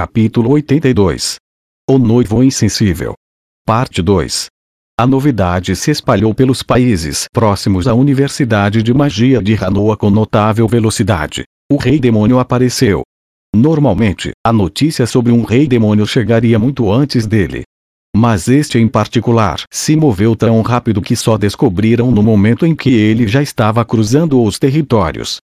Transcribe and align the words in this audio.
Capítulo 0.00 0.52
82 0.52 1.36
O 1.86 1.98
noivo 1.98 2.42
insensível. 2.42 3.12
Parte 3.66 4.00
2 4.00 4.46
A 4.98 5.06
novidade 5.06 5.76
se 5.76 5.90
espalhou 5.90 6.34
pelos 6.34 6.62
países 6.62 7.26
próximos 7.30 7.86
à 7.86 7.92
Universidade 7.92 8.82
de 8.82 8.94
Magia 8.94 9.42
de 9.42 9.62
Hanoa 9.62 9.98
com 9.98 10.08
notável 10.08 10.66
velocidade. 10.66 11.44
O 11.70 11.76
rei 11.76 12.00
demônio 12.00 12.38
apareceu. 12.38 13.02
Normalmente, 13.54 14.30
a 14.42 14.54
notícia 14.54 15.06
sobre 15.06 15.32
um 15.32 15.44
rei 15.44 15.68
demônio 15.68 16.06
chegaria 16.06 16.58
muito 16.58 16.90
antes 16.90 17.26
dele. 17.26 17.64
Mas 18.16 18.48
este 18.48 18.78
em 18.78 18.88
particular 18.88 19.64
se 19.70 19.94
moveu 19.96 20.34
tão 20.34 20.62
rápido 20.62 21.02
que 21.02 21.14
só 21.14 21.36
descobriram 21.36 22.10
no 22.10 22.22
momento 22.22 22.64
em 22.64 22.74
que 22.74 22.88
ele 22.88 23.28
já 23.28 23.42
estava 23.42 23.84
cruzando 23.84 24.42
os 24.42 24.58
territórios. 24.58 25.40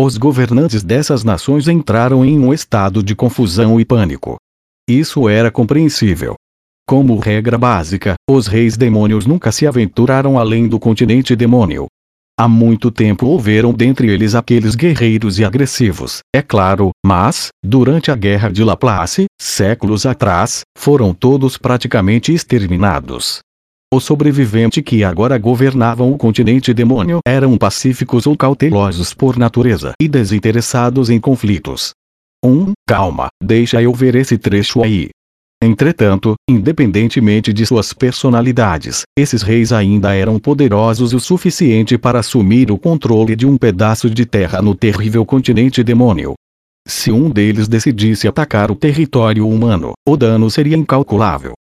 Os 0.00 0.16
governantes 0.16 0.84
dessas 0.84 1.24
nações 1.24 1.66
entraram 1.66 2.24
em 2.24 2.38
um 2.38 2.54
estado 2.54 3.02
de 3.02 3.16
confusão 3.16 3.80
e 3.80 3.84
pânico. 3.84 4.36
Isso 4.88 5.28
era 5.28 5.50
compreensível. 5.50 6.36
Como 6.86 7.18
regra 7.18 7.58
básica, 7.58 8.14
os 8.30 8.46
reis 8.46 8.76
demônios 8.76 9.26
nunca 9.26 9.50
se 9.50 9.66
aventuraram 9.66 10.38
além 10.38 10.68
do 10.68 10.78
continente 10.78 11.34
demônio. 11.34 11.86
Há 12.38 12.46
muito 12.46 12.92
tempo 12.92 13.26
houveram 13.26 13.74
dentre 13.74 14.08
eles 14.08 14.36
aqueles 14.36 14.76
guerreiros 14.76 15.40
e 15.40 15.44
agressivos, 15.44 16.20
é 16.32 16.40
claro, 16.40 16.90
mas, 17.04 17.48
durante 17.60 18.12
a 18.12 18.14
Guerra 18.14 18.50
de 18.50 18.62
Laplace, 18.62 19.24
séculos 19.40 20.06
atrás, 20.06 20.60
foram 20.78 21.12
todos 21.12 21.58
praticamente 21.58 22.32
exterminados. 22.32 23.40
Os 23.92 24.04
sobreviventes 24.04 24.82
que 24.84 25.02
agora 25.02 25.38
governavam 25.38 26.12
o 26.12 26.18
continente 26.18 26.74
demônio 26.74 27.20
eram 27.26 27.56
pacíficos 27.56 28.26
ou 28.26 28.36
cautelosos 28.36 29.14
por 29.14 29.38
natureza 29.38 29.92
e 29.98 30.06
desinteressados 30.06 31.08
em 31.08 31.18
conflitos. 31.18 31.92
Um, 32.44 32.72
calma, 32.86 33.28
deixa 33.42 33.80
eu 33.80 33.94
ver 33.94 34.14
esse 34.14 34.36
trecho 34.36 34.82
aí. 34.82 35.08
Entretanto, 35.62 36.34
independentemente 36.48 37.50
de 37.50 37.64
suas 37.64 37.94
personalidades, 37.94 39.04
esses 39.18 39.40
reis 39.40 39.72
ainda 39.72 40.14
eram 40.14 40.38
poderosos 40.38 41.14
o 41.14 41.18
suficiente 41.18 41.96
para 41.96 42.18
assumir 42.18 42.70
o 42.70 42.76
controle 42.76 43.34
de 43.34 43.46
um 43.46 43.56
pedaço 43.56 44.10
de 44.10 44.26
terra 44.26 44.60
no 44.60 44.74
terrível 44.74 45.24
continente 45.24 45.82
demônio. 45.82 46.34
Se 46.86 47.10
um 47.10 47.30
deles 47.30 47.66
decidisse 47.66 48.28
atacar 48.28 48.70
o 48.70 48.76
território 48.76 49.48
humano, 49.48 49.92
o 50.06 50.14
dano 50.14 50.50
seria 50.50 50.76
incalculável. 50.76 51.54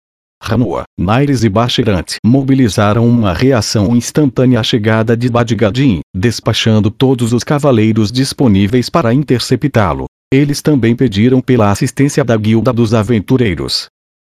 Ranua, 0.42 0.84
Naires 0.98 1.42
e 1.42 1.48
Bashirant 1.48 2.16
mobilizaram 2.24 3.08
uma 3.08 3.32
reação 3.32 3.96
instantânea 3.96 4.60
à 4.60 4.62
chegada 4.62 5.16
de 5.16 5.30
Badgadin, 5.30 6.00
despachando 6.14 6.90
todos 6.90 7.32
os 7.32 7.42
cavaleiros 7.42 8.12
disponíveis 8.12 8.90
para 8.90 9.14
interceptá-lo. 9.14 10.04
Eles 10.32 10.60
também 10.60 10.94
pediram 10.94 11.40
pela 11.40 11.70
assistência 11.70 12.22
da 12.22 12.36
Guilda 12.36 12.72
dos 12.72 12.92
Aventureiros. 12.92 13.86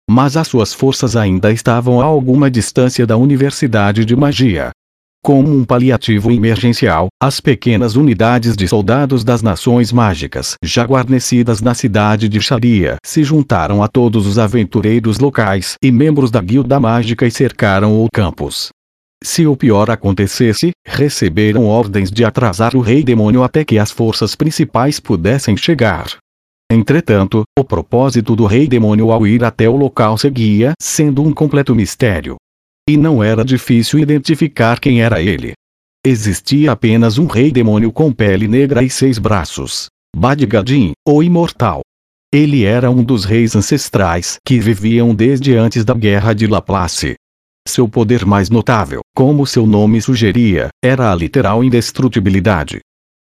Mas 0.08 0.36
as 0.36 0.46
suas 0.46 0.72
forças 0.72 1.16
ainda 1.16 1.50
estavam 1.50 2.00
a 2.00 2.04
alguma 2.04 2.50
distância 2.50 3.06
da 3.06 3.16
Universidade 3.16 4.04
de 4.04 4.14
Magia. 4.14 4.70
Como 5.24 5.50
um 5.50 5.64
paliativo 5.64 6.30
emergencial, 6.30 7.08
as 7.18 7.40
pequenas 7.40 7.96
unidades 7.96 8.54
de 8.54 8.68
soldados 8.68 9.24
das 9.24 9.40
nações 9.40 9.90
mágicas 9.90 10.54
já 10.62 10.84
guarnecidas 10.84 11.62
na 11.62 11.72
cidade 11.72 12.28
de 12.28 12.42
Sharia 12.42 12.96
se 13.02 13.24
juntaram 13.24 13.82
a 13.82 13.88
todos 13.88 14.26
os 14.26 14.38
aventureiros 14.38 15.18
locais 15.18 15.76
e 15.82 15.90
membros 15.90 16.30
da 16.30 16.42
guilda 16.42 16.78
mágica 16.78 17.26
e 17.26 17.30
cercaram 17.30 18.04
o 18.04 18.08
campus. 18.12 18.68
Se 19.24 19.46
o 19.46 19.56
pior 19.56 19.90
acontecesse, 19.90 20.72
receberam 20.86 21.64
ordens 21.64 22.10
de 22.10 22.22
atrasar 22.22 22.76
o 22.76 22.82
rei 22.82 23.02
demônio 23.02 23.42
até 23.42 23.64
que 23.64 23.78
as 23.78 23.90
forças 23.90 24.34
principais 24.34 25.00
pudessem 25.00 25.56
chegar. 25.56 26.18
Entretanto, 26.70 27.44
o 27.58 27.64
propósito 27.64 28.36
do 28.36 28.44
rei 28.44 28.68
demônio 28.68 29.10
ao 29.10 29.26
ir 29.26 29.42
até 29.42 29.66
o 29.70 29.76
local 29.76 30.18
seguia 30.18 30.74
sendo 30.78 31.22
um 31.22 31.32
completo 31.32 31.74
mistério. 31.74 32.36
E 32.86 32.98
não 32.98 33.24
era 33.24 33.42
difícil 33.42 33.98
identificar 33.98 34.78
quem 34.78 35.00
era 35.00 35.22
ele. 35.22 35.54
Existia 36.06 36.72
apenas 36.72 37.16
um 37.16 37.26
rei 37.26 37.50
demônio 37.50 37.90
com 37.90 38.12
pele 38.12 38.46
negra 38.46 38.82
e 38.82 38.90
seis 38.90 39.18
braços. 39.18 39.86
Badgadin, 40.14 40.92
o 41.08 41.22
imortal. 41.22 41.80
Ele 42.30 42.64
era 42.64 42.90
um 42.90 43.02
dos 43.02 43.24
reis 43.24 43.56
ancestrais 43.56 44.36
que 44.44 44.60
viviam 44.60 45.14
desde 45.14 45.56
antes 45.56 45.82
da 45.82 45.94
Guerra 45.94 46.34
de 46.34 46.46
Laplace. 46.46 47.14
Seu 47.66 47.88
poder 47.88 48.26
mais 48.26 48.50
notável, 48.50 49.00
como 49.16 49.46
seu 49.46 49.66
nome 49.66 50.02
sugeria, 50.02 50.68
era 50.84 51.10
a 51.10 51.14
literal 51.14 51.64
indestrutibilidade. 51.64 52.80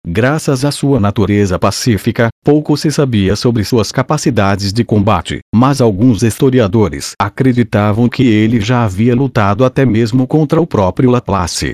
Graças 0.05 0.63
à 0.63 0.71
sua 0.71 0.99
natureza 0.99 1.59
pacífica, 1.59 2.29
pouco 2.43 2.77
se 2.77 2.91
sabia 2.91 3.35
sobre 3.35 3.63
suas 3.63 3.91
capacidades 3.91 4.71
de 4.71 4.83
combate, 4.83 5.39
mas 5.53 5.81
alguns 5.81 6.23
historiadores 6.23 7.11
acreditavam 7.21 8.07
que 8.07 8.23
ele 8.23 8.61
já 8.61 8.83
havia 8.83 9.15
lutado 9.15 9.65
até 9.65 9.85
mesmo 9.85 10.25
contra 10.25 10.61
o 10.61 10.67
próprio 10.67 11.09
Laplace. 11.09 11.73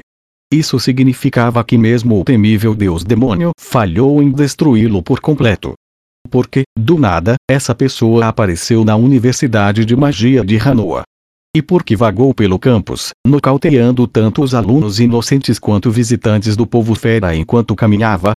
Isso 0.52 0.80
significava 0.80 1.64
que 1.64 1.78
mesmo 1.78 2.20
o 2.20 2.24
temível 2.24 2.76
deus 2.76 3.04
demônio 3.04 3.52
falhou 3.60 4.22
em 4.22 4.32
destruí-lo 4.32 5.02
por 5.02 5.20
completo. 5.20 5.74
Porque, 6.30 6.64
do 6.78 6.98
nada, 6.98 7.36
essa 7.50 7.76
pessoa 7.76 8.28
apareceu 8.28 8.84
na 8.84 8.96
Universidade 8.96 9.86
de 9.86 9.96
Magia 9.96 10.44
de 10.44 10.58
Hanoa. 10.58 11.04
E 11.56 11.62
porque 11.62 11.96
vagou 11.96 12.34
pelo 12.34 12.58
campus, 12.58 13.12
nocauteando 13.26 14.08
tanto 14.08 14.42
os 14.42 14.56
alunos 14.56 15.00
inocentes 15.00 15.60
quanto 15.60 15.92
visitantes 15.92 16.56
do 16.56 16.66
povo 16.66 16.96
fera 16.96 17.36
enquanto 17.36 17.76
caminhava, 17.76 18.34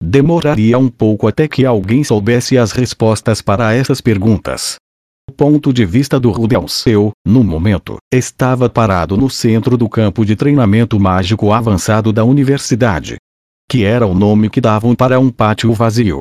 demoraria 0.00 0.78
um 0.78 0.88
pouco 0.88 1.26
até 1.26 1.48
que 1.48 1.66
alguém 1.66 2.04
soubesse 2.04 2.56
as 2.56 2.70
respostas 2.70 3.42
para 3.42 3.74
essas 3.74 4.00
perguntas. 4.00 4.76
O 5.28 5.32
ponto 5.32 5.72
de 5.72 5.84
vista 5.84 6.18
do 6.18 6.30
Rudelseu, 6.30 7.10
no 7.26 7.42
momento, 7.42 7.96
estava 8.12 8.68
parado 8.70 9.16
no 9.16 9.28
centro 9.28 9.76
do 9.76 9.88
campo 9.88 10.24
de 10.24 10.36
treinamento 10.36 10.98
mágico 10.98 11.52
avançado 11.52 12.12
da 12.12 12.24
universidade. 12.24 13.16
Que 13.68 13.84
era 13.84 14.06
o 14.06 14.14
nome 14.14 14.48
que 14.48 14.60
davam 14.60 14.94
para 14.94 15.18
um 15.18 15.30
pátio 15.30 15.72
vazio. 15.72 16.20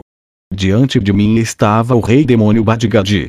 Diante 0.52 1.00
de 1.00 1.14
mim 1.14 1.38
estava 1.38 1.96
o 1.96 2.00
rei 2.00 2.26
demônio 2.26 2.64
Badgadi, 2.64 3.28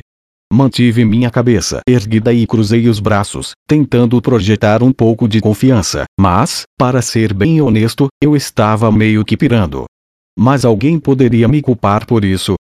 Mantive 0.53 1.05
minha 1.05 1.31
cabeça 1.31 1.79
erguida 1.87 2.33
e 2.33 2.45
cruzei 2.45 2.89
os 2.89 2.99
braços, 2.99 3.53
tentando 3.65 4.21
projetar 4.21 4.83
um 4.83 4.91
pouco 4.91 5.25
de 5.25 5.39
confiança, 5.39 6.03
mas, 6.19 6.63
para 6.77 7.01
ser 7.01 7.33
bem 7.33 7.61
honesto, 7.61 8.09
eu 8.21 8.35
estava 8.35 8.91
meio 8.91 9.23
que 9.23 9.37
pirando. 9.37 9.85
Mas 10.37 10.65
alguém 10.65 10.99
poderia 10.99 11.47
me 11.47 11.61
culpar 11.61 12.05
por 12.05 12.25
isso? 12.25 12.55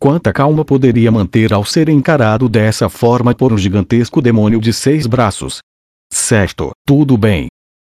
Quanta 0.00 0.32
calma 0.32 0.64
poderia 0.64 1.12
manter 1.12 1.52
ao 1.52 1.66
ser 1.66 1.90
encarado 1.90 2.48
dessa 2.48 2.88
forma 2.88 3.34
por 3.34 3.52
um 3.52 3.58
gigantesco 3.58 4.22
demônio 4.22 4.58
de 4.58 4.72
seis 4.72 5.06
braços? 5.06 5.58
Certo, 6.10 6.70
tudo 6.86 7.18
bem. 7.18 7.48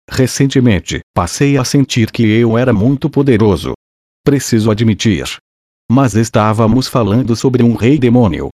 Recentemente, 0.09 1.02
passei 1.14 1.59
a 1.59 1.64
sentir 1.64 2.12
que 2.12 2.24
eu 2.24 2.58
era 2.58 2.74
muito 2.74 3.08
poderoso. 3.08 3.74
Preciso 4.25 4.72
admitir. 4.72 5.38
Mas 5.91 6.16
estávamos 6.16 6.88
falando 6.88 7.35
sobre 7.35 7.62
um 7.62 7.75
rei 7.75 8.00
demônio, 8.00 8.50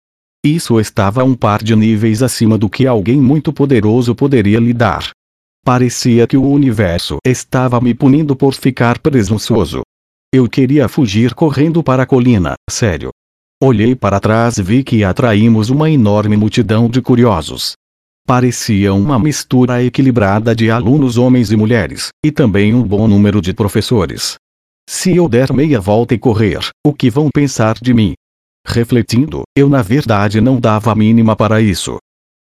isso 0.45 0.79
estava 0.79 1.25
um 1.25 1.35
par 1.35 1.63
de 1.63 1.75
níveis 1.75 2.23
acima 2.23 2.57
do 2.57 2.69
que 2.69 2.87
alguém 2.87 3.21
muito 3.21 3.53
poderoso 3.53 4.15
poderia 4.15 4.59
lhe 4.59 4.73
dar. 4.73 5.11
Parecia 5.65 6.27
que 6.27 6.37
o 6.37 6.49
universo 6.49 7.19
estava 7.27 7.81
me 7.81 7.93
punindo 7.93 8.37
por 8.37 8.55
ficar 8.55 9.01
presunçoso. 9.01 9.83
Eu 10.33 10.49
queria 10.49 10.89
fugir 10.89 11.35
correndo 11.35 11.83
para 11.83 12.05
a 12.05 12.07
colina, 12.07 12.55
sério. 12.71 13.11
Olhei 13.61 13.97
para 13.97 14.21
trás 14.21 14.59
e 14.59 14.63
vi 14.63 14.85
que 14.85 15.03
atraímos 15.03 15.71
uma 15.71 15.91
enorme 15.91 16.37
multidão 16.37 16.89
de 16.89 17.01
curiosos. 17.03 17.73
Parecia 18.27 18.93
uma 18.93 19.19
mistura 19.19 19.83
equilibrada 19.83 20.55
de 20.55 20.71
alunos 20.71 21.17
homens 21.17 21.51
e 21.51 21.57
mulheres, 21.57 22.09
e 22.25 22.31
também 22.31 22.75
um 22.75 22.83
bom 22.83 23.09
número 23.09 23.41
de 23.41 23.55
professores. 23.55 24.37
Se 24.89 25.17
eu 25.17 25.29
der 25.29 25.53
meia 25.53 25.81
volta 25.81 26.15
e 26.15 26.19
correr, 26.19 26.61
o 26.87 26.93
que 26.93 27.09
vão 27.09 27.29
pensar 27.33 27.77
de 27.81 27.95
mim? 27.95 28.15
Refletindo, 28.67 29.43
eu 29.57 29.69
na 29.69 29.81
verdade 29.81 30.41
não 30.41 30.59
dava 30.59 30.91
a 30.91 30.95
mínima 30.95 31.37
para 31.37 31.61
isso. 31.61 31.99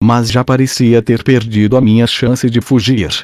Mas 0.03 0.31
já 0.31 0.43
parecia 0.43 1.01
ter 1.01 1.23
perdido 1.23 1.77
a 1.77 1.81
minha 1.81 2.07
chance 2.07 2.51
de 2.51 2.61
fugir. 2.61 3.23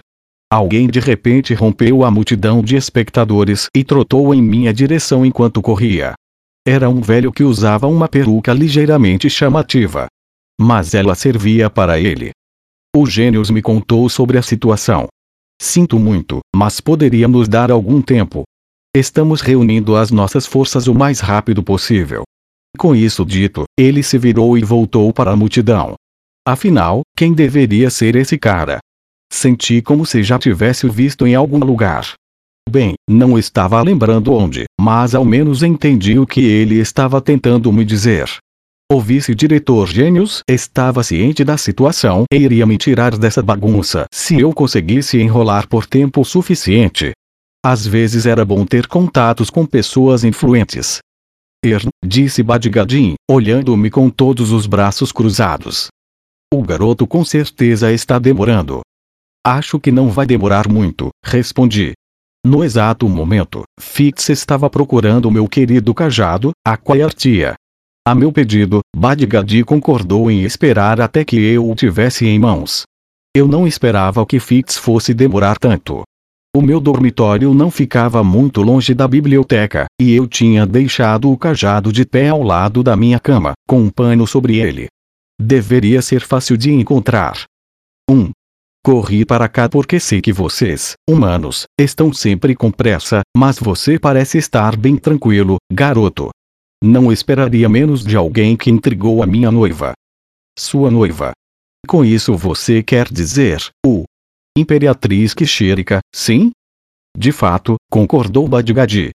Alguém 0.50 0.88
de 0.88 1.00
repente 1.00 1.52
rompeu 1.54 2.04
a 2.04 2.10
multidão 2.10 2.62
de 2.62 2.76
espectadores 2.76 3.66
e 3.74 3.82
trotou 3.82 4.32
em 4.32 4.40
minha 4.40 4.72
direção 4.72 5.26
enquanto 5.26 5.60
corria. 5.60 6.14
Era 6.66 6.88
um 6.88 7.00
velho 7.00 7.32
que 7.32 7.42
usava 7.42 7.88
uma 7.88 8.08
peruca 8.08 8.52
ligeiramente 8.52 9.28
chamativa. 9.28 10.06
Mas 10.60 10.94
ela 10.94 11.16
servia 11.16 11.68
para 11.68 11.98
ele. 11.98 12.30
O 12.96 13.06
Gênios 13.06 13.50
me 13.50 13.60
contou 13.60 14.08
sobre 14.08 14.38
a 14.38 14.42
situação. 14.42 15.08
Sinto 15.60 15.98
muito, 15.98 16.38
mas 16.54 16.80
poderia 16.80 17.26
nos 17.26 17.48
dar 17.48 17.72
algum 17.72 18.00
tempo. 18.00 18.44
Estamos 18.96 19.40
reunindo 19.40 19.96
as 19.96 20.12
nossas 20.12 20.46
forças 20.46 20.86
o 20.86 20.94
mais 20.94 21.18
rápido 21.18 21.62
possível. 21.62 22.22
Com 22.76 22.94
isso 22.94 23.24
dito, 23.24 23.64
ele 23.78 24.02
se 24.02 24.18
virou 24.18 24.58
e 24.58 24.64
voltou 24.64 25.12
para 25.12 25.30
a 25.30 25.36
multidão. 25.36 25.94
Afinal, 26.46 27.02
quem 27.16 27.32
deveria 27.32 27.88
ser 27.88 28.16
esse 28.16 28.36
cara? 28.36 28.78
Senti 29.32 29.80
como 29.80 30.04
se 30.04 30.22
já 30.22 30.38
tivesse 30.38 30.86
o 30.86 30.92
visto 30.92 31.26
em 31.26 31.34
algum 31.34 31.58
lugar. 31.58 32.14
Bem, 32.68 32.94
não 33.08 33.38
estava 33.38 33.80
lembrando 33.82 34.32
onde, 34.32 34.64
mas 34.80 35.14
ao 35.14 35.24
menos 35.24 35.62
entendi 35.62 36.18
o 36.18 36.26
que 36.26 36.44
ele 36.44 36.76
estava 36.76 37.20
tentando 37.20 37.72
me 37.72 37.84
dizer. 37.84 38.28
O 38.90 39.00
vice-diretor 39.00 39.86
Gênios 39.88 40.42
estava 40.48 41.02
ciente 41.02 41.42
da 41.42 41.56
situação 41.56 42.24
e 42.32 42.36
iria 42.36 42.66
me 42.66 42.76
tirar 42.76 43.16
dessa 43.16 43.42
bagunça 43.42 44.04
se 44.12 44.38
eu 44.38 44.52
conseguisse 44.52 45.18
enrolar 45.20 45.66
por 45.68 45.86
tempo 45.86 46.24
suficiente. 46.24 47.12
Às 47.64 47.86
vezes 47.86 48.26
era 48.26 48.44
bom 48.44 48.66
ter 48.66 48.86
contatos 48.86 49.48
com 49.48 49.64
pessoas 49.64 50.22
influentes. 50.22 50.98
Er, 51.64 51.80
disse 52.04 52.42
Badgadin, 52.42 53.14
olhando-me 53.30 53.90
com 53.90 54.10
todos 54.10 54.52
os 54.52 54.66
braços 54.66 55.10
cruzados. 55.10 55.88
O 56.52 56.62
garoto 56.62 57.06
com 57.06 57.24
certeza 57.24 57.90
está 57.90 58.18
demorando. 58.18 58.82
Acho 59.42 59.80
que 59.80 59.90
não 59.90 60.10
vai 60.10 60.26
demorar 60.26 60.68
muito, 60.68 61.08
respondi. 61.24 61.94
No 62.44 62.62
exato 62.62 63.08
momento, 63.08 63.62
Fix 63.80 64.28
estava 64.28 64.68
procurando 64.68 65.30
meu 65.30 65.48
querido 65.48 65.94
cajado, 65.94 66.52
a. 66.66 66.78
A 68.06 68.14
meu 68.14 68.30
pedido, 68.30 68.80
Badgadi 68.94 69.64
concordou 69.64 70.30
em 70.30 70.42
esperar 70.42 71.00
até 71.00 71.24
que 71.24 71.36
eu 71.36 71.66
o 71.66 71.74
tivesse 71.74 72.26
em 72.26 72.38
mãos. 72.38 72.82
Eu 73.34 73.48
não 73.48 73.66
esperava 73.66 74.26
que 74.26 74.38
Fix 74.38 74.76
fosse 74.76 75.14
demorar 75.14 75.56
tanto. 75.58 76.02
O 76.56 76.62
meu 76.62 76.78
dormitório 76.78 77.52
não 77.52 77.68
ficava 77.68 78.22
muito 78.22 78.62
longe 78.62 78.94
da 78.94 79.08
biblioteca, 79.08 79.86
e 80.00 80.14
eu 80.14 80.28
tinha 80.28 80.64
deixado 80.64 81.28
o 81.28 81.36
cajado 81.36 81.92
de 81.92 82.06
pé 82.06 82.28
ao 82.28 82.44
lado 82.44 82.80
da 82.80 82.94
minha 82.94 83.18
cama, 83.18 83.54
com 83.66 83.80
um 83.80 83.90
pano 83.90 84.24
sobre 84.24 84.58
ele. 84.58 84.86
Deveria 85.36 86.00
ser 86.00 86.20
fácil 86.20 86.56
de 86.56 86.70
encontrar. 86.70 87.42
1. 88.08 88.14
Um. 88.14 88.30
Corri 88.84 89.24
para 89.24 89.48
cá 89.48 89.68
porque 89.68 89.98
sei 89.98 90.22
que 90.22 90.32
vocês, 90.32 90.92
humanos, 91.10 91.64
estão 91.76 92.12
sempre 92.12 92.54
com 92.54 92.70
pressa, 92.70 93.22
mas 93.36 93.58
você 93.58 93.98
parece 93.98 94.38
estar 94.38 94.76
bem 94.76 94.96
tranquilo, 94.96 95.56
garoto. 95.72 96.28
Não 96.84 97.10
esperaria 97.10 97.68
menos 97.68 98.04
de 98.04 98.16
alguém 98.16 98.56
que 98.56 98.70
intrigou 98.70 99.24
a 99.24 99.26
minha 99.26 99.50
noiva. 99.50 99.92
Sua 100.56 100.88
noiva. 100.88 101.32
Com 101.88 102.04
isso 102.04 102.36
você 102.36 102.80
quer 102.80 103.08
dizer, 103.10 103.58
o 103.84 104.04
Imperatriz 104.56 105.34
Kishirika, 105.34 105.98
sim? 106.14 106.52
De 107.18 107.32
fato, 107.32 107.74
concordou 107.90 108.46
Badgadi. 108.46 109.10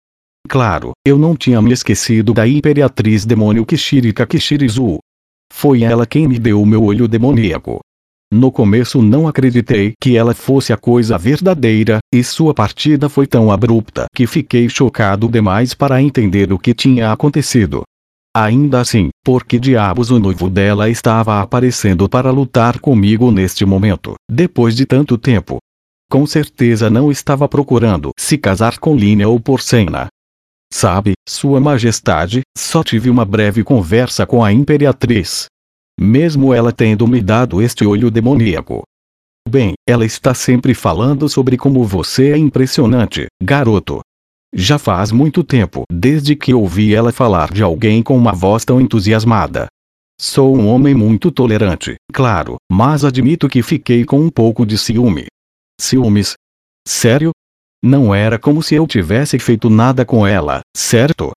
Claro, 0.49 0.93
eu 1.05 1.15
não 1.15 1.35
tinha 1.35 1.61
me 1.61 1.71
esquecido 1.71 2.33
da 2.33 2.47
Imperatriz 2.47 3.23
Demônio 3.23 3.63
Kishirika 3.63 4.25
Kishirizu. 4.25 4.97
Foi 5.53 5.83
ela 5.83 6.07
quem 6.07 6.27
me 6.27 6.39
deu 6.39 6.59
o 6.59 6.65
meu 6.65 6.83
olho 6.83 7.07
demoníaco. 7.07 7.81
No 8.33 8.51
começo 8.51 8.99
não 8.99 9.27
acreditei 9.27 9.93
que 10.01 10.17
ela 10.17 10.33
fosse 10.33 10.73
a 10.73 10.77
coisa 10.77 11.19
verdadeira, 11.19 11.99
e 12.11 12.23
sua 12.23 12.51
partida 12.51 13.07
foi 13.07 13.27
tão 13.27 13.51
abrupta 13.51 14.07
que 14.15 14.25
fiquei 14.25 14.67
chocado 14.67 15.29
demais 15.29 15.75
para 15.75 16.01
entender 16.01 16.51
o 16.51 16.57
que 16.57 16.73
tinha 16.73 17.11
acontecido. 17.11 17.83
Ainda 18.39 18.81
assim, 18.81 19.09
por 19.25 19.43
que 19.43 19.57
diabos 19.57 20.11
o 20.11 20.19
noivo 20.19 20.47
dela 20.47 20.91
estava 20.91 21.41
aparecendo 21.41 22.07
para 22.07 22.29
lutar 22.29 22.79
comigo 22.79 23.31
neste 23.31 23.65
momento, 23.65 24.13
depois 24.29 24.75
de 24.75 24.85
tanto 24.85 25.17
tempo? 25.17 25.57
Com 26.07 26.23
certeza 26.27 26.87
não 26.87 27.11
estava 27.11 27.49
procurando 27.49 28.11
se 28.15 28.37
casar 28.37 28.77
com 28.77 28.95
Línia 28.95 29.27
ou 29.27 29.39
Porcena. 29.39 30.05
Sabe, 30.71 31.13
Sua 31.27 31.59
Majestade, 31.59 32.41
só 32.55 32.83
tive 32.83 33.09
uma 33.09 33.25
breve 33.25 33.63
conversa 33.63 34.23
com 34.23 34.43
a 34.43 34.53
Imperatriz. 34.53 35.47
Mesmo 35.99 36.53
ela 36.53 36.71
tendo 36.71 37.07
me 37.07 37.21
dado 37.21 37.59
este 37.59 37.87
olho 37.87 38.11
demoníaco. 38.11 38.83
Bem, 39.49 39.73
ela 39.89 40.05
está 40.05 40.35
sempre 40.35 40.75
falando 40.75 41.27
sobre 41.27 41.57
como 41.57 41.83
você 41.83 42.33
é 42.33 42.37
impressionante, 42.37 43.25
garoto. 43.41 44.01
Já 44.53 44.79
faz 44.79 45.11
muito 45.11 45.43
tempo 45.43 45.83
desde 45.91 46.35
que 46.35 46.53
ouvi 46.53 46.95
ela 46.95 47.11
falar 47.11 47.51
de 47.51 47.61
alguém 47.61 48.01
com 48.01 48.17
uma 48.17 48.31
voz 48.31 48.63
tão 48.63 48.79
entusiasmada. 48.79 49.67
Sou 50.19 50.57
um 50.57 50.67
homem 50.67 50.95
muito 50.95 51.29
tolerante, 51.29 51.95
claro, 52.11 52.55
mas 52.71 53.05
admito 53.05 53.47
que 53.47 53.61
fiquei 53.61 54.03
com 54.03 54.19
um 54.19 54.29
pouco 54.29 54.65
de 54.65 54.77
ciúme. 54.77 55.27
Ciúmes? 55.79 56.33
Sério? 56.87 57.31
Não 57.83 58.15
era 58.15 58.39
como 58.39 58.63
se 58.63 58.73
eu 58.73 58.87
tivesse 58.87 59.37
feito 59.37 59.69
nada 59.69 60.03
com 60.03 60.25
ela, 60.25 60.61
certo? 60.75 61.31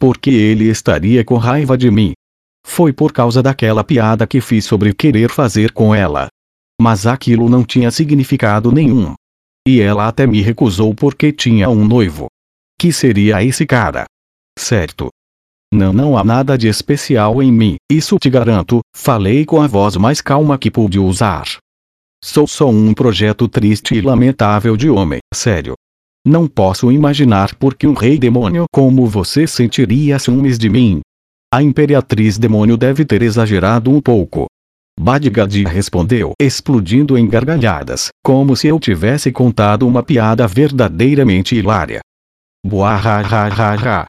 Porque 0.00 0.30
ele 0.30 0.64
estaria 0.68 1.24
com 1.24 1.36
raiva 1.36 1.76
de 1.76 1.90
mim. 1.90 2.12
Foi 2.64 2.92
por 2.92 3.12
causa 3.12 3.42
daquela 3.42 3.84
piada 3.84 4.26
que 4.26 4.40
fiz 4.40 4.64
sobre 4.64 4.94
querer 4.94 5.28
fazer 5.30 5.72
com 5.72 5.94
ela. 5.94 6.28
Mas 6.80 7.06
aquilo 7.06 7.48
não 7.50 7.64
tinha 7.64 7.90
significado 7.90 8.72
nenhum. 8.72 9.14
E 9.68 9.80
ela 9.80 10.08
até 10.08 10.26
me 10.26 10.40
recusou 10.40 10.94
porque 10.94 11.32
tinha 11.32 11.68
um 11.68 11.84
noivo. 11.84 12.28
Que 12.82 12.92
seria 12.92 13.40
esse 13.44 13.64
cara? 13.64 14.06
Certo. 14.58 15.08
Não, 15.72 15.92
não 15.92 16.18
há 16.18 16.24
nada 16.24 16.58
de 16.58 16.66
especial 16.66 17.40
em 17.40 17.52
mim, 17.52 17.76
isso 17.88 18.18
te 18.18 18.28
garanto, 18.28 18.80
falei 18.92 19.44
com 19.44 19.62
a 19.62 19.68
voz 19.68 19.96
mais 19.96 20.20
calma 20.20 20.58
que 20.58 20.68
pude 20.68 20.98
usar. 20.98 21.44
Sou 22.20 22.44
só 22.44 22.68
um 22.68 22.92
projeto 22.92 23.46
triste 23.46 23.94
e 23.94 24.00
lamentável 24.00 24.76
de 24.76 24.90
homem, 24.90 25.20
sério. 25.32 25.74
Não 26.26 26.48
posso 26.48 26.90
imaginar 26.90 27.54
por 27.54 27.76
que 27.76 27.86
um 27.86 27.94
rei 27.94 28.18
demônio 28.18 28.64
como 28.72 29.06
você 29.06 29.46
sentiria 29.46 30.18
ciúmes 30.18 30.58
de 30.58 30.68
mim. 30.68 31.02
A 31.54 31.62
imperatriz 31.62 32.36
demônio 32.36 32.76
deve 32.76 33.04
ter 33.04 33.22
exagerado 33.22 33.92
um 33.92 34.00
pouco. 34.00 34.46
Badgadi 34.98 35.62
respondeu, 35.62 36.32
explodindo 36.42 37.16
em 37.16 37.28
gargalhadas, 37.28 38.08
como 38.24 38.56
se 38.56 38.66
eu 38.66 38.80
tivesse 38.80 39.30
contado 39.30 39.86
uma 39.86 40.02
piada 40.02 40.48
verdadeiramente 40.48 41.54
hilária. 41.54 42.00
Buahahaha. 42.64 44.06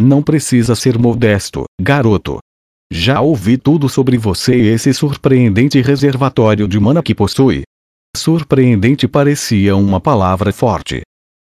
Não 0.00 0.22
precisa 0.22 0.74
ser 0.74 0.98
modesto, 0.98 1.64
garoto. 1.80 2.38
Já 2.92 3.20
ouvi 3.20 3.56
tudo 3.56 3.88
sobre 3.88 4.18
você 4.18 4.56
e 4.56 4.66
esse 4.68 4.92
surpreendente 4.92 5.80
reservatório 5.80 6.68
de 6.68 6.78
mana 6.78 7.02
que 7.02 7.14
possui. 7.14 7.62
Surpreendente 8.16 9.08
parecia 9.08 9.74
uma 9.74 10.00
palavra 10.00 10.52
forte. 10.52 11.02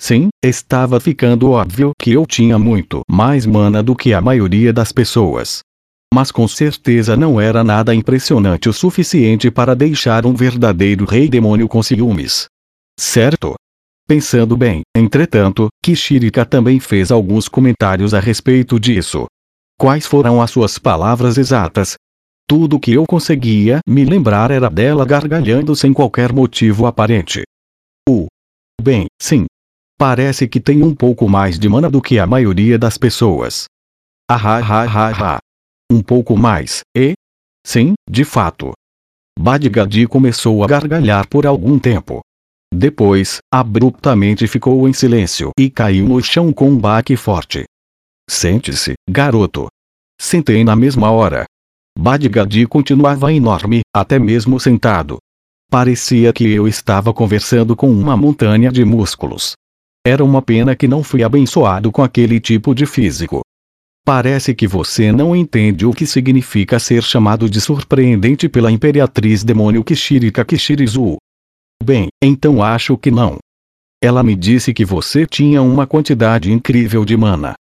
Sim, 0.00 0.28
estava 0.44 0.98
ficando 0.98 1.50
óbvio 1.50 1.92
que 1.98 2.12
eu 2.12 2.26
tinha 2.26 2.58
muito 2.58 3.02
mais 3.10 3.46
mana 3.46 3.82
do 3.82 3.94
que 3.94 4.12
a 4.12 4.20
maioria 4.20 4.72
das 4.72 4.92
pessoas. 4.92 5.60
Mas 6.12 6.32
com 6.32 6.48
certeza 6.48 7.16
não 7.16 7.40
era 7.40 7.62
nada 7.62 7.94
impressionante 7.94 8.68
o 8.68 8.72
suficiente 8.72 9.50
para 9.50 9.76
deixar 9.76 10.26
um 10.26 10.34
verdadeiro 10.34 11.04
rei 11.04 11.28
demônio 11.28 11.68
com 11.68 11.82
ciúmes. 11.82 12.46
Certo? 12.98 13.54
Pensando 14.10 14.56
bem, 14.56 14.80
entretanto, 14.92 15.68
Kishirika 15.80 16.44
também 16.44 16.80
fez 16.80 17.12
alguns 17.12 17.46
comentários 17.48 18.12
a 18.12 18.18
respeito 18.18 18.80
disso. 18.80 19.26
Quais 19.78 20.04
foram 20.04 20.42
as 20.42 20.50
suas 20.50 20.80
palavras 20.80 21.38
exatas? 21.38 21.94
Tudo 22.44 22.80
que 22.80 22.90
eu 22.90 23.06
conseguia 23.06 23.78
me 23.86 24.04
lembrar 24.04 24.50
era 24.50 24.68
dela 24.68 25.06
gargalhando 25.06 25.76
sem 25.76 25.92
qualquer 25.92 26.32
motivo 26.32 26.86
aparente. 26.86 27.44
O. 28.08 28.26
Bem, 28.82 29.06
sim. 29.22 29.46
Parece 29.96 30.48
que 30.48 30.58
tem 30.58 30.82
um 30.82 30.92
pouco 30.92 31.28
mais 31.28 31.56
de 31.56 31.68
mana 31.68 31.88
do 31.88 32.02
que 32.02 32.18
a 32.18 32.26
maioria 32.26 32.76
das 32.76 32.98
pessoas. 32.98 33.66
Ah, 34.28 34.58
ah, 34.58 34.86
ah, 34.88 35.36
ah, 35.36 35.38
Um 35.88 36.02
pouco 36.02 36.36
mais, 36.36 36.80
e? 36.96 37.12
Sim, 37.64 37.94
de 38.10 38.24
fato. 38.24 38.72
Badgadi 39.38 40.08
começou 40.08 40.64
a 40.64 40.66
gargalhar 40.66 41.28
por 41.28 41.46
algum 41.46 41.78
tempo. 41.78 42.20
Depois, 42.72 43.38
abruptamente 43.52 44.46
ficou 44.46 44.88
em 44.88 44.92
silêncio 44.92 45.50
e 45.58 45.68
caiu 45.68 46.08
no 46.08 46.22
chão 46.22 46.52
com 46.52 46.70
um 46.70 46.78
baque 46.78 47.16
forte. 47.16 47.64
Sente-se, 48.28 48.94
garoto. 49.08 49.66
Sentei 50.20 50.62
na 50.62 50.76
mesma 50.76 51.10
hora. 51.10 51.44
Badgadi 51.98 52.66
continuava 52.66 53.32
enorme, 53.32 53.80
até 53.94 54.18
mesmo 54.18 54.60
sentado. 54.60 55.18
Parecia 55.68 56.32
que 56.32 56.48
eu 56.48 56.68
estava 56.68 57.12
conversando 57.12 57.74
com 57.74 57.90
uma 57.90 58.16
montanha 58.16 58.70
de 58.70 58.84
músculos. 58.84 59.52
Era 60.06 60.24
uma 60.24 60.40
pena 60.40 60.74
que 60.74 60.88
não 60.88 61.02
fui 61.02 61.22
abençoado 61.22 61.90
com 61.92 62.02
aquele 62.02 62.40
tipo 62.40 62.74
de 62.74 62.86
físico. 62.86 63.42
Parece 64.04 64.54
que 64.54 64.66
você 64.66 65.12
não 65.12 65.36
entende 65.36 65.84
o 65.84 65.92
que 65.92 66.06
significa 66.06 66.78
ser 66.78 67.02
chamado 67.02 67.50
de 67.50 67.60
surpreendente 67.60 68.48
pela 68.48 68.72
imperatriz 68.72 69.44
demônio 69.44 69.84
Kishirika 69.84 70.44
Kishirizu. 70.44 71.18
Bem, 71.82 72.08
então 72.22 72.62
acho 72.62 72.96
que 72.96 73.10
não. 73.10 73.38
Ela 74.02 74.22
me 74.22 74.34
disse 74.34 74.72
que 74.72 74.84
você 74.84 75.26
tinha 75.26 75.62
uma 75.62 75.86
quantidade 75.86 76.52
incrível 76.52 77.04
de 77.04 77.16
mana. 77.16 77.54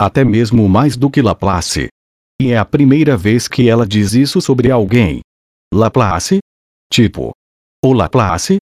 Até 0.00 0.24
mesmo 0.24 0.68
mais 0.68 0.96
do 0.96 1.10
que 1.10 1.22
Laplace. 1.22 1.88
E 2.40 2.50
é 2.50 2.58
a 2.58 2.64
primeira 2.64 3.16
vez 3.16 3.46
que 3.46 3.68
ela 3.68 3.86
diz 3.86 4.12
isso 4.12 4.40
sobre 4.40 4.70
alguém. 4.70 5.20
Laplace? 5.72 6.38
Tipo. 6.92 7.32
O 7.84 7.92
Laplace? 7.92 8.58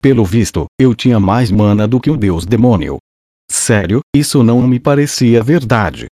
Pelo 0.00 0.24
visto, 0.24 0.66
eu 0.80 0.94
tinha 0.94 1.18
mais 1.18 1.50
mana 1.50 1.88
do 1.88 2.00
que 2.00 2.10
o 2.10 2.16
deus 2.16 2.46
demônio. 2.46 2.98
Sério, 3.50 4.00
isso 4.14 4.42
não 4.42 4.66
me 4.66 4.78
parecia 4.78 5.42
verdade. 5.42 6.06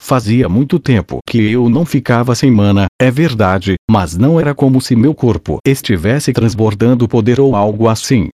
Fazia 0.00 0.48
muito 0.48 0.78
tempo 0.78 1.18
que 1.28 1.50
eu 1.50 1.68
não 1.68 1.84
ficava 1.84 2.34
sem 2.34 2.50
mana, 2.50 2.86
é 3.00 3.10
verdade, 3.10 3.74
mas 3.90 4.16
não 4.16 4.40
era 4.40 4.54
como 4.54 4.80
se 4.80 4.96
meu 4.96 5.14
corpo 5.14 5.58
estivesse 5.66 6.32
transbordando 6.32 7.08
poder 7.08 7.40
ou 7.40 7.54
algo 7.54 7.88
assim. 7.88 8.28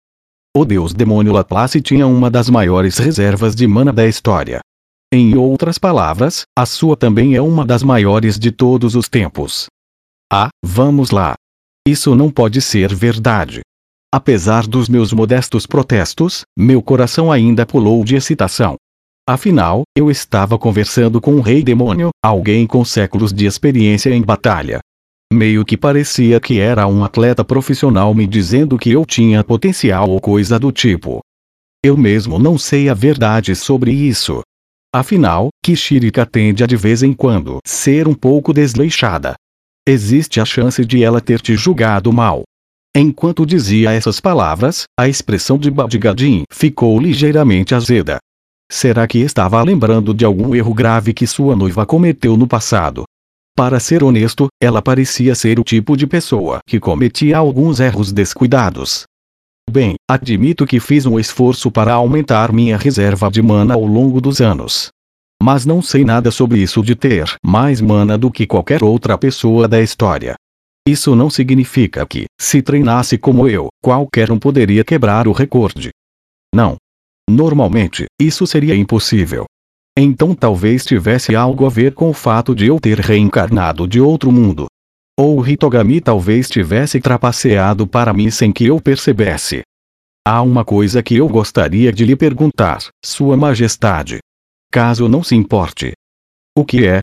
O 0.56 0.64
deus 0.64 0.92
demônio 0.92 1.32
Laplace 1.32 1.80
tinha 1.80 2.06
uma 2.06 2.28
das 2.30 2.48
maiores 2.48 2.98
reservas 2.98 3.54
de 3.54 3.66
mana 3.66 3.92
da 3.92 4.06
história. 4.06 4.60
Em 5.12 5.36
outras 5.36 5.78
palavras, 5.78 6.42
a 6.56 6.66
sua 6.66 6.96
também 6.96 7.34
é 7.34 7.42
uma 7.42 7.64
das 7.64 7.82
maiores 7.82 8.38
de 8.38 8.50
todos 8.50 8.96
os 8.96 9.08
tempos. 9.08 9.66
Ah, 10.32 10.48
vamos 10.64 11.10
lá. 11.10 11.34
Isso 11.86 12.14
não 12.14 12.30
pode 12.30 12.60
ser 12.60 12.94
verdade. 12.94 13.60
Apesar 14.12 14.66
dos 14.66 14.88
meus 14.88 15.12
modestos 15.12 15.66
protestos, 15.66 16.42
meu 16.58 16.82
coração 16.82 17.30
ainda 17.30 17.64
pulou 17.64 18.04
de 18.04 18.16
excitação. 18.16 18.76
Afinal, 19.30 19.84
eu 19.96 20.10
estava 20.10 20.58
conversando 20.58 21.20
com 21.20 21.36
um 21.36 21.40
rei 21.40 21.62
demônio, 21.62 22.10
alguém 22.20 22.66
com 22.66 22.84
séculos 22.84 23.32
de 23.32 23.46
experiência 23.46 24.10
em 24.10 24.20
batalha. 24.20 24.80
Meio 25.32 25.64
que 25.64 25.76
parecia 25.76 26.40
que 26.40 26.58
era 26.58 26.84
um 26.88 27.04
atleta 27.04 27.44
profissional 27.44 28.12
me 28.12 28.26
dizendo 28.26 28.76
que 28.76 28.90
eu 28.90 29.06
tinha 29.06 29.44
potencial 29.44 30.10
ou 30.10 30.20
coisa 30.20 30.58
do 30.58 30.72
tipo. 30.72 31.20
Eu 31.80 31.96
mesmo 31.96 32.40
não 32.40 32.58
sei 32.58 32.88
a 32.88 32.92
verdade 32.92 33.54
sobre 33.54 33.92
isso. 33.92 34.40
Afinal, 34.92 35.50
Kishirika 35.64 36.26
tende 36.26 36.64
a 36.64 36.66
de 36.66 36.74
vez 36.74 37.00
em 37.04 37.12
quando 37.12 37.60
ser 37.64 38.08
um 38.08 38.14
pouco 38.14 38.52
desleixada. 38.52 39.34
Existe 39.88 40.40
a 40.40 40.44
chance 40.44 40.84
de 40.84 41.04
ela 41.04 41.20
ter 41.20 41.40
te 41.40 41.54
julgado 41.54 42.12
mal. 42.12 42.42
Enquanto 42.96 43.46
dizia 43.46 43.92
essas 43.92 44.18
palavras, 44.18 44.86
a 44.98 45.08
expressão 45.08 45.56
de 45.56 45.70
Badgadin 45.70 46.42
ficou 46.52 46.98
ligeiramente 46.98 47.76
azeda. 47.76 48.18
Será 48.72 49.04
que 49.08 49.18
estava 49.18 49.60
lembrando 49.64 50.14
de 50.14 50.24
algum 50.24 50.54
erro 50.54 50.72
grave 50.72 51.12
que 51.12 51.26
sua 51.26 51.56
noiva 51.56 51.84
cometeu 51.84 52.36
no 52.36 52.46
passado? 52.46 53.02
Para 53.56 53.80
ser 53.80 54.04
honesto, 54.04 54.46
ela 54.62 54.80
parecia 54.80 55.34
ser 55.34 55.58
o 55.58 55.64
tipo 55.64 55.96
de 55.96 56.06
pessoa 56.06 56.60
que 56.64 56.78
cometia 56.78 57.36
alguns 57.36 57.80
erros 57.80 58.12
descuidados. 58.12 59.02
Bem, 59.68 59.96
admito 60.08 60.64
que 60.64 60.78
fiz 60.78 61.04
um 61.04 61.18
esforço 61.18 61.68
para 61.68 61.94
aumentar 61.94 62.52
minha 62.52 62.76
reserva 62.76 63.28
de 63.28 63.42
mana 63.42 63.74
ao 63.74 63.84
longo 63.84 64.20
dos 64.20 64.40
anos. 64.40 64.88
Mas 65.42 65.66
não 65.66 65.82
sei 65.82 66.04
nada 66.04 66.30
sobre 66.30 66.60
isso 66.60 66.80
de 66.80 66.94
ter 66.94 67.34
mais 67.44 67.80
mana 67.80 68.16
do 68.16 68.30
que 68.30 68.46
qualquer 68.46 68.84
outra 68.84 69.18
pessoa 69.18 69.66
da 69.66 69.82
história. 69.82 70.36
Isso 70.86 71.16
não 71.16 71.28
significa 71.28 72.06
que, 72.06 72.26
se 72.40 72.62
treinasse 72.62 73.18
como 73.18 73.48
eu, 73.48 73.66
qualquer 73.82 74.30
um 74.30 74.38
poderia 74.38 74.84
quebrar 74.84 75.26
o 75.26 75.32
recorde. 75.32 75.90
Não. 76.54 76.76
Normalmente, 77.30 78.06
isso 78.20 78.44
seria 78.44 78.74
impossível. 78.74 79.44
Então 79.96 80.34
talvez 80.34 80.84
tivesse 80.84 81.36
algo 81.36 81.64
a 81.64 81.68
ver 81.68 81.94
com 81.94 82.10
o 82.10 82.14
fato 82.14 82.54
de 82.54 82.66
eu 82.66 82.80
ter 82.80 82.98
reencarnado 82.98 83.86
de 83.86 84.00
outro 84.00 84.32
mundo. 84.32 84.66
Ou 85.18 85.38
o 85.38 85.46
Hitogami 85.46 86.00
talvez 86.00 86.48
tivesse 86.48 87.00
trapaceado 87.00 87.86
para 87.86 88.12
mim 88.12 88.30
sem 88.30 88.50
que 88.50 88.66
eu 88.66 88.80
percebesse. 88.80 89.62
Há 90.26 90.42
uma 90.42 90.64
coisa 90.64 91.02
que 91.02 91.16
eu 91.16 91.28
gostaria 91.28 91.92
de 91.92 92.04
lhe 92.04 92.16
perguntar, 92.16 92.88
Sua 93.04 93.36
Majestade. 93.36 94.18
Caso 94.72 95.08
não 95.08 95.22
se 95.22 95.34
importe. 95.34 95.92
O 96.56 96.64
que 96.64 96.86
é? 96.86 97.00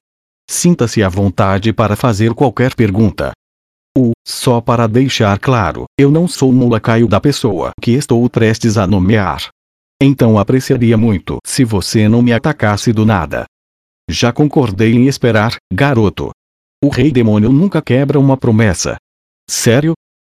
Sinta-se 0.50 1.02
à 1.04 1.10
vontade 1.10 1.72
para 1.72 1.96
fazer 1.96 2.34
qualquer 2.34 2.76
pergunta. 2.76 3.32
O, 3.98 4.12
só 4.28 4.62
para 4.62 4.88
deixar 4.88 5.40
claro, 5.40 5.86
eu 6.00 6.12
não 6.12 6.28
sou 6.28 6.52
um 6.52 6.70
lacaio 6.70 7.08
da 7.08 7.20
pessoa 7.20 7.72
que 7.82 7.92
estou 7.92 8.30
prestes 8.30 8.78
a 8.78 8.86
nomear. 8.86 9.50
Então 10.02 10.38
apreciaria 10.38 10.98
muito 10.98 11.38
se 11.46 11.64
você 11.64 12.08
não 12.08 12.22
me 12.22 12.32
atacasse 12.32 12.94
do 12.94 13.06
nada. 13.06 13.46
Já 14.10 14.32
concordei 14.32 14.94
em 14.94 15.08
esperar, 15.08 15.58
garoto. 15.74 16.32
O 16.84 16.90
rei 16.90 17.12
demônio 17.12 17.52
nunca 17.52 17.82
quebra 17.82 18.20
uma 18.20 18.38
promessa. 18.38 18.98
Sério? 19.50 19.94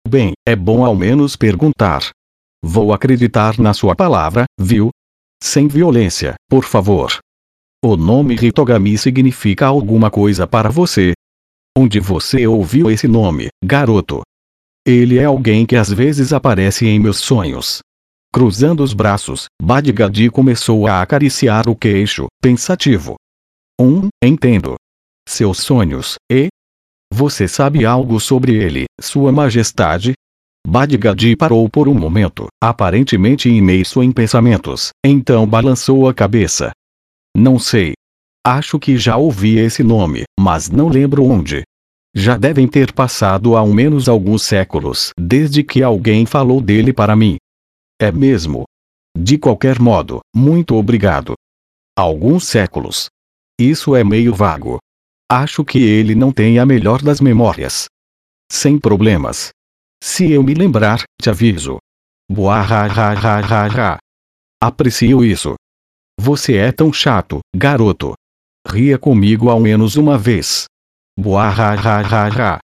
Bem, 0.07 0.33
é 0.47 0.55
bom 0.55 0.85
ao 0.85 0.95
menos 0.95 1.37
perguntar. 1.37 2.11
Vou 2.65 2.93
acreditar 2.93 3.59
na 3.59 3.75
sua 3.75 3.95
palavra, 3.95 4.45
viu? 4.59 4.91
Sem 5.43 5.69
violência, 5.69 6.35
por 6.49 6.65
favor. 6.65 7.19
O 7.85 7.97
nome 7.97 8.35
Hitogami 8.35 8.97
significa 8.97 9.67
alguma 9.67 10.11
coisa 10.11 10.47
para 10.47 10.69
você, 10.69 11.15
Onde 11.81 12.01
você 12.01 12.45
ouviu 12.45 12.91
esse 12.91 13.07
nome, 13.07 13.51
garoto? 13.65 14.23
Ele 14.85 15.17
é 15.17 15.27
alguém 15.27 15.65
que 15.65 15.77
às 15.77 15.89
vezes 15.89 16.33
aparece 16.33 16.85
em 16.87 16.99
meus 16.99 17.19
sonhos. 17.19 17.79
Cruzando 18.33 18.83
os 18.83 18.93
braços, 18.93 19.47
Badgadi 19.61 20.31
começou 20.31 20.87
a 20.87 21.01
acariciar 21.01 21.69
o 21.69 21.75
queixo, 21.75 22.27
pensativo. 22.43 23.17
Um, 23.81 24.09
entendo. 24.23 24.75
Seus 25.27 25.59
sonhos, 25.59 26.17
e? 26.31 26.49
Você 27.13 27.49
sabe 27.49 27.87
algo 27.87 28.21
sobre 28.21 28.55
ele, 28.55 28.85
Sua 29.01 29.33
Majestade? 29.33 30.13
Badgadi 30.67 31.35
parou 31.37 31.69
por 31.71 31.89
um 31.89 31.95
momento, 31.95 32.49
aparentemente 32.63 33.49
imerso 33.49 34.03
em 34.03 34.13
pensamentos, 34.13 34.91
então 35.05 35.47
balançou 35.47 36.07
a 36.07 36.13
cabeça. 36.13 36.71
Não 37.35 37.59
sei. 37.59 37.95
Acho 38.47 38.79
que 38.79 38.99
já 38.99 39.17
ouvi 39.17 39.57
esse 39.57 39.83
nome, 39.83 40.25
mas 40.39 40.69
não 40.69 40.89
lembro 40.89 41.25
onde. 41.25 41.63
Já 42.15 42.37
devem 42.37 42.69
ter 42.69 42.93
passado 42.93 43.57
ao 43.57 43.69
menos 43.69 44.09
alguns 44.09 44.43
séculos 44.43 45.13
desde 45.19 45.63
que 45.63 45.83
alguém 45.83 46.27
falou 46.27 46.61
dele 46.61 46.93
para 46.93 47.17
mim. 47.17 47.39
É 48.01 48.13
mesmo. 48.13 48.65
De 49.17 49.37
qualquer 49.37 49.81
modo, 49.81 50.21
muito 50.35 50.77
obrigado. 50.77 51.35
Alguns 51.97 52.47
séculos. 52.47 53.09
Isso 53.61 53.97
é 53.97 54.05
meio 54.05 54.33
vago. 54.33 54.79
Acho 55.31 55.65
que 55.65 55.79
ele 55.79 56.15
não 56.15 56.33
tem 56.33 56.61
a 56.61 56.65
melhor 56.65 57.03
das 57.03 57.21
memórias. 57.21 57.87
Sem 58.51 58.79
problemas. 58.79 59.51
Se 60.03 60.31
eu 60.31 60.45
me 60.45 60.55
lembrar, 60.55 61.03
te 61.21 61.29
aviso. 61.29 61.79
Buahahahaha. 62.31 63.99
Aprecio 64.63 65.25
isso. 65.25 65.55
Você 66.21 66.57
é 66.57 66.71
tão 66.71 66.93
chato, 66.93 67.41
garoto. 67.55 68.13
Ria 68.67 68.97
comigo 68.99 69.51
ao 69.51 69.59
menos 69.59 69.97
uma 69.97 70.17
vez. 70.17 70.67
Buahahaha. 71.19 72.61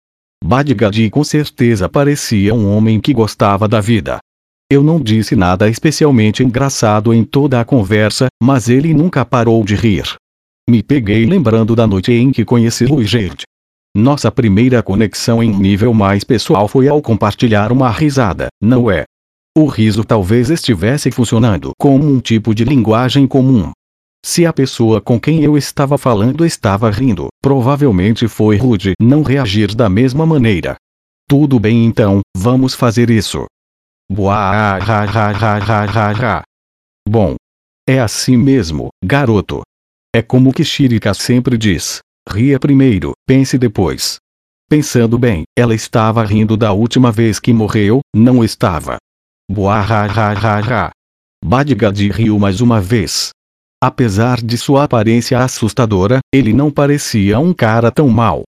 Badgadi 0.43 1.09
com 1.11 1.23
certeza 1.23 1.87
parecia 1.87 2.53
um 2.55 2.75
homem 2.75 2.99
que 2.99 3.13
gostava 3.13 3.67
da 3.67 3.79
vida. 3.79 4.19
Eu 4.71 4.83
não 4.83 5.01
disse 5.01 5.35
nada 5.35 5.67
especialmente 5.67 6.43
engraçado 6.43 7.11
em 7.11 7.23
toda 7.23 7.59
a 7.59 7.65
conversa, 7.65 8.27
mas 8.41 8.69
ele 8.69 8.93
nunca 8.93 9.25
parou 9.25 9.63
de 9.63 9.75
rir. 9.75 10.03
Me 10.69 10.83
peguei 10.83 11.25
lembrando 11.25 11.75
da 11.75 11.87
noite 11.87 12.11
em 12.11 12.31
que 12.31 12.45
conheci 12.45 12.85
Luigerd. 12.85 13.41
Nossa 13.97 14.31
primeira 14.31 14.83
conexão 14.83 15.41
em 15.41 15.49
nível 15.49 15.91
mais 15.91 16.23
pessoal 16.23 16.67
foi 16.67 16.87
ao 16.87 17.01
compartilhar 17.01 17.71
uma 17.71 17.89
risada, 17.89 18.49
não 18.61 18.91
é? 18.91 19.05
O 19.57 19.65
riso 19.65 20.03
talvez 20.03 20.51
estivesse 20.51 21.09
funcionando 21.09 21.71
como 21.79 22.07
um 22.07 22.19
tipo 22.19 22.53
de 22.53 22.63
linguagem 22.63 23.25
comum. 23.25 23.71
Se 24.23 24.45
a 24.45 24.53
pessoa 24.53 25.01
com 25.01 25.19
quem 25.19 25.43
eu 25.43 25.57
estava 25.57 25.97
falando 25.97 26.45
estava 26.45 26.91
rindo, 26.91 27.29
provavelmente 27.41 28.27
foi 28.27 28.57
rude 28.57 28.93
não 29.01 29.23
reagir 29.23 29.73
da 29.73 29.89
mesma 29.89 30.27
maneira. 30.27 30.75
Tudo 31.27 31.59
bem 31.59 31.85
então, 31.85 32.19
vamos 32.37 32.75
fazer 32.75 33.09
isso. 33.09 33.47
Bom. 37.07 37.35
É 37.87 37.99
assim 37.99 38.35
mesmo, 38.35 38.89
garoto. 39.03 39.61
É 40.13 40.21
como 40.21 40.51
que 40.51 40.63
Shirika 40.63 41.13
sempre 41.13 41.57
diz. 41.57 41.99
Ria 42.27 42.59
primeiro, 42.59 43.13
pense 43.27 43.57
depois. 43.57 44.17
Pensando 44.67 45.17
bem, 45.17 45.43
ela 45.57 45.73
estava 45.73 46.23
rindo 46.23 46.57
da 46.57 46.71
última 46.73 47.11
vez 47.11 47.39
que 47.39 47.53
morreu, 47.53 48.01
não 48.15 48.43
estava. 48.43 48.97
Badgadi 51.43 52.09
riu 52.09 52.37
mais 52.37 52.61
uma 52.61 52.81
vez. 52.81 53.29
Apesar 53.81 54.41
de 54.41 54.57
sua 54.57 54.83
aparência 54.83 55.39
assustadora, 55.39 56.19
ele 56.33 56.51
não 56.51 56.69
parecia 56.69 57.39
um 57.39 57.53
cara 57.53 57.91
tão 57.91 58.09
mau. 58.09 58.43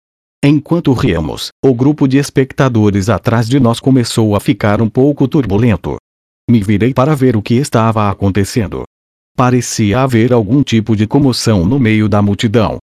Enquanto 0.50 0.94
ríamos, 0.94 1.50
o 1.62 1.76
grupo 1.76 2.08
de 2.08 2.18
espectadores 2.18 3.10
atrás 3.10 3.50
de 3.50 3.60
nós 3.60 3.82
começou 3.82 4.34
a 4.34 4.40
ficar 4.40 4.82
um 4.82 4.88
pouco 4.88 5.28
turbulento. 5.28 5.98
Me 6.50 6.64
virei 6.64 6.94
para 6.94 7.14
ver 7.14 7.36
o 7.36 7.42
que 7.42 7.56
estava 7.56 8.10
acontecendo. 8.10 8.86
Parecia 9.36 10.00
haver 10.00 10.32
algum 10.32 10.64
tipo 10.64 10.96
de 10.96 11.06
comoção 11.06 11.66
no 11.66 11.78
meio 11.78 12.08
da 12.08 12.22
multidão. 12.22 12.78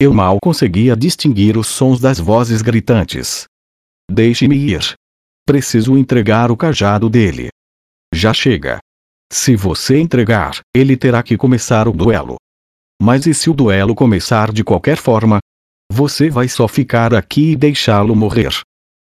Eu 0.00 0.14
mal 0.14 0.38
conseguia 0.40 0.94
distinguir 0.94 1.56
os 1.58 1.66
sons 1.66 1.98
das 1.98 2.20
vozes 2.20 2.62
gritantes. 2.62 3.46
Deixe-me 4.08 4.56
ir. 4.56 4.94
Preciso 5.44 5.98
entregar 5.98 6.52
o 6.52 6.56
cajado 6.56 7.10
dele. 7.10 7.48
Já 8.14 8.32
chega. 8.32 8.78
Se 9.32 9.56
você 9.56 9.98
entregar, 9.98 10.60
ele 10.72 10.96
terá 10.96 11.24
que 11.24 11.36
começar 11.36 11.88
o 11.88 11.92
duelo. 11.92 12.36
Mas 13.02 13.26
e 13.26 13.34
se 13.34 13.50
o 13.50 13.54
duelo 13.54 13.92
começar 13.92 14.52
de 14.52 14.62
qualquer 14.62 14.98
forma? 14.98 15.40
Você 15.90 16.28
vai 16.28 16.48
só 16.48 16.68
ficar 16.68 17.14
aqui 17.14 17.52
e 17.52 17.56
deixá-lo 17.56 18.14
morrer. 18.14 18.50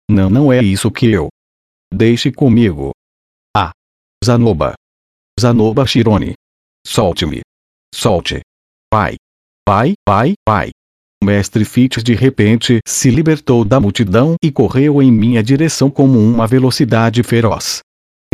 Não, 0.10 0.30
não 0.30 0.52
é 0.52 0.64
isso 0.64 0.90
que 0.90 1.08
eu. 1.12 1.30
Deixe 1.94 2.32
comigo. 2.32 2.92
Ah. 3.56 3.72
Zanoba. 4.24 4.74
Zanoba 5.40 5.86
Shirone. 5.86 6.34
Solte-me. 6.86 7.42
Solte. 7.94 8.42
Pai. 8.90 9.16
Pai, 9.66 9.94
pai, 10.06 10.34
pai. 10.46 10.72
Mestre 11.24 11.64
Fitch 11.64 11.98
de 11.98 12.16
repente 12.16 12.80
se 12.88 13.12
libertou 13.12 13.64
da 13.64 13.80
multidão 13.80 14.36
e 14.42 14.52
correu 14.52 15.02
em 15.02 15.12
minha 15.12 15.44
direção 15.44 15.90
com 15.92 16.06
uma 16.06 16.48
velocidade 16.48 17.22
feroz. 17.22 17.82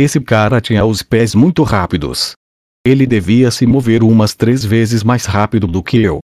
Esse 0.00 0.20
cara 0.20 0.60
tinha 0.60 0.84
os 0.86 1.02
pés 1.02 1.34
muito 1.34 1.62
rápidos. 1.64 2.32
Ele 2.86 3.06
devia 3.06 3.50
se 3.50 3.66
mover 3.66 4.02
umas 4.02 4.34
três 4.34 4.64
vezes 4.64 5.02
mais 5.02 5.26
rápido 5.26 5.66
do 5.66 5.82
que 5.82 5.98
eu. 6.00 6.20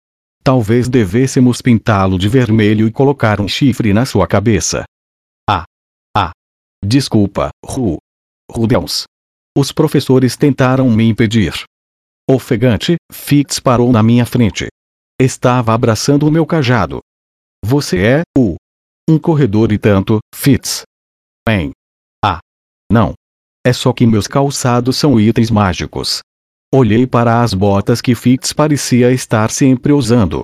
Talvez 0.48 0.88
devêssemos 0.88 1.60
pintá-lo 1.60 2.18
de 2.18 2.26
vermelho 2.26 2.88
e 2.88 2.90
colocar 2.90 3.38
um 3.38 3.46
chifre 3.46 3.92
na 3.92 4.06
sua 4.06 4.26
cabeça. 4.26 4.84
Ah! 5.46 5.64
Ah! 6.16 6.30
Desculpa, 6.82 7.50
Ru. 7.62 7.98
Rudels. 8.50 9.04
Os 9.54 9.72
professores 9.72 10.38
tentaram 10.38 10.90
me 10.90 11.04
impedir. 11.04 11.52
Ofegante, 12.26 12.96
Fitz 13.12 13.60
parou 13.60 13.92
na 13.92 14.02
minha 14.02 14.24
frente. 14.24 14.68
Estava 15.20 15.74
abraçando 15.74 16.26
o 16.26 16.32
meu 16.32 16.46
cajado. 16.46 17.00
Você 17.62 17.98
é, 17.98 18.22
o. 18.34 18.56
Um 19.06 19.18
corredor 19.18 19.70
e 19.70 19.78
tanto, 19.78 20.18
Fitz. 20.34 20.80
Bem. 21.46 21.72
Ah. 22.24 22.38
Não. 22.90 23.12
É 23.66 23.74
só 23.74 23.92
que 23.92 24.06
meus 24.06 24.26
calçados 24.26 24.96
são 24.96 25.20
itens 25.20 25.50
mágicos. 25.50 26.20
Olhei 26.72 27.06
para 27.06 27.42
as 27.42 27.54
botas 27.54 28.02
que 28.02 28.14
Fitz 28.14 28.52
parecia 28.52 29.10
estar 29.10 29.50
sempre 29.50 29.90
usando. 29.90 30.42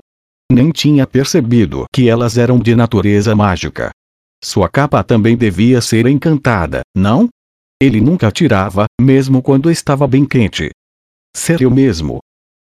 Nem 0.51 0.71
tinha 0.71 1.05
percebido 1.05 1.85
que 1.93 2.09
elas 2.09 2.35
eram 2.35 2.57
de 2.57 2.75
natureza 2.75 3.35
mágica. 3.35 3.91
Sua 4.43 4.67
capa 4.67 5.03
também 5.03 5.37
devia 5.37 5.81
ser 5.81 6.07
encantada, 6.07 6.81
não? 6.95 7.29
Ele 7.79 8.01
nunca 8.01 8.31
tirava, 8.31 8.85
mesmo 8.99 9.41
quando 9.41 9.69
estava 9.69 10.07
bem 10.07 10.25
quente. 10.25 10.71
Sério 11.35 11.69
mesmo. 11.69 12.19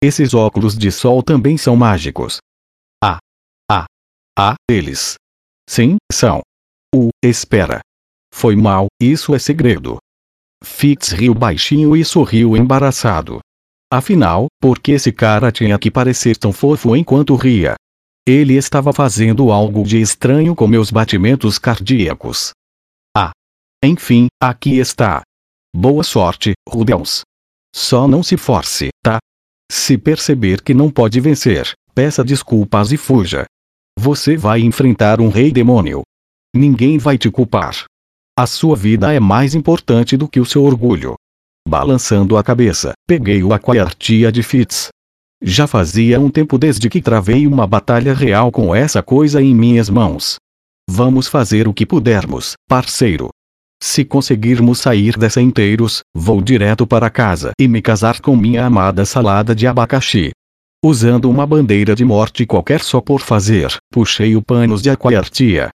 Esses 0.04 0.36
óculos 0.36 0.78
de 0.78 0.92
sol 0.92 1.24
também 1.24 1.58
são 1.58 1.76
mágicos. 1.76 2.38
Ah. 3.04 3.18
Ah. 3.72 3.86
Ah, 4.38 4.56
eles. 4.70 5.16
Sim, 5.68 5.98
são. 6.12 6.42
O, 6.94 7.10
espera. 7.24 7.80
Foi 8.32 8.56
mal, 8.56 8.86
isso 9.02 9.34
é 9.34 9.40
segredo. 9.40 9.98
Fitz 10.64 11.10
riu 11.12 11.34
baixinho 11.34 11.96
e 11.96 12.06
sorriu 12.06 12.56
embaraçado. 12.56 13.40
Afinal, 13.90 14.48
por 14.60 14.80
que 14.80 14.92
esse 14.92 15.14
cara 15.14 15.50
tinha 15.50 15.80
que 15.80 15.90
parecer 15.90 16.36
tão 16.36 16.52
fofo 16.52 16.94
enquanto 16.94 17.36
ria? 17.36 17.76
Ele 18.28 18.56
estava 18.56 18.92
fazendo 18.92 19.50
algo 19.50 19.84
de 19.84 20.02
estranho 20.02 20.54
com 20.54 20.68
meus 20.68 20.92
batimentos 20.92 21.58
cardíacos. 21.58 22.52
Ah. 23.16 23.32
Enfim, 23.82 24.28
aqui 24.42 24.78
está. 24.78 25.22
Boa 25.74 26.04
sorte, 26.04 26.52
Rudels. 26.68 27.22
Só 27.74 28.10
não 28.10 28.22
se 28.22 28.36
force, 28.36 28.90
tá? 29.02 29.20
Se 29.72 29.98
perceber 29.98 30.62
que 30.62 30.74
não 30.74 30.92
pode 30.92 31.22
vencer, 31.22 31.72
peça 31.96 32.26
desculpas 32.26 32.92
e 32.92 32.98
fuja. 32.98 33.46
Você 33.98 34.36
vai 34.36 34.60
enfrentar 34.60 35.22
um 35.22 35.30
rei 35.30 35.50
demônio. 35.50 36.02
Ninguém 36.54 36.98
vai 36.98 37.18
te 37.18 37.32
culpar. 37.32 37.86
A 38.38 38.46
sua 38.46 38.76
vida 38.76 39.14
é 39.14 39.20
mais 39.20 39.56
importante 39.56 40.18
do 40.18 40.28
que 40.28 40.42
o 40.42 40.46
seu 40.46 40.64
orgulho. 40.64 41.16
Balançando 41.68 42.38
a 42.38 42.44
cabeça, 42.44 42.94
peguei 43.06 43.44
o 43.44 43.52
aquartia 43.52 44.32
de 44.32 44.42
Fitz. 44.42 44.88
Já 45.44 45.68
fazia 45.68 46.18
um 46.18 46.30
tempo 46.30 46.58
desde 46.58 46.90
que 46.90 47.02
travei 47.02 47.46
uma 47.46 47.68
batalha 47.68 48.14
real 48.14 48.54
com 48.54 48.74
essa 48.74 49.04
coisa 49.04 49.42
em 49.42 49.54
minhas 49.54 49.90
mãos. 49.90 50.38
Vamos 50.90 51.28
fazer 51.28 51.68
o 51.68 51.74
que 51.74 51.86
pudermos, 51.86 52.54
parceiro. 52.70 53.28
Se 53.84 54.06
conseguirmos 54.06 54.80
sair 54.80 55.18
dessa 55.18 55.42
inteiros, 55.42 56.00
vou 56.16 56.42
direto 56.42 56.88
para 56.88 57.10
casa 57.10 57.52
e 57.60 57.68
me 57.68 57.82
casar 57.82 58.22
com 58.22 58.34
minha 58.34 58.66
amada 58.66 59.04
salada 59.04 59.54
de 59.54 59.68
abacaxi. 59.68 60.32
Usando 60.82 61.30
uma 61.30 61.46
bandeira 61.46 61.94
de 61.94 62.06
morte 62.06 62.46
qualquer 62.46 62.80
só 62.80 63.02
por 63.02 63.20
fazer, 63.20 63.76
puxei 63.92 64.38
o 64.38 64.42
panos 64.42 64.82
de 64.82 64.90
aquartia. 64.90 65.68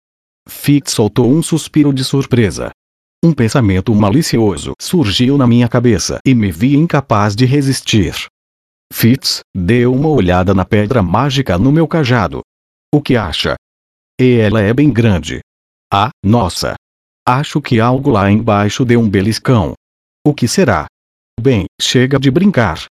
Fitz 0.48 0.92
soltou 0.92 1.30
um 1.30 1.42
suspiro 1.42 1.92
de 1.92 2.02
surpresa. 2.02 2.70
Um 3.24 3.32
pensamento 3.32 3.94
malicioso 3.94 4.72
surgiu 4.80 5.38
na 5.38 5.46
minha 5.46 5.68
cabeça 5.68 6.18
e 6.26 6.34
me 6.34 6.50
vi 6.50 6.74
incapaz 6.74 7.36
de 7.36 7.44
resistir. 7.44 8.26
Fitz, 8.92 9.42
deu 9.56 9.94
uma 9.94 10.08
olhada 10.08 10.52
na 10.52 10.64
pedra 10.64 11.04
mágica 11.04 11.56
no 11.56 11.70
meu 11.70 11.86
cajado. 11.86 12.40
O 12.92 13.00
que 13.00 13.16
acha? 13.16 13.54
E 14.20 14.38
ela 14.38 14.60
é 14.60 14.74
bem 14.74 14.92
grande. 14.92 15.38
Ah, 15.92 16.10
nossa! 16.24 16.74
Acho 17.24 17.60
que 17.60 17.78
algo 17.78 18.10
lá 18.10 18.28
embaixo 18.28 18.84
deu 18.84 18.98
um 18.98 19.08
beliscão. 19.08 19.74
O 20.26 20.34
que 20.34 20.48
será? 20.48 20.86
Bem, 21.40 21.66
chega 21.80 22.18
de 22.18 22.28
brincar. 22.28 22.86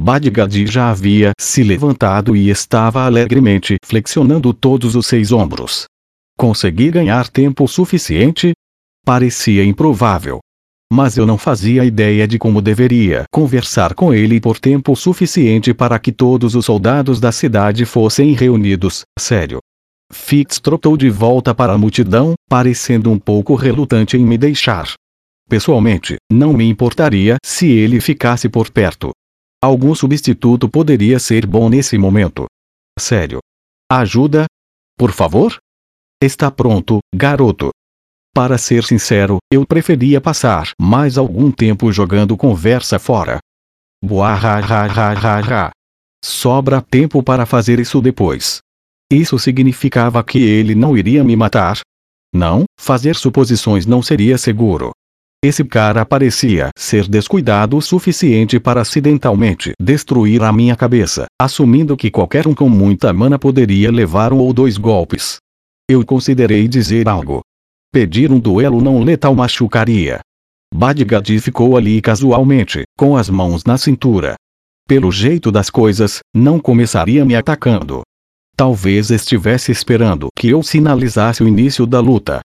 Badgadi 0.00 0.64
já 0.64 0.90
havia 0.90 1.32
se 1.40 1.64
levantado 1.64 2.36
e 2.36 2.48
estava 2.48 3.04
alegremente 3.04 3.76
flexionando 3.84 4.54
todos 4.54 4.94
os 4.94 5.08
seis 5.08 5.32
ombros. 5.32 5.86
Consegui 6.38 6.90
ganhar 6.90 7.28
tempo 7.28 7.66
suficiente, 7.66 8.52
Parecia 9.04 9.64
improvável. 9.64 10.38
Mas 10.92 11.16
eu 11.16 11.26
não 11.26 11.36
fazia 11.36 11.84
ideia 11.84 12.28
de 12.28 12.38
como 12.38 12.60
deveria 12.60 13.24
conversar 13.32 13.94
com 13.94 14.12
ele 14.14 14.40
por 14.40 14.58
tempo 14.58 14.94
suficiente 14.94 15.74
para 15.74 15.98
que 15.98 16.12
todos 16.12 16.54
os 16.54 16.66
soldados 16.66 17.18
da 17.18 17.32
cidade 17.32 17.84
fossem 17.84 18.32
reunidos. 18.32 19.02
Sério. 19.18 19.58
Fitz 20.12 20.60
trotou 20.60 20.96
de 20.96 21.08
volta 21.08 21.54
para 21.54 21.72
a 21.72 21.78
multidão, 21.78 22.34
parecendo 22.48 23.10
um 23.10 23.18
pouco 23.18 23.54
relutante 23.54 24.16
em 24.16 24.24
me 24.24 24.36
deixar. 24.36 24.92
Pessoalmente, 25.48 26.16
não 26.30 26.52
me 26.52 26.68
importaria 26.68 27.38
se 27.44 27.66
ele 27.66 28.00
ficasse 28.00 28.48
por 28.48 28.70
perto. 28.70 29.10
Algum 29.60 29.94
substituto 29.94 30.68
poderia 30.68 31.18
ser 31.18 31.46
bom 31.46 31.68
nesse 31.68 31.96
momento. 31.96 32.46
Sério. 32.98 33.38
Ajuda? 33.90 34.44
Por 34.96 35.10
favor? 35.10 35.56
Está 36.22 36.50
pronto, 36.50 36.98
garoto. 37.14 37.70
Para 38.34 38.56
ser 38.56 38.82
sincero, 38.84 39.36
eu 39.52 39.66
preferia 39.66 40.18
passar 40.18 40.70
mais 40.80 41.18
algum 41.18 41.50
tempo 41.50 41.92
jogando 41.92 42.34
conversa 42.34 42.98
fora. 42.98 43.38
Buahahahaha. 44.02 45.70
Sobra 46.24 46.80
tempo 46.80 47.22
para 47.22 47.44
fazer 47.44 47.78
isso 47.78 48.00
depois. 48.00 48.60
Isso 49.12 49.38
significava 49.38 50.24
que 50.24 50.38
ele 50.38 50.74
não 50.74 50.96
iria 50.96 51.22
me 51.22 51.36
matar? 51.36 51.80
Não, 52.34 52.64
fazer 52.80 53.16
suposições 53.16 53.84
não 53.84 54.00
seria 54.00 54.38
seguro. 54.38 54.92
Esse 55.44 55.62
cara 55.62 56.06
parecia 56.06 56.70
ser 56.74 57.06
descuidado 57.06 57.76
o 57.76 57.82
suficiente 57.82 58.58
para 58.58 58.80
acidentalmente 58.80 59.72
destruir 59.78 60.42
a 60.42 60.50
minha 60.50 60.74
cabeça, 60.74 61.26
assumindo 61.38 61.98
que 61.98 62.10
qualquer 62.10 62.46
um 62.46 62.54
com 62.54 62.70
muita 62.70 63.12
mana 63.12 63.38
poderia 63.38 63.90
levar 63.90 64.32
um 64.32 64.38
ou 64.38 64.54
dois 64.54 64.78
golpes. 64.78 65.36
Eu 65.90 66.06
considerei 66.06 66.66
dizer 66.66 67.08
algo, 67.08 67.42
Pedir 67.92 68.32
um 68.32 68.40
duelo 68.40 68.80
não 68.80 69.02
letal 69.02 69.34
machucaria. 69.34 70.20
Badgadi 70.74 71.38
ficou 71.38 71.76
ali 71.76 72.00
casualmente, 72.00 72.84
com 72.96 73.18
as 73.18 73.28
mãos 73.28 73.64
na 73.64 73.76
cintura. 73.76 74.34
Pelo 74.88 75.12
jeito 75.12 75.52
das 75.52 75.68
coisas, 75.68 76.20
não 76.34 76.58
começaria 76.58 77.22
me 77.22 77.36
atacando. 77.36 78.00
Talvez 78.56 79.10
estivesse 79.10 79.70
esperando 79.70 80.28
que 80.34 80.48
eu 80.48 80.62
sinalizasse 80.62 81.42
o 81.42 81.48
início 81.48 81.86
da 81.86 82.00
luta. 82.00 82.40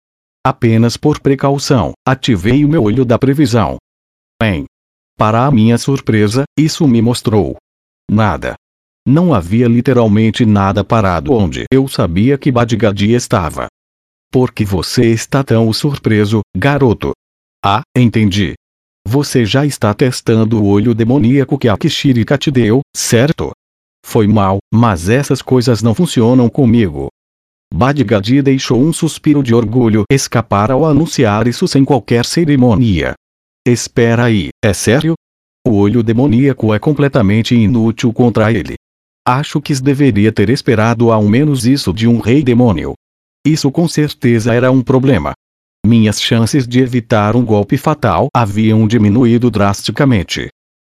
Apenas 0.43 0.97
por 0.97 1.19
precaução, 1.19 1.91
ativei 2.07 2.65
o 2.65 2.67
meu 2.67 2.81
olho 2.81 3.05
da 3.05 3.19
previsão. 3.19 3.77
Bem. 4.41 4.65
Para 5.15 5.45
a 5.45 5.51
minha 5.51 5.77
surpresa, 5.77 6.43
isso 6.57 6.87
me 6.87 7.03
mostrou. 7.03 7.55
Nada. 8.09 8.55
Não 9.07 9.31
havia 9.31 9.67
literalmente 9.67 10.43
nada 10.43 10.83
parado 10.83 11.33
onde 11.33 11.65
eu 11.71 11.87
sabia 11.87 12.35
que 12.35 12.51
Badgadi 12.51 13.13
estava. 13.13 13.67
Por 14.31 14.51
que 14.51 14.65
você 14.65 15.11
está 15.11 15.43
tão 15.43 15.71
surpreso, 15.71 16.41
garoto? 16.55 17.11
Ah, 17.63 17.81
entendi. 17.95 18.53
Você 19.07 19.45
já 19.45 19.65
está 19.65 19.93
testando 19.93 20.61
o 20.61 20.67
olho 20.67 20.93
demoníaco 20.93 21.57
que 21.57 21.69
a 21.69 21.77
Kishirika 21.77 22.37
te 22.37 22.49
deu, 22.49 22.81
certo? 22.95 23.51
Foi 24.05 24.27
mal, 24.27 24.59
mas 24.73 25.09
essas 25.09 25.41
coisas 25.41 25.81
não 25.81 25.95
funcionam 25.95 26.49
comigo. 26.49 27.07
Badgadi 27.73 28.41
deixou 28.41 28.81
um 28.81 28.93
suspiro 28.93 29.43
de 29.43 29.53
orgulho 29.53 30.03
escapar 30.11 30.71
ao 30.71 30.85
anunciar 30.85 31.47
isso 31.47 31.67
sem 31.67 31.83
qualquer 31.83 32.25
cerimônia. 32.25 33.13
Espera 33.67 34.25
aí, 34.25 34.49
é 34.63 34.73
sério? 34.73 35.15
O 35.65 35.71
olho 35.71 36.03
demoníaco 36.03 36.73
é 36.73 36.79
completamente 36.79 37.55
inútil 37.55 38.13
contra 38.13 38.51
ele. 38.51 38.75
Acho 39.27 39.59
que 39.59 39.73
deveria 39.81 40.31
ter 40.31 40.49
esperado 40.49 41.11
ao 41.11 41.23
menos 41.23 41.65
isso 41.65 41.91
de 41.91 42.07
um 42.07 42.19
rei 42.19 42.43
demônio. 42.43 42.93
Isso 43.45 43.71
com 43.71 43.87
certeza 43.87 44.53
era 44.53 44.71
um 44.71 44.81
problema. 44.81 45.33
Minhas 45.85 46.19
chances 46.19 46.67
de 46.67 46.79
evitar 46.79 47.35
um 47.35 47.45
golpe 47.45 47.77
fatal 47.77 48.27
haviam 48.35 48.87
diminuído 48.87 49.51
drasticamente. 49.51 50.49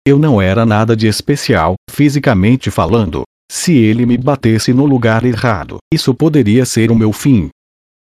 Eu 0.06 0.20
não 0.20 0.42
era 0.42 0.66
nada 0.66 0.96
de 0.96 1.08
especial, 1.08 1.76
fisicamente 1.90 2.70
falando. 2.70 3.24
Se 3.50 3.74
ele 3.74 4.06
me 4.06 4.18
batesse 4.18 4.74
no 4.74 4.86
lugar 4.86 5.24
errado, 5.24 5.78
isso 5.94 6.14
poderia 6.14 6.66
ser 6.66 6.92
o 6.92 6.96
meu 6.96 7.14
fim. 7.14 7.50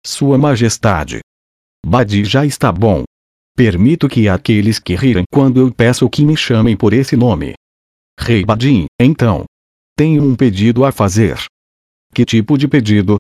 Sua 0.04 0.36
Majestade. 0.36 1.20
Badi 1.86 2.24
já 2.24 2.44
está 2.44 2.72
bom. 2.72 3.04
Permito 3.54 4.08
que 4.08 4.28
aqueles 4.28 4.78
que 4.78 4.96
rirem 4.96 5.24
quando 5.32 5.60
eu 5.60 5.72
peço 5.72 6.08
que 6.08 6.24
me 6.24 6.36
chamem 6.36 6.76
por 6.76 6.92
esse 6.92 7.16
nome. 7.16 7.54
Rei 8.18 8.44
Badin, 8.44 8.86
então. 9.00 9.44
Tenho 9.96 10.24
um 10.24 10.34
pedido 10.34 10.84
a 10.84 10.90
fazer. 10.90 11.38
Que 12.14 12.24
tipo 12.24 12.56
de 12.56 12.66
pedido? 12.66 13.18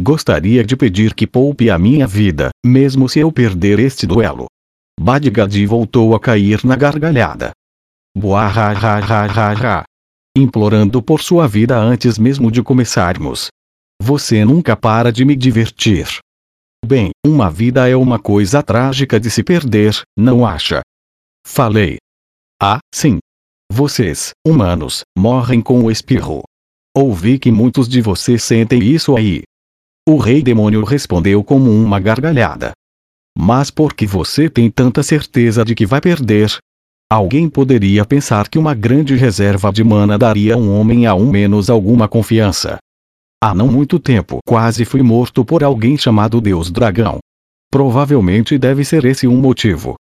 Gostaria 0.00 0.62
de 0.62 0.76
pedir 0.76 1.12
que 1.12 1.26
poupe 1.26 1.68
a 1.68 1.76
minha 1.76 2.06
vida, 2.06 2.50
mesmo 2.64 3.08
se 3.08 3.18
eu 3.18 3.32
perder 3.32 3.80
este 3.80 4.06
duelo. 4.06 4.46
Badgadi 5.00 5.66
voltou 5.66 6.14
a 6.14 6.20
cair 6.20 6.64
na 6.64 6.76
gargalhada. 6.76 7.50
Buarra, 8.16 9.82
implorando 10.36 11.02
por 11.02 11.20
sua 11.20 11.48
vida 11.48 11.76
antes 11.76 12.16
mesmo 12.16 12.48
de 12.48 12.62
começarmos. 12.62 13.48
Você 14.00 14.44
nunca 14.44 14.76
para 14.76 15.10
de 15.10 15.24
me 15.24 15.34
divertir. 15.34 16.06
Bem, 16.86 17.10
uma 17.26 17.50
vida 17.50 17.88
é 17.88 17.96
uma 17.96 18.20
coisa 18.20 18.62
trágica 18.62 19.18
de 19.18 19.28
se 19.32 19.42
perder, 19.42 20.00
não 20.16 20.46
acha? 20.46 20.80
Falei. 21.44 21.96
Ah, 22.62 22.78
sim. 22.94 23.18
Vocês, 23.70 24.30
humanos, 24.46 25.02
morrem 25.18 25.60
com 25.60 25.82
o 25.82 25.90
espirro. 25.90 26.44
Ouvi 26.96 27.36
que 27.36 27.50
muitos 27.50 27.88
de 27.88 28.00
vocês 28.00 28.44
sentem 28.44 28.80
isso 28.80 29.16
aí. 29.16 29.42
O 30.08 30.16
rei 30.16 30.42
demônio 30.42 30.84
respondeu 30.84 31.44
como 31.44 31.70
uma 31.70 32.00
gargalhada. 32.00 32.72
Mas 33.36 33.70
por 33.70 33.92
que 33.92 34.06
você 34.06 34.48
tem 34.48 34.70
tanta 34.70 35.02
certeza 35.02 35.62
de 35.62 35.74
que 35.74 35.84
vai 35.84 36.00
perder? 36.00 36.56
Alguém 37.12 37.46
poderia 37.46 38.06
pensar 38.06 38.48
que 38.48 38.58
uma 38.58 38.72
grande 38.72 39.14
reserva 39.16 39.70
de 39.70 39.84
mana 39.84 40.16
daria 40.16 40.54
a 40.54 40.56
um 40.56 40.74
homem 40.80 41.04
a 41.04 41.14
um 41.14 41.30
menos 41.30 41.68
alguma 41.68 42.08
confiança. 42.08 42.78
Há 43.38 43.54
não 43.54 43.68
muito 43.68 43.98
tempo 43.98 44.38
quase 44.48 44.86
fui 44.86 45.02
morto 45.02 45.44
por 45.44 45.62
alguém 45.62 45.98
chamado 45.98 46.40
Deus 46.40 46.70
Dragão. 46.70 47.18
Provavelmente 47.70 48.56
deve 48.56 48.86
ser 48.86 49.04
esse 49.04 49.28
um 49.28 49.36
motivo. 49.36 49.94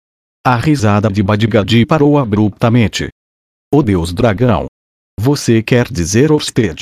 A 0.47 0.55
risada 0.55 1.11
de 1.11 1.21
Badgadi 1.21 1.85
parou 1.85 2.17
abruptamente. 2.17 3.09
O 3.75 3.83
Deus 3.83 4.13
Dragão. 4.13 4.67
Você 5.19 5.65
quer 5.65 5.91
dizer 5.91 6.31
Orsted? 6.31 6.79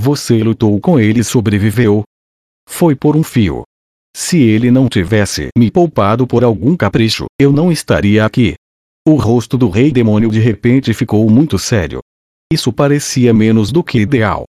Você 0.00 0.42
lutou 0.42 0.80
com 0.80 0.98
ele 0.98 1.20
e 1.20 1.24
sobreviveu? 1.24 2.02
Foi 2.68 2.94
por 2.94 3.16
um 3.16 3.22
fio. 3.22 3.62
Se 4.14 4.38
ele 4.38 4.70
não 4.70 4.88
tivesse 4.88 5.48
me 5.56 5.70
poupado 5.70 6.26
por 6.26 6.44
algum 6.44 6.76
capricho, 6.76 7.26
eu 7.38 7.50
não 7.50 7.72
estaria 7.72 8.24
aqui. 8.24 8.54
O 9.06 9.14
rosto 9.14 9.58
do 9.58 9.68
rei 9.68 9.90
demônio 9.90 10.30
de 10.30 10.38
repente 10.38 10.92
ficou 10.94 11.28
muito 11.28 11.58
sério. 11.58 12.00
Isso 12.52 12.72
parecia 12.72 13.32
menos 13.32 13.72
do 13.72 13.82
que 13.82 13.98
ideal. 13.98 14.44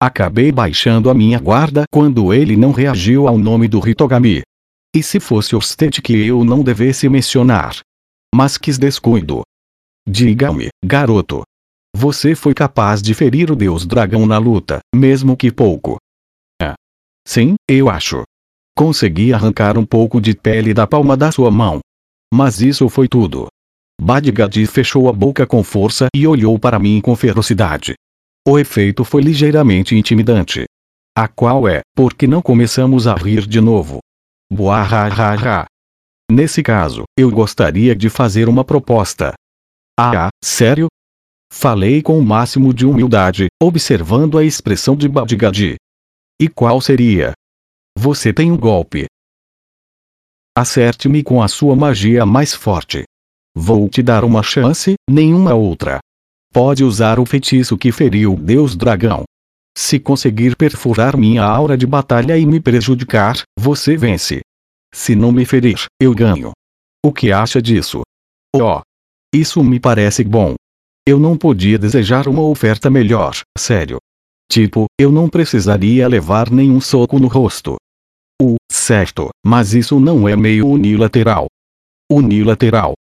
Acabei 0.00 0.52
baixando 0.52 1.10
a 1.10 1.14
minha 1.14 1.40
guarda 1.40 1.82
quando 1.90 2.32
ele 2.32 2.56
não 2.56 2.70
reagiu 2.70 3.26
ao 3.26 3.36
nome 3.36 3.66
do 3.66 3.86
Hitogami. 3.86 4.42
E 4.94 5.02
se 5.02 5.18
fosse 5.18 5.56
Orsted 5.56 6.00
que 6.00 6.12
eu 6.12 6.44
não 6.44 6.62
devesse 6.62 7.08
mencionar? 7.08 7.80
Mas 8.34 8.56
quis 8.56 8.78
descuido. 8.78 9.42
Diga-me, 10.08 10.68
garoto. 10.84 11.42
Você 11.94 12.34
foi 12.34 12.54
capaz 12.54 13.02
de 13.02 13.12
ferir 13.12 13.50
o 13.50 13.56
deus 13.56 13.84
dragão 13.84 14.24
na 14.24 14.38
luta, 14.38 14.78
mesmo 14.94 15.36
que 15.36 15.50
pouco. 15.50 15.98
Sim, 17.28 17.56
eu 17.68 17.90
acho. 17.90 18.22
Consegui 18.74 19.34
arrancar 19.34 19.76
um 19.76 19.84
pouco 19.84 20.18
de 20.18 20.34
pele 20.34 20.72
da 20.72 20.86
palma 20.86 21.14
da 21.14 21.30
sua 21.30 21.50
mão. 21.50 21.80
Mas 22.32 22.62
isso 22.62 22.88
foi 22.88 23.06
tudo. 23.06 23.48
Badgadi 24.00 24.66
fechou 24.66 25.10
a 25.10 25.12
boca 25.12 25.46
com 25.46 25.62
força 25.62 26.06
e 26.16 26.26
olhou 26.26 26.58
para 26.58 26.78
mim 26.78 27.02
com 27.02 27.14
ferocidade. 27.14 27.92
O 28.46 28.58
efeito 28.58 29.04
foi 29.04 29.20
ligeiramente 29.20 29.94
intimidante. 29.94 30.64
A 31.14 31.28
qual 31.28 31.68
é, 31.68 31.82
porque 31.94 32.26
não 32.26 32.40
começamos 32.40 33.06
a 33.06 33.14
rir 33.14 33.46
de 33.46 33.60
novo. 33.60 33.98
Buahahaha. 34.50 35.66
Nesse 36.32 36.62
caso, 36.62 37.02
eu 37.14 37.30
gostaria 37.30 37.94
de 37.94 38.08
fazer 38.08 38.48
uma 38.48 38.64
proposta. 38.64 39.34
Ah, 40.00 40.30
sério? 40.42 40.86
Falei 41.52 42.00
com 42.00 42.18
o 42.18 42.24
máximo 42.24 42.72
de 42.72 42.86
humildade, 42.86 43.48
observando 43.62 44.38
a 44.38 44.44
expressão 44.44 44.96
de 44.96 45.06
Badgadi. 45.06 45.76
E 46.40 46.48
qual 46.48 46.80
seria? 46.80 47.32
Você 47.96 48.32
tem 48.32 48.52
um 48.52 48.56
golpe. 48.56 49.06
Acerte-me 50.56 51.24
com 51.24 51.42
a 51.42 51.48
sua 51.48 51.74
magia 51.74 52.24
mais 52.24 52.54
forte. 52.54 53.02
Vou 53.56 53.88
te 53.88 54.02
dar 54.02 54.24
uma 54.24 54.40
chance, 54.40 54.94
nenhuma 55.10 55.54
outra. 55.54 55.98
Pode 56.52 56.84
usar 56.84 57.18
o 57.18 57.26
feitiço 57.26 57.76
que 57.76 57.90
feriu 57.90 58.34
o 58.34 58.36
Deus 58.36 58.76
Dragão. 58.76 59.24
Se 59.76 59.98
conseguir 59.98 60.54
perfurar 60.54 61.16
minha 61.16 61.42
aura 61.42 61.76
de 61.76 61.86
batalha 61.86 62.38
e 62.38 62.46
me 62.46 62.60
prejudicar, 62.60 63.42
você 63.58 63.96
vence. 63.96 64.40
Se 64.94 65.16
não 65.16 65.32
me 65.32 65.44
ferir, 65.44 65.86
eu 66.00 66.14
ganho. 66.14 66.52
O 67.04 67.12
que 67.12 67.32
acha 67.32 67.60
disso? 67.60 68.02
Oh! 68.54 68.80
Isso 69.34 69.62
me 69.62 69.78
parece 69.78 70.22
bom. 70.22 70.54
Eu 71.06 71.18
não 71.18 71.36
podia 71.36 71.78
desejar 71.78 72.28
uma 72.28 72.42
oferta 72.42 72.88
melhor, 72.88 73.40
sério. 73.56 73.98
Tipo, 74.50 74.86
eu 74.98 75.12
não 75.12 75.28
precisaria 75.28 76.08
levar 76.08 76.50
nenhum 76.50 76.80
soco 76.80 77.18
no 77.18 77.28
rosto. 77.28 77.76
O, 78.40 78.56
certo, 78.70 79.28
mas 79.44 79.74
isso 79.74 80.00
não 80.00 80.28
é 80.28 80.34
meio 80.34 80.66
unilateral. 80.66 81.46
Unilateral. 82.10 82.94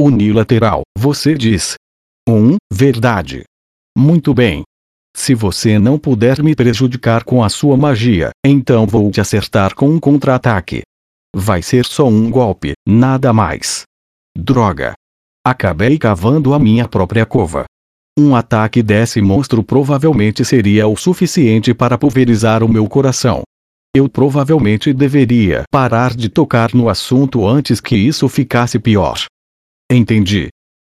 Unilateral, 0.00 0.82
você 0.96 1.34
diz. 1.34 1.74
Um, 2.28 2.56
verdade. 2.72 3.42
Muito 3.96 4.32
bem. 4.32 4.62
Se 5.14 5.34
você 5.34 5.78
não 5.78 5.98
puder 5.98 6.42
me 6.42 6.54
prejudicar 6.54 7.24
com 7.24 7.42
a 7.42 7.48
sua 7.48 7.76
magia, 7.76 8.30
então 8.44 8.86
vou 8.86 9.10
te 9.10 9.20
acertar 9.20 9.74
com 9.74 9.88
um 9.88 10.00
contra-ataque. 10.00 10.82
Vai 11.34 11.62
ser 11.62 11.84
só 11.84 12.06
um 12.06 12.30
golpe, 12.30 12.72
nada 12.86 13.32
mais. 13.32 13.82
Droga. 14.36 14.94
Acabei 15.44 15.98
cavando 15.98 16.54
a 16.54 16.58
minha 16.58 16.86
própria 16.88 17.26
cova. 17.26 17.64
Um 18.18 18.36
ataque 18.36 18.82
desse 18.82 19.22
monstro 19.22 19.62
provavelmente 19.62 20.44
seria 20.44 20.86
o 20.86 20.96
suficiente 20.96 21.72
para 21.72 21.96
pulverizar 21.96 22.62
o 22.62 22.68
meu 22.68 22.86
coração. 22.86 23.42
Eu 23.96 24.06
provavelmente 24.06 24.92
deveria 24.92 25.64
parar 25.70 26.14
de 26.14 26.28
tocar 26.28 26.74
no 26.74 26.90
assunto 26.90 27.46
antes 27.46 27.80
que 27.80 27.96
isso 27.96 28.28
ficasse 28.28 28.78
pior. 28.78 29.24
Entendi. 29.90 30.48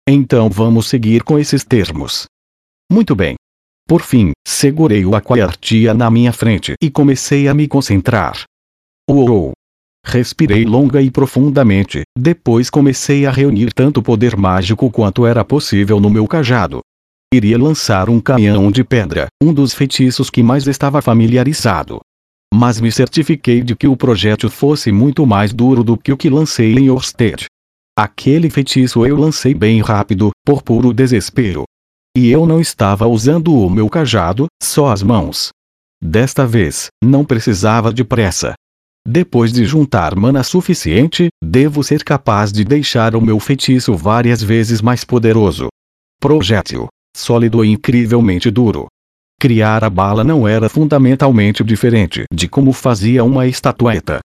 Então 0.07 0.49
vamos 0.49 0.87
seguir 0.87 1.23
com 1.23 1.37
esses 1.37 1.65
termos. 1.65 2.25
Muito 2.89 3.13
bem. 3.15 3.35
Por 3.85 4.01
fim, 4.01 4.31
segurei 4.47 5.05
o 5.05 5.13
aquartia 5.13 5.93
na 5.93 6.09
minha 6.09 6.31
frente 6.31 6.73
e 6.81 6.89
comecei 6.89 7.49
a 7.49 7.53
me 7.53 7.67
concentrar. 7.67 8.43
Uou! 9.09 9.51
Respirei 10.05 10.63
longa 10.63 11.01
e 11.01 11.11
profundamente, 11.11 12.03
depois 12.17 12.69
comecei 12.69 13.25
a 13.25 13.31
reunir 13.31 13.73
tanto 13.73 14.01
poder 14.01 14.37
mágico 14.37 14.89
quanto 14.89 15.25
era 15.25 15.43
possível 15.43 15.99
no 15.99 16.09
meu 16.09 16.25
cajado. 16.25 16.79
Iria 17.31 17.59
lançar 17.59 18.09
um 18.09 18.19
canhão 18.19 18.71
de 18.71 18.83
pedra, 18.83 19.27
um 19.41 19.53
dos 19.53 19.71
feitiços 19.71 20.31
que 20.31 20.41
mais 20.41 20.65
estava 20.65 20.99
familiarizado. 20.99 21.99
Mas 22.51 22.81
me 22.81 22.91
certifiquei 22.91 23.61
de 23.61 23.75
que 23.75 23.87
o 23.87 23.95
projétil 23.95 24.49
fosse 24.49 24.91
muito 24.91 25.27
mais 25.27 25.53
duro 25.53 25.83
do 25.83 25.95
que 25.95 26.11
o 26.11 26.17
que 26.17 26.27
lancei 26.27 26.73
em 26.73 26.89
Orsted. 26.89 27.45
Aquele 27.95 28.49
feitiço 28.49 29.05
eu 29.05 29.15
lancei 29.15 29.53
bem 29.53 29.79
rápido, 29.79 30.31
por 30.43 30.63
puro 30.63 30.91
desespero. 30.91 31.65
E 32.17 32.29
eu 32.29 32.47
não 32.47 32.59
estava 32.59 33.05
usando 33.05 33.53
o 33.53 33.69
meu 33.69 33.87
cajado, 33.87 34.47
só 34.63 34.91
as 34.91 35.03
mãos. 35.03 35.49
Desta 36.03 36.47
vez, 36.47 36.87
não 37.03 37.23
precisava 37.23 37.93
de 37.93 38.03
pressa. 38.03 38.55
Depois 39.07 39.53
de 39.53 39.65
juntar 39.65 40.15
mana 40.15 40.41
suficiente, 40.41 41.27
devo 41.43 41.83
ser 41.83 42.03
capaz 42.03 42.51
de 42.51 42.63
deixar 42.63 43.15
o 43.15 43.21
meu 43.21 43.39
feitiço 43.39 43.95
várias 43.95 44.41
vezes 44.41 44.81
mais 44.81 45.03
poderoso. 45.03 45.67
Projétil. 46.19 46.87
Sólido 47.15 47.63
e 47.63 47.69
incrivelmente 47.69 48.49
duro. 48.51 48.87
Criar 49.39 49.83
a 49.83 49.89
bala 49.89 50.23
não 50.23 50.47
era 50.47 50.69
fundamentalmente 50.69 51.63
diferente 51.63 52.23
de 52.31 52.47
como 52.47 52.73
fazia 52.73 53.23
uma 53.23 53.47
estatueta 53.47 54.19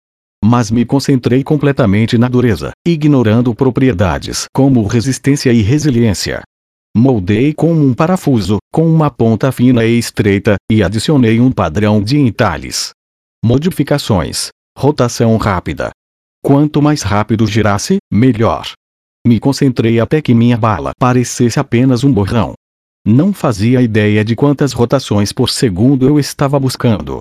mas 0.43 0.71
me 0.71 0.85
concentrei 0.85 1.45
completamente 1.45 2.17
na 2.17 2.27
dureza, 2.27 2.73
ignorando 2.87 3.55
propriedades 3.55 4.47
como 4.55 4.87
resistência 4.87 5.53
e 5.53 5.61
resiliência. 5.61 6.43
Moldei 6.97 7.55
com 7.55 7.73
um 7.73 7.95
parafuso, 7.95 8.59
com 8.73 8.91
uma 8.91 9.11
ponta 9.11 9.53
fina 9.53 9.85
e 9.85 9.99
estreita, 9.99 10.57
e 10.71 10.83
adicionei 10.83 11.39
um 11.39 11.53
padrão 11.53 12.03
de 12.03 12.19
entalhes. 12.19 12.91
Modificações. 13.45 14.49
Rotação 14.77 15.37
rápida. 15.37 15.91
Quanto 16.43 16.81
mais 16.81 17.03
rápido 17.03 17.47
girasse, 17.47 17.99
melhor. 18.11 18.73
Me 19.27 19.39
concentrei 19.39 20.01
até 20.01 20.23
que 20.23 20.35
minha 20.35 20.57
bala 20.57 20.93
parecesse 20.99 21.61
apenas 21.61 22.03
um 22.03 22.13
borrão. 22.13 22.55
Não 23.07 23.33
fazia 23.33 23.81
ideia 23.81 24.25
de 24.25 24.37
quantas 24.37 24.73
rotações 24.73 25.33
por 25.33 25.49
segundo 25.49 26.07
eu 26.07 26.19
estava 26.19 26.59
buscando. 26.59 27.21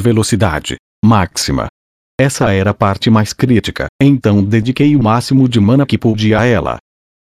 Velocidade 0.00 0.76
máxima, 1.04 1.68
essa 2.20 2.52
era 2.52 2.70
a 2.70 2.74
parte 2.74 3.08
mais 3.08 3.32
crítica, 3.32 3.86
então 4.02 4.42
dediquei 4.42 4.96
o 4.96 5.02
máximo 5.02 5.48
de 5.48 5.60
mana 5.60 5.86
que 5.86 5.96
podia 5.96 6.40
a 6.40 6.44
ela. 6.44 6.78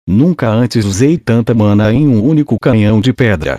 Nunca 0.08 0.48
antes 0.48 0.86
usei 0.86 1.18
tanta 1.18 1.52
mana 1.52 1.92
em 1.92 2.08
um 2.08 2.24
único 2.24 2.56
canhão 2.58 2.98
de 2.98 3.12
pedra. 3.12 3.58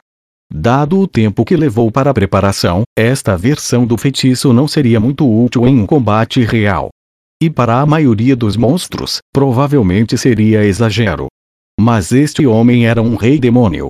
Dado 0.52 0.98
o 0.98 1.08
tempo 1.08 1.46
que 1.46 1.56
levou 1.56 1.92
para 1.92 2.10
a 2.10 2.14
preparação, 2.14 2.82
esta 2.98 3.38
versão 3.38 3.86
do 3.86 3.98
feitiço 3.98 4.52
não 4.52 4.68
seria 4.68 5.00
muito 5.00 5.30
útil 5.30 5.68
em 5.68 5.80
um 5.80 5.86
combate 5.86 6.44
real. 6.44 6.90
E 7.40 7.52
para 7.52 7.82
a 7.82 7.86
maioria 7.86 8.36
dos 8.36 8.58
monstros, 8.58 9.20
provavelmente 9.32 10.18
seria 10.18 10.64
exagero. 10.64 11.28
Mas 11.80 12.12
este 12.12 12.48
homem 12.48 12.88
era 12.88 13.00
um 13.00 13.16
rei 13.16 13.38
demônio. 13.38 13.90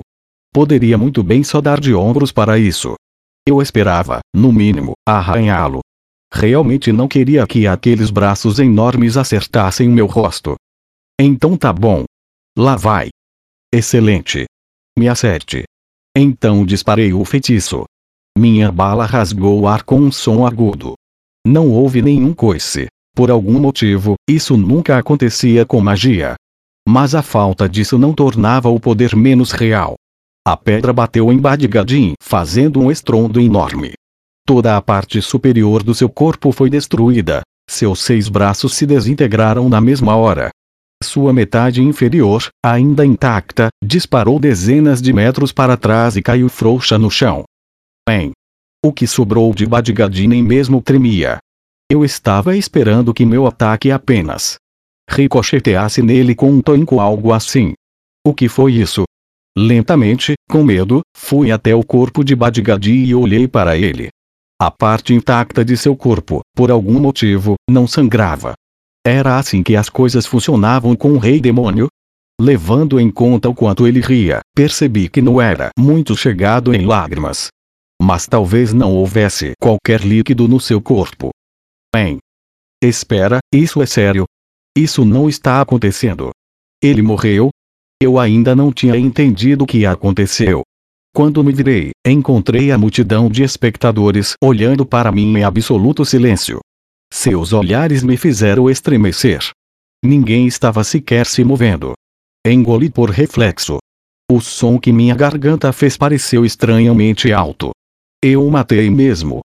Poderia 0.52 0.96
muito 0.96 1.22
bem 1.22 1.44
só 1.44 1.60
dar 1.60 1.80
de 1.80 1.94
ombros 1.94 2.32
para 2.32 2.58
isso. 2.58 2.94
Eu 3.46 3.62
esperava, 3.62 4.20
no 4.34 4.52
mínimo, 4.52 4.92
arranhá-lo. 5.06 5.80
Realmente 6.32 6.92
não 6.92 7.08
queria 7.08 7.46
que 7.46 7.66
aqueles 7.66 8.10
braços 8.10 8.58
enormes 8.58 9.16
acertassem 9.16 9.88
meu 9.88 10.06
rosto. 10.06 10.56
Então 11.18 11.56
tá 11.56 11.72
bom. 11.72 12.04
Lá 12.56 12.76
vai. 12.76 13.08
Excelente. 13.72 14.44
Me 14.98 15.08
acerte. 15.08 15.64
Então 16.16 16.66
disparei 16.66 17.12
o 17.12 17.24
feitiço. 17.24 17.84
Minha 18.36 18.70
bala 18.70 19.06
rasgou 19.06 19.60
o 19.60 19.66
ar 19.66 19.82
com 19.82 19.98
um 20.00 20.12
som 20.12 20.46
agudo. 20.46 20.94
Não 21.46 21.70
houve 21.70 22.02
nenhum 22.02 22.34
coice. 22.34 22.88
Por 23.14 23.30
algum 23.30 23.58
motivo, 23.58 24.14
isso 24.28 24.56
nunca 24.56 24.98
acontecia 24.98 25.64
com 25.64 25.80
magia. 25.80 26.34
Mas 26.86 27.14
a 27.14 27.22
falta 27.22 27.68
disso 27.68 27.98
não 27.98 28.12
tornava 28.12 28.68
o 28.68 28.78
poder 28.78 29.16
menos 29.16 29.50
real. 29.50 29.96
A 30.46 30.56
pedra 30.56 30.92
bateu 30.92 31.32
em 31.32 31.38
Badgadin, 31.38 32.14
fazendo 32.22 32.80
um 32.80 32.90
estrondo 32.90 33.40
enorme. 33.40 33.92
Toda 34.46 34.76
a 34.76 34.82
parte 34.82 35.20
superior 35.20 35.82
do 35.82 35.94
seu 35.94 36.08
corpo 36.08 36.52
foi 36.52 36.70
destruída. 36.70 37.42
Seus 37.68 38.00
seis 38.00 38.28
braços 38.28 38.74
se 38.74 38.86
desintegraram 38.86 39.68
na 39.68 39.80
mesma 39.80 40.16
hora. 40.16 40.50
Sua 41.02 41.32
metade 41.32 41.82
inferior, 41.82 42.48
ainda 42.64 43.04
intacta, 43.04 43.68
disparou 43.84 44.40
dezenas 44.40 45.02
de 45.02 45.12
metros 45.12 45.52
para 45.52 45.76
trás 45.76 46.16
e 46.16 46.22
caiu 46.22 46.48
frouxa 46.48 46.98
no 46.98 47.10
chão. 47.10 47.44
Bem. 48.08 48.32
O 48.84 48.92
que 48.92 49.06
sobrou 49.06 49.52
de 49.54 49.66
Badgadin 49.66 50.28
nem 50.28 50.42
mesmo 50.42 50.80
tremia. 50.80 51.38
Eu 51.90 52.04
estava 52.04 52.56
esperando 52.56 53.12
que 53.12 53.26
meu 53.26 53.46
ataque 53.46 53.90
apenas 53.90 54.56
ricocheteasse 55.10 56.02
nele 56.02 56.34
com 56.34 56.50
um 56.50 56.60
tonco 56.60 57.00
algo 57.00 57.32
assim. 57.32 57.72
O 58.26 58.34
que 58.34 58.48
foi 58.48 58.74
isso? 58.74 59.04
Lentamente, 59.60 60.34
com 60.48 60.62
medo, 60.62 61.00
fui 61.16 61.50
até 61.50 61.74
o 61.74 61.82
corpo 61.82 62.22
de 62.22 62.36
Badgadi 62.36 63.06
e 63.06 63.12
olhei 63.12 63.48
para 63.48 63.76
ele. 63.76 64.08
A 64.56 64.70
parte 64.70 65.12
intacta 65.12 65.64
de 65.64 65.76
seu 65.76 65.96
corpo, 65.96 66.42
por 66.54 66.70
algum 66.70 67.00
motivo, 67.00 67.56
não 67.68 67.84
sangrava. 67.84 68.52
Era 69.04 69.36
assim 69.36 69.60
que 69.64 69.74
as 69.74 69.88
coisas 69.88 70.26
funcionavam 70.26 70.94
com 70.94 71.10
o 71.10 71.18
rei 71.18 71.40
demônio? 71.40 71.88
Levando 72.40 73.00
em 73.00 73.10
conta 73.10 73.48
o 73.48 73.54
quanto 73.54 73.84
ele 73.84 73.98
ria, 73.98 74.38
percebi 74.54 75.08
que 75.08 75.20
não 75.20 75.40
era 75.40 75.70
muito 75.76 76.16
chegado 76.16 76.72
em 76.72 76.86
lágrimas. 76.86 77.48
Mas 78.00 78.28
talvez 78.28 78.72
não 78.72 78.94
houvesse 78.94 79.54
qualquer 79.60 80.02
líquido 80.02 80.46
no 80.46 80.60
seu 80.60 80.80
corpo. 80.80 81.30
Bem. 81.92 82.18
Espera, 82.80 83.40
isso 83.52 83.82
é 83.82 83.86
sério? 83.86 84.24
Isso 84.76 85.04
não 85.04 85.28
está 85.28 85.60
acontecendo. 85.60 86.30
Ele 86.80 87.02
morreu? 87.02 87.50
Eu 88.00 88.18
ainda 88.18 88.54
não 88.54 88.72
tinha 88.72 88.96
entendido 88.96 89.64
o 89.64 89.66
que 89.66 89.84
aconteceu. 89.84 90.62
Quando 91.12 91.42
me 91.42 91.52
virei, 91.52 91.90
encontrei 92.06 92.70
a 92.70 92.78
multidão 92.78 93.28
de 93.28 93.42
espectadores 93.42 94.34
olhando 94.42 94.86
para 94.86 95.10
mim 95.10 95.36
em 95.36 95.42
absoluto 95.42 96.04
silêncio. 96.04 96.60
Seus 97.12 97.52
olhares 97.52 98.04
me 98.04 98.16
fizeram 98.16 98.70
estremecer. 98.70 99.40
Ninguém 100.04 100.46
estava 100.46 100.84
sequer 100.84 101.26
se 101.26 101.42
movendo. 101.42 101.94
Engoli 102.46 102.88
por 102.88 103.10
reflexo. 103.10 103.78
O 104.30 104.40
som 104.40 104.78
que 104.78 104.92
minha 104.92 105.16
garganta 105.16 105.72
fez 105.72 105.96
pareceu 105.96 106.44
estranhamente 106.44 107.32
alto. 107.32 107.72
Eu 108.22 108.46
o 108.46 108.50
matei 108.50 108.88
mesmo. 108.90 109.40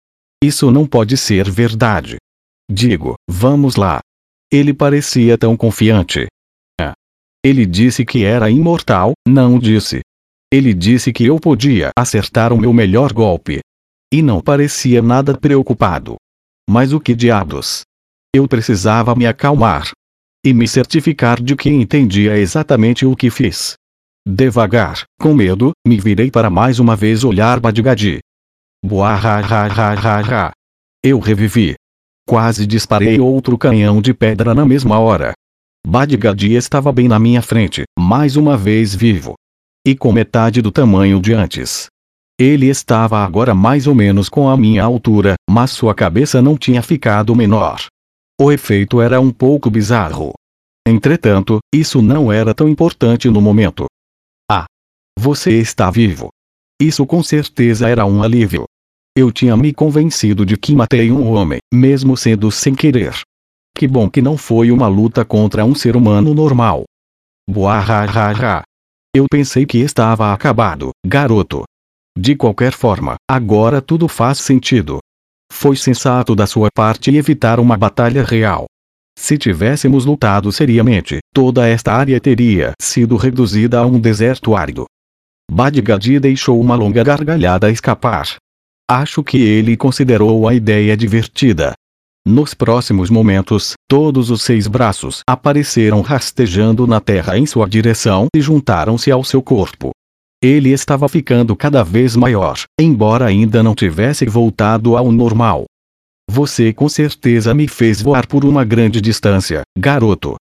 Isso 0.42 0.70
não 0.70 0.86
pode 0.86 1.16
ser 1.16 1.50
verdade. 1.50 2.16
Digo, 2.70 3.14
vamos 3.28 3.76
lá. 3.76 3.98
Ele 4.50 4.72
parecia 4.72 5.36
tão 5.36 5.54
confiante. 5.54 6.28
Ele 7.44 7.64
disse 7.64 8.04
que 8.04 8.24
era 8.24 8.50
imortal, 8.50 9.12
não 9.26 9.58
disse. 9.58 10.00
Ele 10.52 10.74
disse 10.74 11.12
que 11.12 11.24
eu 11.24 11.38
podia 11.38 11.90
acertar 11.96 12.52
o 12.52 12.58
meu 12.58 12.72
melhor 12.72 13.12
golpe. 13.12 13.60
E 14.12 14.22
não 14.22 14.40
parecia 14.40 15.02
nada 15.02 15.36
preocupado. 15.36 16.16
Mas 16.68 16.92
o 16.92 17.00
que 17.00 17.14
diabos? 17.14 17.82
Eu 18.34 18.48
precisava 18.48 19.14
me 19.14 19.26
acalmar. 19.26 19.90
E 20.44 20.52
me 20.52 20.66
certificar 20.66 21.42
de 21.42 21.54
que 21.54 21.68
entendia 21.68 22.38
exatamente 22.38 23.04
o 23.04 23.14
que 23.14 23.30
fiz. 23.30 23.74
Devagar, 24.26 25.04
com 25.20 25.34
medo, 25.34 25.72
me 25.86 25.98
virei 25.98 26.30
para 26.30 26.50
mais 26.50 26.78
uma 26.78 26.96
vez 26.96 27.24
olhar 27.24 27.60
Badgadi. 27.60 28.20
Buahahahaha. 28.84 30.52
Eu 31.02 31.18
revivi. 31.18 31.74
Quase 32.26 32.66
disparei 32.66 33.18
outro 33.18 33.56
canhão 33.56 34.00
de 34.02 34.12
pedra 34.12 34.54
na 34.54 34.64
mesma 34.64 34.98
hora. 34.98 35.32
Badgadi 35.88 36.52
estava 36.52 36.92
bem 36.92 37.08
na 37.08 37.18
minha 37.18 37.40
frente, 37.40 37.84
mais 37.98 38.36
uma 38.36 38.58
vez 38.58 38.94
vivo. 38.94 39.32
E 39.86 39.96
com 39.96 40.12
metade 40.12 40.60
do 40.60 40.70
tamanho 40.70 41.18
de 41.18 41.32
antes. 41.32 41.86
Ele 42.38 42.66
estava 42.66 43.24
agora 43.24 43.54
mais 43.54 43.86
ou 43.86 43.94
menos 43.94 44.28
com 44.28 44.50
a 44.50 44.54
minha 44.54 44.84
altura, 44.84 45.36
mas 45.48 45.70
sua 45.70 45.94
cabeça 45.94 46.42
não 46.42 46.58
tinha 46.58 46.82
ficado 46.82 47.34
menor. 47.34 47.86
O 48.38 48.52
efeito 48.52 49.00
era 49.00 49.18
um 49.18 49.30
pouco 49.30 49.70
bizarro. 49.70 50.34
Entretanto, 50.86 51.58
isso 51.74 52.02
não 52.02 52.30
era 52.30 52.52
tão 52.52 52.68
importante 52.68 53.30
no 53.30 53.40
momento. 53.40 53.86
Ah! 54.50 54.66
Você 55.18 55.58
está 55.58 55.90
vivo. 55.90 56.28
Isso 56.78 57.06
com 57.06 57.22
certeza 57.22 57.88
era 57.88 58.04
um 58.04 58.22
alívio. 58.22 58.64
Eu 59.16 59.32
tinha 59.32 59.56
me 59.56 59.72
convencido 59.72 60.44
de 60.44 60.58
que 60.58 60.74
matei 60.74 61.10
um 61.10 61.32
homem, 61.32 61.60
mesmo 61.72 62.14
sendo 62.14 62.50
sem 62.50 62.74
querer. 62.74 63.14
Que 63.78 63.86
bom 63.86 64.10
que 64.10 64.20
não 64.20 64.36
foi 64.36 64.72
uma 64.72 64.88
luta 64.88 65.24
contra 65.24 65.64
um 65.64 65.72
ser 65.72 65.96
humano 65.96 66.34
normal. 66.34 66.82
Buahahaha. 67.48 68.64
Eu 69.14 69.26
pensei 69.30 69.64
que 69.64 69.78
estava 69.78 70.32
acabado, 70.32 70.90
garoto. 71.06 71.62
De 72.18 72.34
qualquer 72.34 72.72
forma, 72.72 73.14
agora 73.30 73.80
tudo 73.80 74.08
faz 74.08 74.38
sentido. 74.38 74.98
Foi 75.52 75.76
sensato 75.76 76.34
da 76.34 76.44
sua 76.44 76.70
parte 76.74 77.14
evitar 77.14 77.60
uma 77.60 77.76
batalha 77.76 78.24
real. 78.24 78.66
Se 79.16 79.38
tivéssemos 79.38 80.04
lutado 80.04 80.50
seriamente, 80.50 81.20
toda 81.32 81.68
esta 81.68 81.92
área 81.92 82.20
teria 82.20 82.72
sido 82.82 83.16
reduzida 83.16 83.78
a 83.78 83.86
um 83.86 84.00
deserto 84.00 84.56
árido. 84.56 84.86
Badgadi 85.48 86.18
deixou 86.18 86.60
uma 86.60 86.74
longa 86.74 87.04
gargalhada 87.04 87.70
escapar, 87.70 88.26
Acho 88.90 89.22
que 89.22 89.36
ele 89.36 89.76
considerou 89.76 90.48
a 90.48 90.54
ideia 90.54 90.96
divertida. 90.96 91.74
Nos 92.26 92.52
próximos 92.52 93.08
momentos, 93.08 93.72
todos 93.88 94.30
os 94.30 94.42
seis 94.42 94.66
braços 94.66 95.20
apareceram 95.26 96.00
rastejando 96.00 96.86
na 96.86 97.00
terra 97.00 97.38
em 97.38 97.46
sua 97.46 97.68
direção 97.68 98.26
e 98.34 98.40
juntaram-se 98.40 99.10
ao 99.10 99.24
seu 99.24 99.42
corpo. 99.42 99.92
Ele 100.42 100.70
estava 100.70 101.08
ficando 101.08 101.56
cada 101.56 101.82
vez 101.82 102.14
maior, 102.14 102.60
embora 102.80 103.26
ainda 103.26 103.62
não 103.62 103.74
tivesse 103.74 104.26
voltado 104.26 104.96
ao 104.96 105.10
normal. 105.10 105.64
Você 106.30 106.72
com 106.72 106.88
certeza 106.88 107.54
me 107.54 107.66
fez 107.66 108.02
voar 108.02 108.26
por 108.26 108.44
uma 108.44 108.64
grande 108.64 109.00
distância, 109.00 109.62
garoto. 109.76 110.36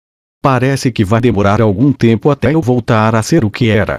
Parece 0.41 0.91
que 0.91 1.05
vai 1.05 1.21
demorar 1.21 1.61
algum 1.61 1.93
tempo 1.93 2.31
até 2.31 2.55
eu 2.55 2.63
voltar 2.63 3.15
a 3.15 3.23
ser 3.23 3.45
o 3.45 3.51
que 3.51 3.69
era. 3.69 3.99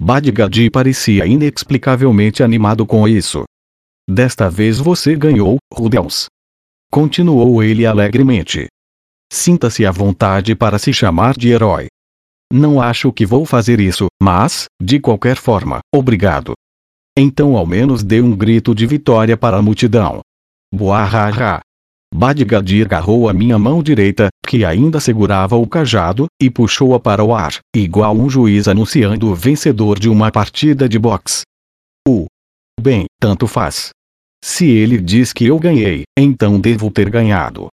Badgadi 0.00 0.70
parecia 0.70 1.26
inexplicavelmente 1.26 2.42
animado 2.42 2.86
com 2.86 3.06
isso. 3.06 3.44
Desta 4.08 4.48
vez 4.48 4.78
você 4.78 5.14
ganhou, 5.16 5.58
Rubens. 5.72 6.26
Continuou 6.90 7.62
ele 7.62 7.84
alegremente. 7.84 8.66
Sinta-se 9.30 9.84
à 9.84 9.90
vontade 9.90 10.54
para 10.54 10.78
se 10.78 10.92
chamar 10.92 11.36
de 11.36 11.50
herói. 11.50 11.86
Não 12.50 12.80
acho 12.80 13.12
que 13.12 13.26
vou 13.26 13.44
fazer 13.44 13.78
isso, 13.78 14.06
mas, 14.22 14.64
de 14.80 14.98
qualquer 14.98 15.36
forma, 15.36 15.80
obrigado. 15.94 16.54
Então 17.16 17.56
ao 17.56 17.66
menos 17.66 18.02
dê 18.02 18.22
um 18.22 18.34
grito 18.34 18.74
de 18.74 18.86
vitória 18.86 19.36
para 19.36 19.58
a 19.58 19.62
multidão. 19.62 20.20
Buahaha. 20.74 21.60
Badgadir 22.14 22.86
agarrou 22.86 23.28
a 23.28 23.34
minha 23.34 23.58
mão 23.58 23.82
direita, 23.82 24.28
que 24.46 24.64
ainda 24.64 24.98
segurava 24.98 25.56
o 25.56 25.66
cajado, 25.66 26.26
e 26.40 26.48
puxou-a 26.48 26.98
para 26.98 27.22
o 27.22 27.34
ar, 27.34 27.58
igual 27.76 28.16
um 28.16 28.30
juiz 28.30 28.66
anunciando 28.66 29.28
o 29.28 29.34
vencedor 29.34 29.98
de 29.98 30.08
uma 30.08 30.32
partida 30.32 30.88
de 30.88 30.98
boxe. 30.98 31.42
O. 32.08 32.24
Bem, 32.80 33.04
tanto 33.20 33.46
faz. 33.46 33.90
Se 34.42 34.66
ele 34.68 34.98
diz 35.00 35.32
que 35.32 35.46
eu 35.46 35.58
ganhei, 35.58 36.04
então 36.18 36.60
devo 36.60 36.90
ter 36.90 37.10
ganhado. 37.10 37.68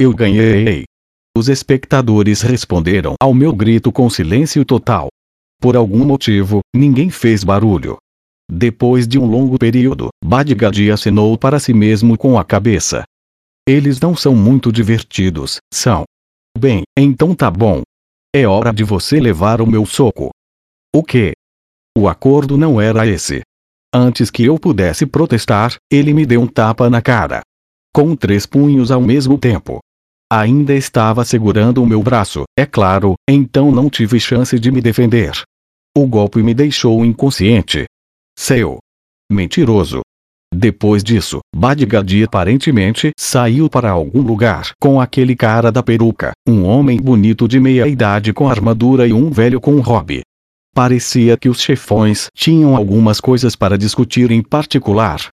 Eu 0.00 0.14
ganhei. 0.14 0.84
Os 1.36 1.48
espectadores 1.48 2.42
responderam 2.42 3.14
ao 3.20 3.34
meu 3.34 3.54
grito 3.54 3.92
com 3.92 4.08
silêncio 4.08 4.64
total. 4.64 5.08
Por 5.60 5.76
algum 5.76 6.04
motivo, 6.04 6.60
ninguém 6.74 7.10
fez 7.10 7.42
barulho. 7.44 7.98
Depois 8.50 9.08
de 9.08 9.18
um 9.18 9.26
longo 9.26 9.58
período, 9.58 10.08
Badgadi 10.24 10.90
assinou 10.90 11.36
para 11.36 11.58
si 11.58 11.74
mesmo 11.74 12.16
com 12.16 12.38
a 12.38 12.44
cabeça. 12.44 13.04
Eles 13.68 14.00
não 14.00 14.14
são 14.14 14.34
muito 14.36 14.70
divertidos, 14.70 15.58
são. 15.72 16.04
Bem, 16.56 16.84
então 16.96 17.34
tá 17.34 17.50
bom. 17.50 17.82
É 18.34 18.46
hora 18.46 18.72
de 18.72 18.84
você 18.84 19.18
levar 19.18 19.60
o 19.60 19.66
meu 19.66 19.84
soco. 19.84 20.30
O 20.94 21.02
quê? 21.02 21.32
O 21.98 22.08
acordo 22.08 22.56
não 22.56 22.80
era 22.80 23.06
esse. 23.06 23.42
Antes 23.98 24.30
que 24.30 24.44
eu 24.44 24.58
pudesse 24.58 25.06
protestar, 25.06 25.76
ele 25.90 26.12
me 26.12 26.26
deu 26.26 26.42
um 26.42 26.46
tapa 26.46 26.90
na 26.90 27.00
cara. 27.00 27.40
Com 27.94 28.14
três 28.14 28.44
punhos 28.44 28.90
ao 28.90 29.00
mesmo 29.00 29.38
tempo. 29.38 29.78
Ainda 30.30 30.74
estava 30.74 31.24
segurando 31.24 31.82
o 31.82 31.86
meu 31.86 32.02
braço, 32.02 32.42
é 32.58 32.66
claro, 32.66 33.14
então 33.26 33.72
não 33.72 33.88
tive 33.88 34.20
chance 34.20 34.60
de 34.60 34.70
me 34.70 34.82
defender. 34.82 35.32
O 35.96 36.06
golpe 36.06 36.42
me 36.42 36.52
deixou 36.52 37.06
inconsciente. 37.06 37.86
Seu. 38.38 38.76
Mentiroso. 39.32 40.02
Depois 40.54 41.02
disso, 41.02 41.38
Badgadi 41.54 42.22
aparentemente 42.22 43.12
saiu 43.18 43.66
para 43.70 43.92
algum 43.92 44.20
lugar 44.20 44.72
com 44.78 45.00
aquele 45.00 45.34
cara 45.34 45.72
da 45.72 45.82
peruca, 45.82 46.32
um 46.46 46.64
homem 46.64 47.00
bonito 47.00 47.48
de 47.48 47.58
meia 47.58 47.88
idade 47.88 48.34
com 48.34 48.46
armadura 48.46 49.08
e 49.08 49.14
um 49.14 49.30
velho 49.30 49.58
com 49.58 49.80
hobby. 49.80 50.20
Parecia 50.76 51.38
que 51.38 51.48
os 51.48 51.62
chefões 51.62 52.26
tinham 52.34 52.76
algumas 52.76 53.18
coisas 53.18 53.56
para 53.56 53.78
discutir 53.78 54.30
em 54.30 54.42
particular. 54.42 55.28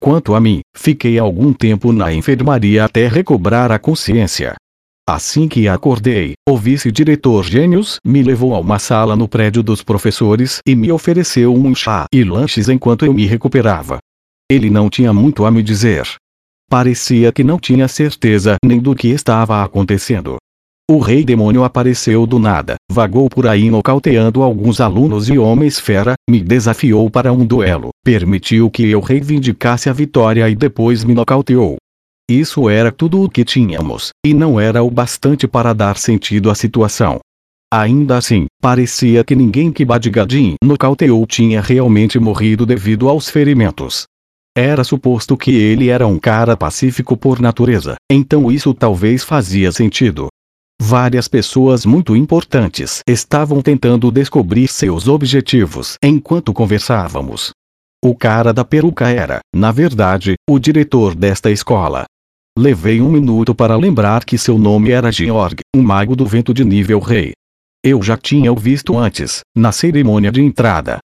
Quanto 0.00 0.34
a 0.34 0.40
mim, 0.40 0.60
fiquei 0.74 1.18
algum 1.18 1.52
tempo 1.52 1.92
na 1.92 2.14
enfermaria 2.14 2.82
até 2.82 3.06
recobrar 3.06 3.70
a 3.70 3.78
consciência. 3.78 4.54
Assim 5.06 5.48
que 5.48 5.68
acordei, 5.68 6.32
o 6.48 6.56
vice-diretor 6.56 7.44
Gênios 7.44 7.98
me 8.02 8.22
levou 8.22 8.54
a 8.54 8.58
uma 8.58 8.78
sala 8.78 9.14
no 9.14 9.28
prédio 9.28 9.62
dos 9.62 9.82
professores 9.82 10.60
e 10.66 10.74
me 10.74 10.90
ofereceu 10.90 11.54
um 11.54 11.74
chá 11.74 12.06
e 12.10 12.24
lanches 12.24 12.70
enquanto 12.70 13.04
eu 13.04 13.12
me 13.12 13.26
recuperava. 13.26 13.98
Ele 14.50 14.70
não 14.70 14.88
tinha 14.88 15.12
muito 15.12 15.44
a 15.44 15.50
me 15.50 15.62
dizer. 15.62 16.08
Parecia 16.70 17.30
que 17.32 17.44
não 17.44 17.58
tinha 17.58 17.86
certeza 17.86 18.56
nem 18.64 18.80
do 18.80 18.94
que 18.94 19.08
estava 19.08 19.62
acontecendo. 19.62 20.38
O 20.88 21.00
rei 21.00 21.24
demônio 21.24 21.64
apareceu 21.64 22.24
do 22.28 22.38
nada, 22.38 22.76
vagou 22.88 23.28
por 23.28 23.48
aí 23.48 23.68
nocauteando 23.70 24.40
alguns 24.40 24.80
alunos 24.80 25.28
e 25.28 25.36
homens 25.36 25.80
fera, 25.80 26.14
me 26.30 26.40
desafiou 26.40 27.10
para 27.10 27.32
um 27.32 27.44
duelo, 27.44 27.88
permitiu 28.04 28.70
que 28.70 28.88
eu 28.88 29.00
reivindicasse 29.00 29.90
a 29.90 29.92
vitória 29.92 30.48
e 30.48 30.54
depois 30.54 31.02
me 31.02 31.12
nocauteou. 31.12 31.76
Isso 32.30 32.70
era 32.70 32.92
tudo 32.92 33.20
o 33.20 33.28
que 33.28 33.44
tínhamos, 33.44 34.10
e 34.24 34.32
não 34.32 34.60
era 34.60 34.80
o 34.80 34.88
bastante 34.88 35.48
para 35.48 35.72
dar 35.72 35.96
sentido 35.96 36.52
à 36.52 36.54
situação. 36.54 37.18
Ainda 37.74 38.16
assim, 38.16 38.46
parecia 38.62 39.24
que 39.24 39.34
ninguém 39.34 39.72
que 39.72 39.84
Badgadin 39.84 40.54
nocauteou 40.62 41.26
tinha 41.26 41.60
realmente 41.60 42.16
morrido 42.16 42.64
devido 42.64 43.08
aos 43.08 43.28
ferimentos. 43.28 44.04
Era 44.56 44.84
suposto 44.84 45.36
que 45.36 45.50
ele 45.50 45.88
era 45.88 46.06
um 46.06 46.16
cara 46.16 46.56
pacífico 46.56 47.16
por 47.16 47.40
natureza, 47.40 47.96
então 48.10 48.52
isso 48.52 48.72
talvez 48.72 49.24
fazia 49.24 49.72
sentido. 49.72 50.28
Várias 50.80 51.26
pessoas 51.26 51.86
muito 51.86 52.14
importantes 52.14 53.00
estavam 53.08 53.62
tentando 53.62 54.10
descobrir 54.10 54.68
seus 54.68 55.08
objetivos 55.08 55.96
enquanto 56.02 56.52
conversávamos. 56.52 57.50
O 58.04 58.14
cara 58.14 58.52
da 58.52 58.64
peruca 58.64 59.08
era, 59.08 59.40
na 59.54 59.72
verdade, 59.72 60.34
o 60.48 60.58
diretor 60.58 61.14
desta 61.14 61.50
escola. 61.50 62.04
Levei 62.58 63.00
um 63.00 63.10
minuto 63.10 63.54
para 63.54 63.76
lembrar 63.76 64.24
que 64.24 64.38
seu 64.38 64.58
nome 64.58 64.90
era 64.90 65.10
Georg, 65.10 65.56
um 65.74 65.82
mago 65.82 66.14
do 66.14 66.24
vento 66.24 66.54
de 66.54 66.64
nível 66.64 67.00
rei. 67.00 67.32
Eu 67.84 68.02
já 68.02 68.16
tinha 68.16 68.52
o 68.52 68.56
visto 68.56 68.96
antes, 68.96 69.40
na 69.56 69.72
cerimônia 69.72 70.30
de 70.30 70.40
entrada. 70.42 70.98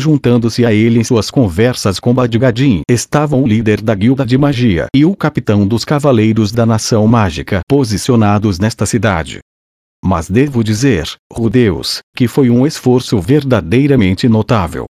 Juntando-se 0.00 0.66
a 0.66 0.72
ele 0.72 0.98
em 0.98 1.04
suas 1.04 1.30
conversas 1.30 2.00
com 2.00 2.12
Badgadin 2.12 2.82
estavam 2.90 3.42
o 3.42 3.46
líder 3.46 3.80
da 3.80 3.94
guilda 3.94 4.26
de 4.26 4.36
magia 4.36 4.86
e 4.94 5.04
o 5.04 5.14
capitão 5.14 5.66
dos 5.66 5.84
cavaleiros 5.84 6.52
da 6.52 6.66
nação 6.66 7.06
mágica 7.06 7.60
posicionados 7.68 8.58
nesta 8.58 8.84
cidade. 8.84 9.38
Mas 10.04 10.28
devo 10.28 10.62
dizer, 10.62 11.08
Rudeus, 11.32 12.00
que 12.14 12.28
foi 12.28 12.50
um 12.50 12.66
esforço 12.66 13.18
verdadeiramente 13.20 14.28
notável. 14.28 14.84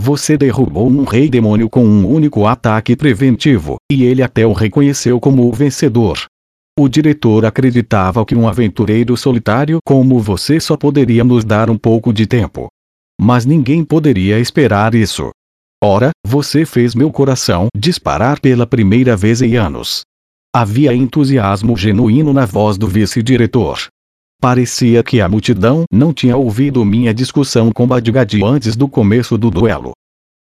Você 0.00 0.36
derrubou 0.36 0.88
um 0.88 1.04
rei 1.04 1.28
demônio 1.28 1.70
com 1.70 1.84
um 1.84 2.06
único 2.06 2.46
ataque 2.46 2.96
preventivo, 2.96 3.76
e 3.90 4.04
ele 4.04 4.22
até 4.22 4.46
o 4.46 4.52
reconheceu 4.52 5.20
como 5.20 5.48
o 5.48 5.52
vencedor. 5.52 6.26
O 6.78 6.88
diretor 6.88 7.44
acreditava 7.44 8.24
que 8.26 8.34
um 8.34 8.48
aventureiro 8.48 9.16
solitário 9.16 9.78
como 9.84 10.18
você 10.18 10.60
só 10.60 10.76
poderia 10.76 11.24
nos 11.24 11.44
dar 11.44 11.70
um 11.70 11.78
pouco 11.78 12.12
de 12.12 12.26
tempo. 12.26 12.68
Mas 13.20 13.46
ninguém 13.46 13.84
poderia 13.84 14.38
esperar 14.38 14.94
isso. 14.94 15.30
Ora, 15.82 16.10
você 16.26 16.64
fez 16.64 16.94
meu 16.94 17.10
coração 17.10 17.68
disparar 17.76 18.40
pela 18.40 18.66
primeira 18.66 19.16
vez 19.16 19.42
em 19.42 19.56
anos. 19.56 20.02
Havia 20.54 20.94
entusiasmo 20.94 21.76
genuíno 21.76 22.32
na 22.32 22.46
voz 22.46 22.78
do 22.78 22.86
vice-diretor. 22.88 23.88
Parecia 24.40 25.02
que 25.02 25.20
a 25.20 25.28
multidão 25.28 25.84
não 25.92 26.12
tinha 26.12 26.36
ouvido 26.36 26.84
minha 26.84 27.12
discussão 27.12 27.70
com 27.72 27.86
Badgadi 27.86 28.42
antes 28.44 28.76
do 28.76 28.88
começo 28.88 29.36
do 29.36 29.50
duelo. 29.50 29.92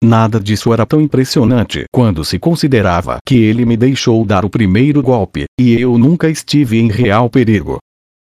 Nada 0.03 0.39
disso 0.39 0.73
era 0.73 0.85
tão 0.85 1.01
impressionante 1.01 1.85
quando 1.93 2.25
se 2.25 2.39
considerava 2.39 3.19
que 3.27 3.37
ele 3.37 3.65
me 3.65 3.77
deixou 3.77 4.25
dar 4.25 4.45
o 4.45 4.51
primeiro 4.51 5.03
golpe, 5.03 5.45
e 5.59 5.73
eu 5.81 5.97
nunca 5.97 6.29
estive 6.29 6.79
em 6.79 6.89
real 6.89 7.31
perigo. 7.31 7.79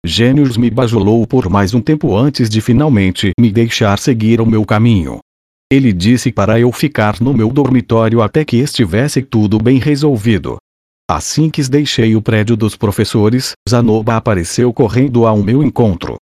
Gênios 0.06 0.56
me 0.56 0.70
bajulou 0.70 1.26
por 1.26 1.50
mais 1.50 1.74
um 1.74 1.80
tempo 1.80 2.16
antes 2.16 2.48
de 2.48 2.60
finalmente 2.60 3.32
me 3.38 3.50
deixar 3.50 3.98
seguir 3.98 4.40
o 4.40 4.46
meu 4.46 4.64
caminho. 4.64 5.18
Ele 5.70 5.92
disse 5.92 6.30
para 6.30 6.58
eu 6.58 6.70
ficar 6.72 7.20
no 7.20 7.34
meu 7.34 7.50
dormitório 7.50 8.22
até 8.22 8.44
que 8.44 8.56
estivesse 8.56 9.22
tudo 9.22 9.58
bem 9.58 9.78
resolvido. 9.78 10.56
Assim 11.10 11.50
que 11.50 11.62
deixei 11.68 12.14
o 12.14 12.22
prédio 12.22 12.56
dos 12.56 12.76
professores, 12.76 13.52
Zanoba 13.68 14.16
apareceu 14.16 14.72
correndo 14.72 15.26
ao 15.26 15.42
meu 15.42 15.62
encontro. 15.62 16.16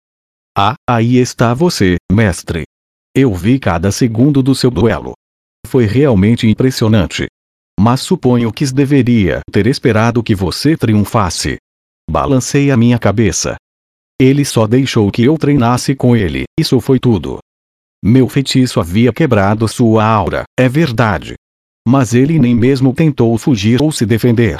Ah, 0.56 0.76
aí 0.88 1.16
está 1.16 1.52
você, 1.52 1.96
mestre. 2.12 2.62
Eu 3.14 3.34
vi 3.34 3.58
cada 3.58 3.90
segundo 3.90 4.42
do 4.42 4.54
seu 4.54 4.70
duelo. 4.70 5.14
Foi 5.66 5.84
realmente 5.84 6.46
impressionante. 6.46 7.26
Mas 7.78 8.00
suponho 8.02 8.52
que 8.52 8.64
deveria 8.72 9.40
ter 9.50 9.66
esperado 9.66 10.22
que 10.22 10.34
você 10.34 10.76
triunfasse. 10.76 11.56
Balancei 12.08 12.70
a 12.70 12.76
minha 12.76 12.98
cabeça. 12.98 13.56
Ele 14.20 14.44
só 14.44 14.66
deixou 14.66 15.10
que 15.10 15.24
eu 15.24 15.36
treinasse 15.36 15.94
com 15.94 16.14
ele, 16.14 16.44
isso 16.58 16.78
foi 16.80 17.00
tudo. 17.00 17.38
Meu 18.02 18.28
feitiço 18.28 18.78
havia 18.78 19.12
quebrado 19.12 19.66
sua 19.66 20.04
aura, 20.04 20.44
é 20.58 20.68
verdade. 20.68 21.34
Mas 21.86 22.14
ele 22.14 22.38
nem 22.38 22.54
mesmo 22.54 22.94
tentou 22.94 23.36
fugir 23.36 23.82
ou 23.82 23.90
se 23.90 24.06
defender. 24.06 24.58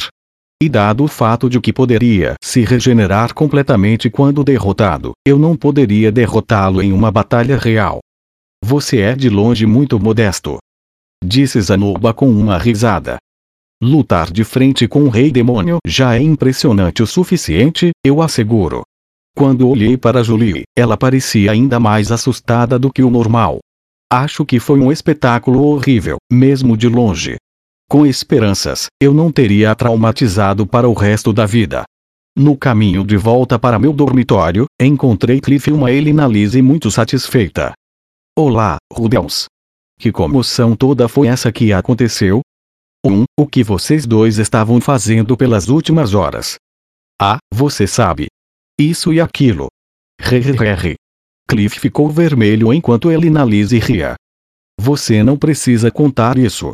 E 0.63 0.69
dado 0.69 1.05
o 1.05 1.09
fato 1.09 1.49
de 1.49 1.61
que 1.61 1.73
poderia 1.73 2.35
se 2.43 2.65
regenerar 2.65 3.35
completamente 3.35 4.09
quando 4.11 4.43
derrotado, 4.43 5.13
eu 5.27 5.39
não 5.39 5.57
poderia 5.57 6.11
derrotá-lo 6.11 6.83
em 6.83 6.93
uma 6.93 7.11
batalha 7.11 7.57
real. 7.59 8.01
Você 8.65 9.01
é 9.01 9.15
de 9.15 9.29
longe 9.29 9.67
muito 9.67 10.01
modesto. 10.01 10.59
Disse 11.23 11.61
Zanoba 11.61 12.13
com 12.15 12.29
uma 12.29 12.59
risada. 12.59 13.19
Lutar 13.83 14.33
de 14.33 14.43
frente 14.43 14.89
com 14.89 15.05
o 15.05 15.11
rei 15.11 15.31
demônio 15.31 15.79
já 15.87 16.17
é 16.17 16.23
impressionante 16.23 17.03
o 17.03 17.07
suficiente, 17.07 17.91
eu 18.05 18.23
asseguro. 18.23 18.83
Quando 19.37 19.69
olhei 19.69 19.97
para 19.97 20.23
Julie, 20.23 20.63
ela 20.79 20.97
parecia 20.97 21.51
ainda 21.51 21.81
mais 21.81 22.13
assustada 22.13 22.79
do 22.79 22.93
que 22.93 23.03
o 23.03 23.11
normal. 23.11 23.59
Acho 24.11 24.45
que 24.45 24.61
foi 24.61 24.79
um 24.79 24.93
espetáculo 24.93 25.65
horrível, 25.65 26.19
mesmo 26.31 26.77
de 26.77 26.89
longe. 26.89 27.37
Com 27.89 28.07
esperanças, 28.07 28.87
eu 29.03 29.13
não 29.13 29.33
teria 29.33 29.73
a 29.73 29.75
traumatizado 29.75 30.65
para 30.65 30.89
o 30.89 30.93
resto 30.93 31.33
da 31.33 31.47
vida. 31.47 31.83
No 32.37 32.57
caminho 32.57 33.05
de 33.05 33.17
volta 33.17 33.59
para 33.59 33.79
meu 33.79 33.93
dormitório, 33.93 34.67
encontrei 34.81 35.41
Cliff 35.41 35.69
e 35.69 35.73
uma 35.73 35.91
Elina 35.91 36.29
Lise 36.29 36.63
muito 36.63 36.89
satisfeita. 36.91 37.73
Olá, 38.39 38.77
Rudels. 38.93 39.47
Que 39.99 40.13
comoção 40.13 40.77
toda 40.77 41.09
foi 41.09 41.27
essa 41.27 41.51
que 41.51 41.73
aconteceu? 41.73 42.41
1. 43.05 43.13
Um, 43.13 43.25
o 43.39 43.47
que 43.49 43.65
vocês 43.65 44.07
dois 44.07 44.39
estavam 44.39 44.81
fazendo 44.81 45.37
pelas 45.37 45.69
últimas 45.69 46.15
horas? 46.15 46.57
Ah, 47.21 47.39
você 47.53 47.87
sabe, 47.87 48.27
isso 48.79 49.13
e 49.13 49.21
aquilo. 49.21 49.69
Rrr. 50.21 50.95
Cliff 51.49 51.79
ficou 51.79 52.09
vermelho 52.09 52.73
enquanto 52.73 53.11
Elinalise 53.11 53.79
ria. 53.79 54.15
Você 54.81 55.23
não 55.23 55.37
precisa 55.37 55.91
contar 55.91 56.39
isso. 56.39 56.73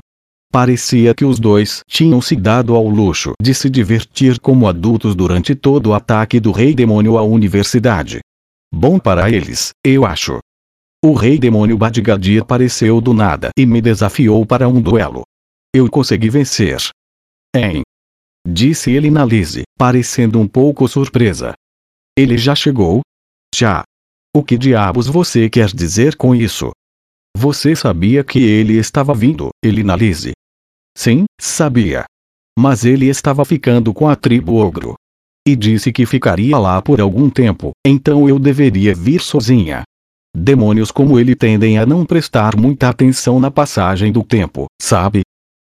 Parecia 0.53 1.15
que 1.15 1.25
os 1.25 1.39
dois 1.39 1.83
tinham 1.87 2.21
se 2.21 2.35
dado 2.35 2.75
ao 2.75 2.89
luxo 2.89 3.33
de 3.41 3.55
se 3.55 3.71
divertir 3.71 4.41
como 4.41 4.67
adultos 4.67 5.15
durante 5.15 5.55
todo 5.55 5.89
o 5.91 5.95
ataque 5.95 6.41
do 6.41 6.51
Rei 6.51 6.75
Demônio 6.75 7.19
à 7.19 7.23
universidade. 7.23 8.21
Bom 8.73 8.99
para 8.99 9.31
eles, 9.31 9.71
eu 9.85 10.05
acho. 10.05 10.39
O 11.05 11.13
Rei 11.13 11.39
Demônio 11.39 11.79
Badgadi 11.79 12.39
apareceu 12.41 13.01
do 13.01 13.15
nada 13.15 13.51
e 13.57 13.65
me 13.65 13.81
desafiou 13.81 14.45
para 14.45 14.69
um 14.69 14.81
duelo. 14.81 15.23
Eu 15.75 15.89
consegui 15.89 16.29
vencer. 16.31 16.79
Hein? 17.55 17.83
Disse 18.47 18.91
ele 18.91 19.11
na 19.11 19.25
Lise, 19.25 19.63
parecendo 19.79 20.41
um 20.41 20.49
pouco 20.49 20.89
surpresa. 20.89 21.55
Ele 22.17 22.37
já 22.37 22.55
chegou? 22.55 23.01
Já. 23.55 23.83
O 24.35 24.45
que 24.45 24.57
diabos 24.57 25.07
você 25.07 25.49
quer 25.51 25.69
dizer 25.69 26.17
com 26.17 26.35
isso? 26.35 26.71
Você 27.37 27.75
sabia 27.75 28.23
que 28.23 28.39
ele 28.39 28.75
estava 28.75 29.15
vindo, 29.15 29.51
Elinalise? 29.65 30.33
Sim, 30.97 31.25
sabia. 31.41 32.05
Mas 32.59 32.85
ele 32.85 33.07
estava 33.07 33.45
ficando 33.45 33.95
com 33.95 34.09
a 34.09 34.17
tribo 34.17 34.55
ogro. 34.55 34.95
E 35.47 35.57
disse 35.57 35.93
que 35.93 36.05
ficaria 36.05 36.59
lá 36.59 36.83
por 36.83 37.01
algum 37.01 37.31
tempo, 37.31 37.73
então 37.87 38.29
eu 38.29 38.39
deveria 38.39 38.95
vir 38.95 39.21
sozinha. 39.21 39.83
Demônios 40.37 40.91
como 40.91 41.19
ele 41.19 41.35
tendem 41.35 41.79
a 41.79 41.87
não 41.87 42.05
prestar 42.05 42.57
muita 42.57 42.89
atenção 42.89 43.41
na 43.41 43.51
passagem 43.51 44.13
do 44.13 44.23
tempo, 44.23 44.67
sabe? 44.81 45.23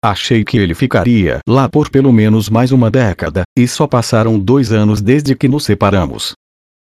Achei 0.02 0.42
que 0.44 0.56
ele 0.56 0.74
ficaria 0.74 1.40
lá 1.46 1.68
por 1.68 1.90
pelo 1.90 2.10
menos 2.10 2.48
mais 2.48 2.72
uma 2.72 2.90
década, 2.90 3.42
e 3.54 3.68
só 3.68 3.86
passaram 3.86 4.38
dois 4.38 4.72
anos 4.72 5.02
desde 5.02 5.34
que 5.34 5.46
nos 5.46 5.64
separamos. 5.64 6.32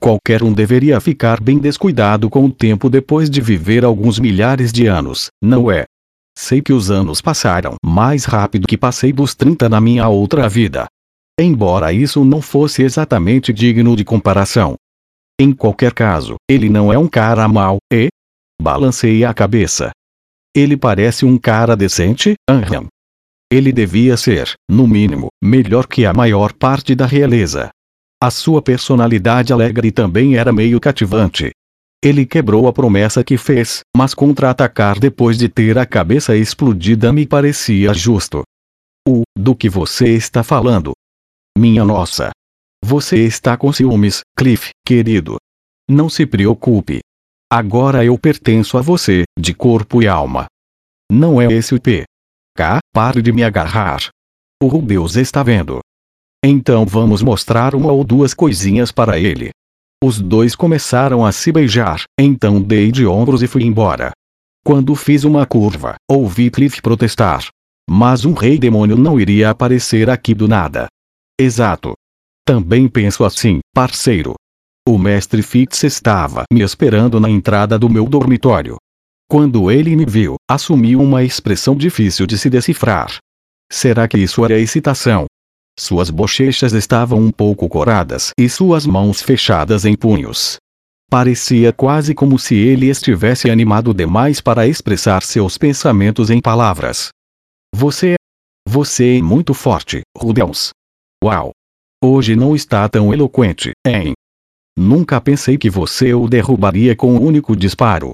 Qualquer 0.01 0.43
um 0.43 0.51
deveria 0.51 0.99
ficar 0.99 1.39
bem 1.39 1.57
descuidado 1.57 2.29
com 2.29 2.43
o 2.43 2.51
tempo 2.51 2.89
depois 2.89 3.29
de 3.29 3.39
viver 3.39 3.85
alguns 3.85 4.19
milhares 4.19 4.73
de 4.73 4.87
anos, 4.87 5.29
não 5.41 5.71
é? 5.71 5.85
Sei 6.37 6.61
que 6.61 6.73
os 6.73 6.91
anos 6.91 7.21
passaram 7.21 7.75
mais 7.85 8.25
rápido 8.25 8.67
que 8.67 8.77
passei 8.77 9.13
dos 9.13 9.33
30 9.33 9.69
na 9.69 9.79
minha 9.79 10.09
outra 10.09 10.49
vida. 10.49 10.85
Embora 11.39 11.93
isso 11.93 12.25
não 12.25 12.41
fosse 12.41 12.83
exatamente 12.83 13.53
digno 13.53 13.95
de 13.95 14.03
comparação. 14.03 14.75
Em 15.39 15.53
qualquer 15.53 15.93
caso, 15.93 16.35
ele 16.49 16.67
não 16.67 16.91
é 16.91 16.97
um 16.97 17.07
cara 17.07 17.47
mau, 17.47 17.77
e? 17.91 18.09
Balancei 18.61 19.23
a 19.23 19.33
cabeça. 19.33 19.91
Ele 20.53 20.75
parece 20.75 21.25
um 21.25 21.37
cara 21.37 21.75
decente, 21.75 22.33
Anham. 22.49 22.87
Ele 23.55 23.71
devia 23.71 24.17
ser, 24.17 24.53
no 24.69 24.85
mínimo, 24.85 25.29
melhor 25.41 25.87
que 25.87 26.05
a 26.05 26.11
maior 26.11 26.51
parte 26.51 26.93
da 26.93 27.05
realeza. 27.05 27.69
A 28.21 28.29
sua 28.29 28.61
personalidade 28.61 29.53
alegre 29.53 29.93
também 29.93 30.35
era 30.35 30.51
meio 30.51 30.77
cativante. 30.77 31.51
Ele 32.03 32.25
quebrou 32.25 32.67
a 32.67 32.73
promessa 32.73 33.23
que 33.23 33.37
fez, 33.37 33.79
mas 33.95 34.13
contra-atacar 34.13 34.99
depois 34.99 35.37
de 35.37 35.47
ter 35.47 35.77
a 35.77 35.85
cabeça 35.85 36.35
explodida 36.35 37.13
me 37.13 37.25
parecia 37.25 37.93
justo. 37.93 38.43
O, 39.07 39.21
do 39.39 39.55
que 39.55 39.69
você 39.69 40.09
está 40.09 40.43
falando? 40.43 40.91
Minha 41.57 41.85
nossa. 41.85 42.31
Você 42.83 43.23
está 43.23 43.55
com 43.55 43.71
ciúmes, 43.71 44.19
Cliff, 44.37 44.71
querido. 44.85 45.37
Não 45.89 46.09
se 46.09 46.25
preocupe. 46.25 46.99
Agora 47.49 48.03
eu 48.03 48.19
pertenço 48.19 48.77
a 48.77 48.81
você, 48.81 49.23
de 49.39 49.53
corpo 49.53 50.03
e 50.03 50.09
alma. 50.09 50.45
Não 51.09 51.41
é 51.41 51.45
esse 51.45 51.73
o 51.73 51.79
P. 51.79 52.03
K, 52.57 52.79
pare 52.93 53.21
de 53.21 53.33
me 53.33 53.43
agarrar. 53.43 54.07
O 54.63 54.67
Rubeus 54.67 55.17
está 55.17 55.43
vendo. 55.43 55.79
Então 56.43 56.85
vamos 56.85 57.21
mostrar 57.21 57.75
uma 57.75 57.91
ou 57.91 58.01
duas 58.01 58.33
coisinhas 58.33 58.93
para 58.93 59.19
ele. 59.19 59.49
Os 60.01 60.21
dois 60.21 60.55
começaram 60.55 61.25
a 61.25 61.33
se 61.33 61.51
beijar, 61.51 62.03
então 62.17 62.61
dei 62.61 62.93
de 62.93 63.05
ombros 63.05 63.43
e 63.43 63.47
fui 63.47 63.63
embora. 63.63 64.11
Quando 64.63 64.95
fiz 64.95 65.25
uma 65.25 65.45
curva, 65.45 65.95
ouvi 66.09 66.49
Cliff 66.49 66.81
protestar. 66.81 67.45
Mas 67.89 68.23
um 68.23 68.33
rei 68.33 68.57
demônio 68.57 68.95
não 68.95 69.19
iria 69.19 69.49
aparecer 69.49 70.09
aqui 70.09 70.33
do 70.33 70.47
nada. 70.47 70.87
Exato. 71.37 71.93
Também 72.45 72.87
penso 72.87 73.25
assim, 73.25 73.59
parceiro. 73.73 74.33
O 74.87 74.97
mestre 74.97 75.41
Fitz 75.41 75.83
estava 75.83 76.43
me 76.53 76.61
esperando 76.61 77.19
na 77.19 77.29
entrada 77.29 77.77
do 77.77 77.89
meu 77.89 78.05
dormitório. 78.05 78.77
Quando 79.27 79.71
ele 79.71 79.95
me 79.95 80.05
viu, 80.05 80.35
assumiu 80.49 81.01
uma 81.01 81.23
expressão 81.23 81.75
difícil 81.75 82.27
de 82.27 82.37
se 82.37 82.49
decifrar. 82.49 83.17
Será 83.71 84.07
que 84.07 84.17
isso 84.17 84.45
era 84.45 84.59
excitação? 84.59 85.25
Suas 85.77 86.09
bochechas 86.09 86.73
estavam 86.73 87.19
um 87.19 87.31
pouco 87.31 87.67
coradas 87.67 88.31
e 88.39 88.47
suas 88.47 88.85
mãos 88.85 89.21
fechadas 89.21 89.83
em 89.83 89.95
punhos. 89.95 90.57
Parecia 91.09 91.73
quase 91.73 92.13
como 92.13 92.37
se 92.37 92.55
ele 92.55 92.87
estivesse 92.89 93.49
animado 93.49 93.93
demais 93.93 94.39
para 94.39 94.67
expressar 94.67 95.23
seus 95.23 95.57
pensamentos 95.57 96.29
em 96.29 96.39
palavras. 96.39 97.09
Você 97.73 98.11
é. 98.11 98.15
Você 98.67 99.17
é 99.17 99.21
muito 99.21 99.53
forte, 99.53 100.01
Rubens. 100.17 100.69
Uau! 101.23 101.51
Hoje 102.03 102.35
não 102.35 102.55
está 102.55 102.87
tão 102.87 103.13
eloquente, 103.13 103.71
hein? 103.85 104.13
Nunca 104.77 105.19
pensei 105.21 105.57
que 105.57 105.69
você 105.69 106.13
o 106.13 106.27
derrubaria 106.27 106.95
com 106.95 107.15
um 107.15 107.21
único 107.21 107.55
disparo. 107.55 108.11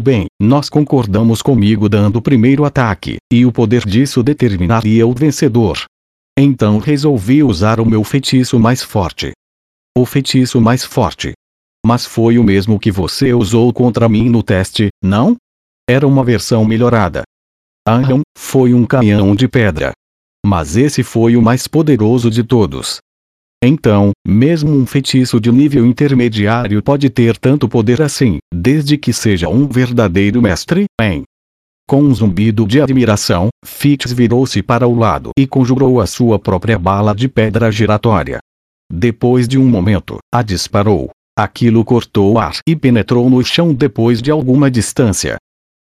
Bem, 0.00 0.26
nós 0.40 0.68
concordamos 0.68 1.42
comigo 1.42 1.88
dando 1.88 2.16
o 2.16 2.22
primeiro 2.22 2.64
ataque, 2.64 3.16
e 3.32 3.44
o 3.44 3.52
poder 3.52 3.84
disso 3.84 4.22
determinaria 4.22 5.06
o 5.06 5.12
vencedor. 5.12 5.84
Então 6.38 6.78
resolvi 6.78 7.42
usar 7.42 7.80
o 7.80 7.84
meu 7.84 8.04
feitiço 8.04 8.60
mais 8.60 8.82
forte. 8.82 9.32
O 9.96 10.06
feitiço 10.06 10.60
mais 10.60 10.84
forte. 10.84 11.32
Mas 11.84 12.06
foi 12.06 12.38
o 12.38 12.44
mesmo 12.44 12.78
que 12.78 12.92
você 12.92 13.34
usou 13.34 13.72
contra 13.72 14.08
mim 14.08 14.28
no 14.28 14.42
teste, 14.42 14.88
não? 15.02 15.36
Era 15.88 16.06
uma 16.06 16.22
versão 16.22 16.64
melhorada. 16.64 17.22
Aham, 17.86 18.22
foi 18.36 18.74
um 18.74 18.86
canhão 18.86 19.34
de 19.34 19.48
pedra. 19.48 19.92
Mas 20.46 20.76
esse 20.76 21.02
foi 21.02 21.36
o 21.36 21.42
mais 21.42 21.66
poderoso 21.66 22.30
de 22.30 22.44
todos. 22.44 22.98
Então, 23.62 24.12
mesmo 24.26 24.70
um 24.70 24.86
feitiço 24.86 25.40
de 25.40 25.50
nível 25.50 25.84
intermediário 25.84 26.80
pode 26.80 27.10
ter 27.10 27.36
tanto 27.36 27.68
poder 27.68 28.00
assim, 28.00 28.38
desde 28.54 28.96
que 28.96 29.12
seja 29.12 29.48
um 29.48 29.66
verdadeiro 29.66 30.40
mestre, 30.40 30.84
hein? 31.00 31.24
Com 31.88 32.02
um 32.02 32.14
zumbido 32.14 32.66
de 32.66 32.80
admiração, 32.80 33.48
Fitz 33.64 34.12
virou-se 34.12 34.62
para 34.62 34.86
o 34.86 34.94
lado 34.94 35.30
e 35.36 35.46
conjurou 35.46 36.00
a 36.00 36.06
sua 36.06 36.38
própria 36.38 36.78
bala 36.78 37.14
de 37.14 37.28
pedra 37.28 37.72
giratória. 37.72 38.38
Depois 38.92 39.48
de 39.48 39.58
um 39.58 39.66
momento, 39.66 40.18
a 40.32 40.42
disparou. 40.42 41.10
Aquilo 41.36 41.84
cortou 41.84 42.34
o 42.34 42.38
ar 42.38 42.58
e 42.68 42.76
penetrou 42.76 43.28
no 43.28 43.42
chão 43.44 43.72
depois 43.72 44.20
de 44.20 44.30
alguma 44.30 44.70
distância. 44.70 45.36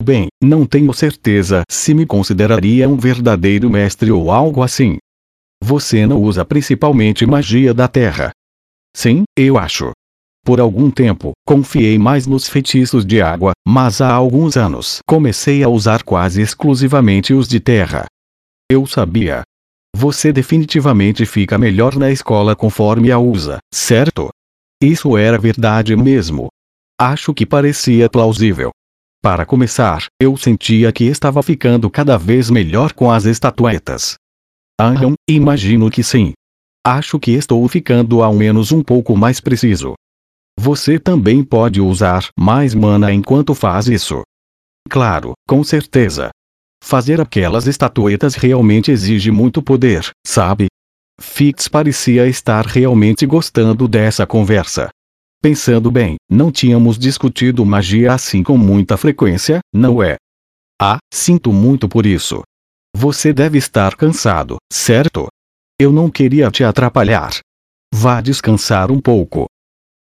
Bem, 0.03 0.29
não 0.43 0.65
tenho 0.65 0.93
certeza 0.93 1.63
se 1.69 1.93
me 1.93 2.07
consideraria 2.07 2.89
um 2.89 2.97
verdadeiro 2.97 3.69
mestre 3.69 4.13
ou 4.13 4.31
algo 4.31 4.63
assim, 4.63 4.99
você 5.63 6.07
não 6.07 6.21
usa 6.21 6.45
principalmente 6.45 7.27
magia 7.27 7.75
da 7.75 7.89
terra. 7.89 8.31
Sim, 8.97 9.25
eu 9.37 9.59
acho. 9.59 9.93
Por 10.45 10.61
algum 10.61 10.91
tempo, 10.91 11.33
confiei 11.47 11.99
mais 11.99 12.27
nos 12.27 12.49
feitiços 12.49 13.05
de 13.05 13.21
água, 13.21 13.53
mas 13.67 14.01
há 14.01 14.11
alguns 14.11 14.57
anos 14.57 15.01
comecei 15.07 15.63
a 15.63 15.69
usar 15.69 16.03
quase 16.03 16.41
exclusivamente 16.41 17.35
os 17.35 17.47
de 17.47 17.61
terra. 17.61 18.07
Eu 18.71 18.87
sabia. 18.87 19.43
Você 19.95 20.33
definitivamente 20.33 21.27
fica 21.27 21.59
melhor 21.59 21.97
na 21.97 22.11
escola 22.11 22.55
conforme 22.55 23.11
a 23.11 23.19
usa, 23.19 23.59
certo? 23.73 24.31
Isso 24.83 25.17
era 25.17 25.39
verdade 25.39 25.97
mesmo. 25.97 26.49
Acho 27.01 27.35
que 27.35 27.45
parecia 27.45 28.09
plausível. 28.09 28.71
Para 29.21 29.45
começar, 29.45 30.07
eu 30.21 30.37
sentia 30.37 30.93
que 30.93 31.05
estava 31.05 31.43
ficando 31.43 31.91
cada 31.91 32.17
vez 32.17 32.49
melhor 32.49 32.93
com 32.93 33.11
as 33.11 33.25
estatuetas. 33.25 34.15
Aham, 34.81 35.15
imagino 35.29 35.91
que 35.91 36.05
sim. 36.05 36.33
Acho 36.87 37.19
que 37.19 37.33
estou 37.33 37.67
ficando 37.69 38.23
ao 38.23 38.33
menos 38.33 38.71
um 38.71 38.83
pouco 38.83 39.17
mais 39.17 39.41
preciso. 39.41 39.95
Você 40.59 40.99
também 40.99 41.43
pode 41.43 41.81
usar 41.81 42.29
mais 42.39 42.75
mana 42.75 43.13
enquanto 43.13 43.55
faz 43.55 43.89
isso. 43.89 44.23
Claro, 44.89 45.33
com 45.49 45.65
certeza. 45.65 46.31
Fazer 46.83 47.21
aquelas 47.21 47.67
estatuetas 47.67 48.35
realmente 48.35 48.91
exige 48.91 49.31
muito 49.33 49.61
poder, 49.61 50.11
sabe? 50.25 50.67
Fix 51.21 51.67
parecia 51.67 52.29
estar 52.29 52.65
realmente 52.65 53.27
gostando 53.27 53.89
dessa 53.89 54.27
conversa. 54.27 54.89
Pensando 55.43 55.91
bem, 55.91 56.17
não 56.31 56.53
tínhamos 56.53 56.97
discutido 56.97 57.67
magia 57.67 58.13
assim 58.13 58.43
com 58.43 58.57
muita 58.57 58.97
frequência, 58.97 59.59
não 59.75 60.03
é? 60.03 60.17
Ah, 60.81 60.99
sinto 61.13 61.53
muito 61.53 61.89
por 61.89 62.07
isso. 62.07 62.43
Você 63.01 63.33
deve 63.33 63.57
estar 63.59 63.95
cansado, 63.95 64.57
certo? 64.73 65.29
Eu 65.81 65.93
não 65.93 66.11
queria 66.11 66.51
te 66.51 66.65
atrapalhar. 66.65 67.31
Vá 67.95 68.21
descansar 68.21 68.91
um 68.91 69.01
pouco. 69.01 69.47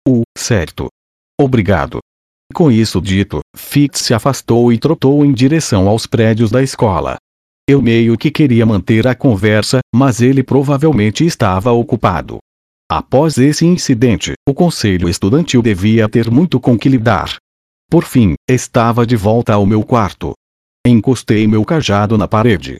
O, 0.07 0.21
certo. 0.37 0.87
Obrigado. 1.37 1.99
Com 2.53 2.71
isso 2.71 3.01
dito, 3.01 3.41
Fix 3.53 3.99
se 3.99 4.13
afastou 4.13 4.71
e 4.71 4.77
trotou 4.77 5.25
em 5.25 5.33
direção 5.33 5.89
aos 5.89 6.07
prédios 6.07 6.49
da 6.49 6.63
escola. 6.63 7.17
Eu 7.67 7.81
meio 7.81 8.17
que 8.17 8.31
queria 8.31 8.65
manter 8.65 9.05
a 9.05 9.13
conversa, 9.13 9.79
mas 9.93 10.21
ele 10.21 10.41
provavelmente 10.41 11.25
estava 11.25 11.73
ocupado. 11.73 12.37
Após 12.89 13.37
esse 13.37 13.65
incidente, 13.65 14.35
o 14.47 14.53
conselho 14.53 15.09
estudantil 15.09 15.61
devia 15.61 16.07
ter 16.07 16.31
muito 16.31 16.61
com 16.61 16.79
que 16.79 16.87
lidar. 16.87 17.35
Por 17.89 18.05
fim, 18.05 18.35
estava 18.49 19.05
de 19.05 19.17
volta 19.17 19.53
ao 19.53 19.65
meu 19.65 19.83
quarto. 19.83 20.31
Encostei 20.88 21.47
meu 21.47 21.65
cajado 21.65 22.15
na 22.15 22.27
parede. 22.27 22.77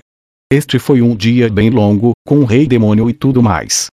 Este 0.53 0.78
foi 0.78 1.01
um 1.01 1.16
dia 1.16 1.49
bem 1.49 1.72
longo, 1.72 2.12
com 2.24 2.38
o 2.38 2.45
rei 2.45 2.68
demônio 2.68 3.10
e 3.10 3.14
tudo 3.14 3.41
mais. 3.41 3.88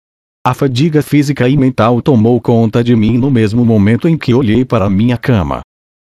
A 0.46 0.54
fadiga 0.54 1.02
física 1.02 1.48
e 1.48 1.56
mental 1.56 2.02
tomou 2.02 2.42
conta 2.42 2.84
de 2.84 2.94
mim 2.94 3.18
no 3.18 3.32
mesmo 3.32 3.64
momento 3.64 4.10
em 4.10 4.18
que 4.18 4.34
olhei 4.34 4.66
para 4.66 4.90
minha 4.90 5.18
cama. 5.18 5.62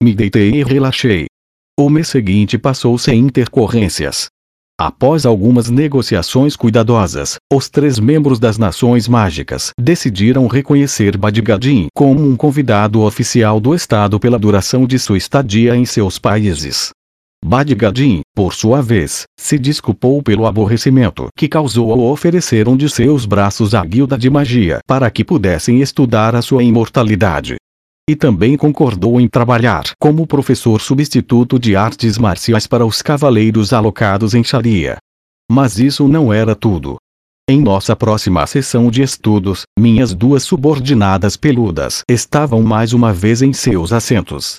Me 0.01 0.15
deitei 0.15 0.51
e 0.51 0.63
relaxei. 0.63 1.25
O 1.77 1.89
mês 1.89 2.07
seguinte 2.07 2.57
passou 2.57 2.97
sem 2.97 3.19
intercorrências. 3.19 4.27
Após 4.79 5.25
algumas 5.25 5.69
negociações 5.69 6.55
cuidadosas, 6.55 7.35
os 7.51 7.69
três 7.69 7.99
membros 7.99 8.39
das 8.39 8.57
Nações 8.57 9.09
Mágicas 9.09 9.71
decidiram 9.77 10.47
reconhecer 10.47 11.17
Badgadin 11.17 11.87
como 11.93 12.25
um 12.25 12.37
convidado 12.37 13.01
oficial 13.01 13.59
do 13.59 13.75
Estado 13.75 14.17
pela 14.21 14.39
duração 14.39 14.87
de 14.87 14.97
sua 14.97 15.17
estadia 15.17 15.75
em 15.75 15.83
seus 15.83 16.17
países. 16.17 16.91
Badgadin, 17.43 18.21
por 18.35 18.53
sua 18.53 18.81
vez, 18.81 19.23
se 19.39 19.57
desculpou 19.57 20.21
pelo 20.21 20.45
aborrecimento 20.45 21.29
que 21.35 21.47
causou 21.47 21.91
ao 21.91 21.99
oferecer 21.99 22.67
um 22.67 22.75
de 22.75 22.89
seus 22.89 23.25
braços 23.25 23.73
à 23.73 23.83
guilda 23.83 24.17
de 24.17 24.29
magia 24.29 24.79
para 24.85 25.09
que 25.09 25.23
pudessem 25.23 25.81
estudar 25.81 26.35
a 26.35 26.41
sua 26.41 26.63
imortalidade. 26.63 27.55
E 28.09 28.15
também 28.15 28.57
concordou 28.57 29.21
em 29.21 29.27
trabalhar 29.27 29.83
como 29.99 30.27
professor 30.27 30.81
substituto 30.81 31.57
de 31.57 31.75
artes 31.75 32.17
marciais 32.17 32.67
para 32.67 32.85
os 32.85 33.01
cavaleiros 33.01 33.71
alocados 33.71 34.33
em 34.33 34.43
Sharia. 34.43 34.97
Mas 35.49 35.79
isso 35.79 36.07
não 36.07 36.33
era 36.33 36.55
tudo. 36.55 36.97
Em 37.49 37.59
nossa 37.59 37.95
próxima 37.95 38.45
sessão 38.45 38.91
de 38.91 39.01
estudos, 39.01 39.63
minhas 39.77 40.13
duas 40.13 40.43
subordinadas 40.43 41.35
peludas 41.35 42.03
estavam 42.07 42.61
mais 42.61 42.93
uma 42.93 43.11
vez 43.11 43.41
em 43.41 43.53
seus 43.53 43.91
assentos. 43.91 44.57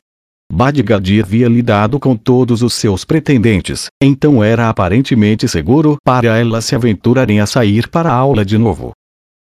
Badgadi 0.53 1.23
havia 1.23 1.49
lidado 1.49 2.01
com 2.01 2.17
todos 2.17 2.61
os 2.61 2.75
seus 2.75 3.05
pretendentes, 3.05 3.87
então 4.03 4.43
era 4.43 4.69
aparentemente 4.69 5.47
seguro 5.47 5.97
para 6.05 6.37
elas 6.37 6.65
se 6.65 6.75
aventurarem 6.75 7.41
a 7.41 7.47
sair 7.47 7.89
para 7.89 8.11
a 8.11 8.15
aula 8.15 8.45
de 8.45 8.59
novo. 8.59 8.91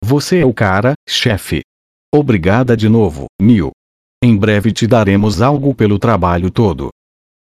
Você 0.03 0.39
é 0.39 0.45
o 0.45 0.51
cara, 0.51 0.93
chefe. 1.07 1.61
Obrigada 2.11 2.75
de 2.75 2.89
novo, 2.89 3.27
Mil. 3.39 3.69
Em 4.23 4.35
breve 4.35 4.71
te 4.71 4.87
daremos 4.87 5.39
algo 5.39 5.75
pelo 5.75 5.99
trabalho 5.99 6.49
todo. 6.49 6.89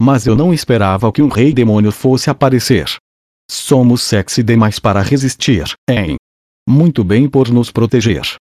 Mas 0.01 0.27
eu 0.27 0.35
não 0.35 0.55
esperava 0.55 1.13
que 1.13 1.21
um 1.21 1.29
rei 1.29 1.53
demônio 1.53 1.93
fosse 1.93 2.31
aparecer. 2.31 2.97
Somos 3.51 4.01
sexy 4.01 4.43
demais 4.43 4.79
para 4.79 5.03
resistir, 5.03 5.65
hein? 5.89 6.17
Muito 6.67 7.05
bem 7.05 7.29
por 7.29 7.51
nos 7.51 7.71
proteger. 7.71 8.37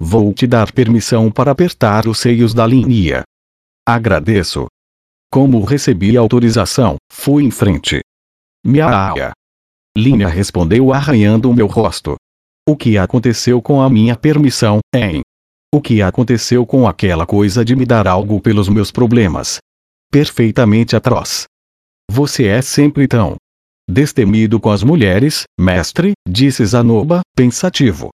Vou 0.00 0.32
te 0.32 0.46
dar 0.46 0.72
permissão 0.72 1.30
para 1.30 1.50
apertar 1.50 2.08
os 2.08 2.18
seios 2.18 2.54
da 2.54 2.66
linha. 2.66 3.22
Agradeço. 3.88 4.66
Como 5.30 5.62
recebi 5.64 6.16
autorização, 6.16 6.96
fui 7.08 7.44
em 7.44 7.52
frente. 7.52 8.00
Miaia. 8.64 9.30
Linha 9.96 10.26
respondeu 10.26 10.92
arranhando 10.92 11.48
o 11.48 11.54
meu 11.54 11.68
rosto. 11.68 12.16
O 12.68 12.76
que 12.76 12.98
aconteceu 12.98 13.62
com 13.62 13.80
a 13.80 13.88
minha 13.88 14.16
permissão, 14.16 14.80
hein? 14.92 15.20
O 15.72 15.80
que 15.80 16.02
aconteceu 16.02 16.66
com 16.66 16.88
aquela 16.88 17.24
coisa 17.24 17.64
de 17.64 17.76
me 17.76 17.86
dar 17.86 18.08
algo 18.08 18.40
pelos 18.40 18.68
meus 18.68 18.90
problemas? 18.90 19.58
Perfeitamente 20.10 20.96
atroz. 20.96 21.44
Você 22.10 22.46
é 22.46 22.60
sempre 22.62 23.06
tão 23.06 23.36
destemido 23.88 24.58
com 24.58 24.70
as 24.70 24.82
mulheres, 24.82 25.44
mestre, 25.60 26.14
disse 26.28 26.66
Zanoba, 26.66 27.20
pensativo. 27.36 28.08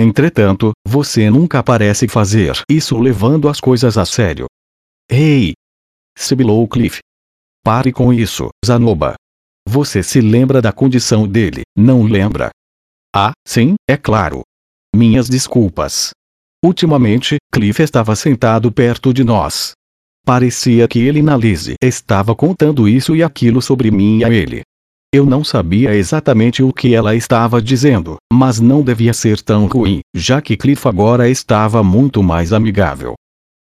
Entretanto, 0.00 0.72
você 0.88 1.28
nunca 1.28 1.62
parece 1.62 2.08
fazer 2.08 2.62
isso 2.66 2.98
levando 2.98 3.46
as 3.46 3.60
coisas 3.60 3.98
a 3.98 4.06
sério. 4.06 4.46
Ei! 5.14 5.52
Sibilou 6.16 6.66
Cliff. 6.66 7.00
Pare 7.62 7.92
com 7.92 8.14
isso, 8.14 8.48
Zanoba. 8.64 9.14
Você 9.68 10.02
se 10.02 10.22
lembra 10.22 10.62
da 10.62 10.72
condição 10.72 11.28
dele, 11.28 11.64
não 11.76 12.02
lembra? 12.02 12.48
Ah, 13.14 13.32
sim, 13.46 13.74
é 13.86 13.94
claro. 13.94 14.40
Minhas 14.96 15.28
desculpas. 15.28 16.12
Ultimamente, 16.64 17.36
Cliff 17.52 17.82
estava 17.82 18.16
sentado 18.16 18.72
perto 18.72 19.12
de 19.12 19.22
nós. 19.22 19.72
Parecia 20.24 20.88
que 20.88 21.00
ele 21.00 21.20
na 21.20 21.36
Lise 21.36 21.74
estava 21.84 22.34
contando 22.34 22.88
isso 22.88 23.14
e 23.14 23.22
aquilo 23.22 23.60
sobre 23.60 23.90
mim 23.90 24.20
e 24.20 24.24
a 24.24 24.30
ele. 24.30 24.62
Eu 25.12 25.26
não 25.26 25.44
sabia 25.44 25.94
exatamente 25.94 26.62
o 26.62 26.72
que 26.72 26.94
ela 26.94 27.14
estava 27.14 27.60
dizendo, 27.60 28.16
mas 28.32 28.60
não 28.60 28.82
devia 28.82 29.12
ser 29.12 29.42
tão 29.42 29.66
ruim, 29.66 30.00
já 30.16 30.40
que 30.40 30.56
Cliff 30.56 30.88
agora 30.88 31.28
estava 31.28 31.82
muito 31.84 32.22
mais 32.22 32.50
amigável. 32.50 33.12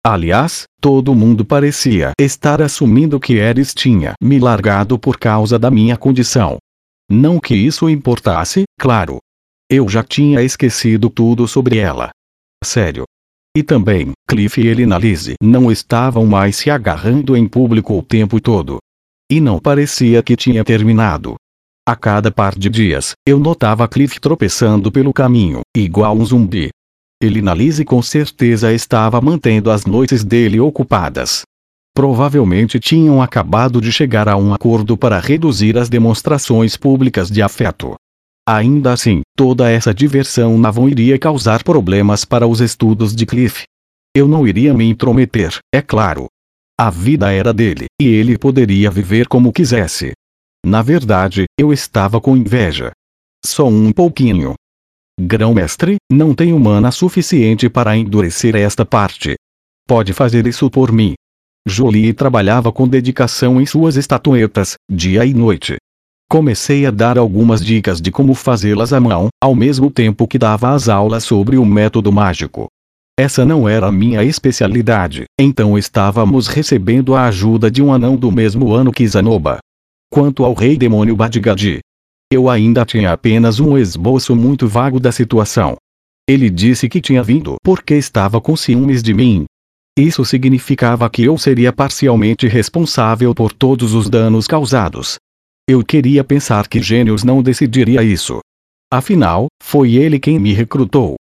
Aliás, 0.04 0.64
todo 0.80 1.14
mundo 1.14 1.46
parecia 1.46 2.12
estar 2.20 2.60
assumindo 2.60 3.20
que 3.20 3.34
Eris 3.34 3.72
tinha 3.72 4.14
me 4.22 4.40
largado 4.40 4.98
por 4.98 5.20
causa 5.20 5.60
da 5.60 5.70
minha 5.70 5.96
condição. 5.96 6.58
Não 7.10 7.40
que 7.40 7.54
isso 7.54 7.88
importasse, 7.88 8.64
claro. 8.80 9.20
Eu 9.70 9.88
já 9.88 10.04
tinha 10.04 10.42
esquecido 10.42 11.08
tudo 11.08 11.48
sobre 11.48 11.78
ela. 11.78 12.10
Sério. 12.64 13.04
E 13.56 13.62
também, 13.62 14.12
Cliff 14.28 14.60
e 14.60 14.74
Lizzie 14.74 15.36
não 15.42 15.72
estavam 15.72 16.26
mais 16.26 16.56
se 16.56 16.72
agarrando 16.72 17.38
em 17.38 17.48
público 17.48 17.98
o 17.98 18.02
tempo 18.02 18.42
todo. 18.42 18.80
E 19.32 19.40
não 19.40 19.60
parecia 19.60 20.24
que 20.24 20.36
tinha 20.36 20.64
terminado. 20.64 21.36
A 21.88 21.96
cada 21.96 22.32
par 22.32 22.58
de 22.58 22.70
dias, 22.70 23.12
eu 23.26 23.40
notava 23.40 23.88
Cliff 23.88 24.20
tropeçando 24.20 24.92
pelo 24.92 25.14
caminho, 25.14 25.62
igual 25.76 26.16
um 26.16 26.26
zumbi. 26.26 26.70
Ele 27.22 27.40
na 27.40 27.54
Lise 27.54 27.86
com 27.86 28.02
certeza 28.02 28.74
estava 28.74 29.22
mantendo 29.22 29.70
as 29.70 29.86
noites 29.86 30.24
dele 30.24 30.60
ocupadas. 30.60 31.44
Provavelmente 31.94 32.80
tinham 32.80 33.22
acabado 33.22 33.80
de 33.80 33.92
chegar 33.92 34.28
a 34.28 34.36
um 34.36 34.54
acordo 34.54 34.98
para 34.98 35.20
reduzir 35.20 35.78
as 35.78 35.88
demonstrações 35.88 36.76
públicas 36.76 37.30
de 37.30 37.42
afeto. 37.42 37.94
Ainda 38.48 38.94
assim, 38.94 39.22
toda 39.38 39.70
essa 39.70 39.94
diversão 39.94 40.58
Navon 40.58 40.90
iria 40.90 41.20
causar 41.20 41.64
problemas 41.64 42.26
para 42.26 42.48
os 42.48 42.60
estudos 42.60 43.16
de 43.16 43.26
Cliff. 43.26 43.66
Eu 44.16 44.28
não 44.28 44.48
iria 44.48 44.74
me 44.74 44.90
intrometer, 44.90 45.60
é 45.74 45.82
claro. 45.82 46.26
A 46.80 46.90
vida 46.90 47.32
era 47.32 47.54
dele, 47.54 47.86
e 48.02 48.08
ele 48.08 48.36
poderia 48.36 48.90
viver 48.90 49.28
como 49.28 49.54
quisesse. 49.54 50.14
Na 50.66 50.82
verdade, 50.82 51.46
eu 51.60 51.72
estava 51.72 52.20
com 52.20 52.36
inveja. 52.36 52.92
Só 53.46 53.68
um 53.68 53.92
pouquinho. 53.92 54.56
Grão-mestre, 55.20 55.98
não 56.12 56.34
tenho 56.34 56.60
mana 56.60 56.92
suficiente 56.92 57.70
para 57.70 57.96
endurecer 57.96 58.56
esta 58.56 58.86
parte. 58.86 59.36
Pode 59.88 60.14
fazer 60.14 60.48
isso 60.48 60.70
por 60.70 60.92
mim. 60.92 61.14
Jolie 61.68 62.14
trabalhava 62.14 62.72
com 62.72 62.88
dedicação 62.88 63.62
em 63.62 63.66
suas 63.66 63.96
estatuetas, 63.96 64.76
dia 64.90 65.26
e 65.26 65.34
noite. 65.34 65.78
Comecei 66.30 66.86
a 66.86 66.92
dar 66.92 67.18
algumas 67.18 67.64
dicas 67.64 68.02
de 68.02 68.10
como 68.10 68.34
fazê-las 68.34 68.94
à 68.94 69.00
mão, 69.00 69.28
ao 69.44 69.54
mesmo 69.54 69.92
tempo 69.92 70.28
que 70.28 70.40
dava 70.40 70.74
as 70.74 70.88
aulas 70.88 71.24
sobre 71.24 71.58
o 71.58 71.66
método 71.66 72.12
mágico. 72.12 72.68
Essa 73.20 73.46
não 73.46 73.68
era 73.68 73.88
a 73.88 73.92
minha 73.92 74.24
especialidade, 74.24 75.26
então 75.40 75.78
estávamos 75.78 76.48
recebendo 76.48 77.14
a 77.14 77.26
ajuda 77.26 77.70
de 77.70 77.82
um 77.82 77.94
anão 77.94 78.16
do 78.16 78.32
mesmo 78.32 78.74
ano 78.74 78.92
que 78.92 79.08
Zanoba. 79.08 79.60
Quanto 80.10 80.44
ao 80.44 80.54
rei 80.54 80.78
demônio 80.78 81.16
Badgadi, 81.16 81.80
eu 82.32 82.50
ainda 82.50 82.86
tinha 82.86 83.12
apenas 83.12 83.60
um 83.60 83.78
esboço 83.78 84.34
muito 84.34 84.66
vago 84.66 85.02
da 85.02 85.12
situação. 85.12 85.76
Ele 86.26 86.50
disse 86.50 86.88
que 86.88 87.02
tinha 87.02 87.22
vindo 87.22 87.56
porque 87.62 87.96
estava 87.96 88.40
com 88.40 88.56
ciúmes 88.56 89.04
de 89.04 89.14
mim. 89.14 89.44
Isso 90.00 90.24
significava 90.24 91.10
que 91.10 91.24
eu 91.24 91.38
seria 91.38 91.74
parcialmente 91.74 92.48
responsável 92.48 93.36
por 93.36 93.52
todos 93.52 93.94
os 93.94 94.10
danos 94.10 94.48
causados. 94.48 95.18
Eu 95.68 95.84
queria 95.84 96.24
pensar 96.24 96.70
que 96.70 96.82
Gênios 96.82 97.26
não 97.26 97.44
decidiria 97.44 98.02
isso. 98.02 98.40
Afinal, 98.90 99.48
foi 99.62 99.96
ele 99.96 100.18
quem 100.18 100.40
me 100.40 100.54
recrutou. 100.54 101.16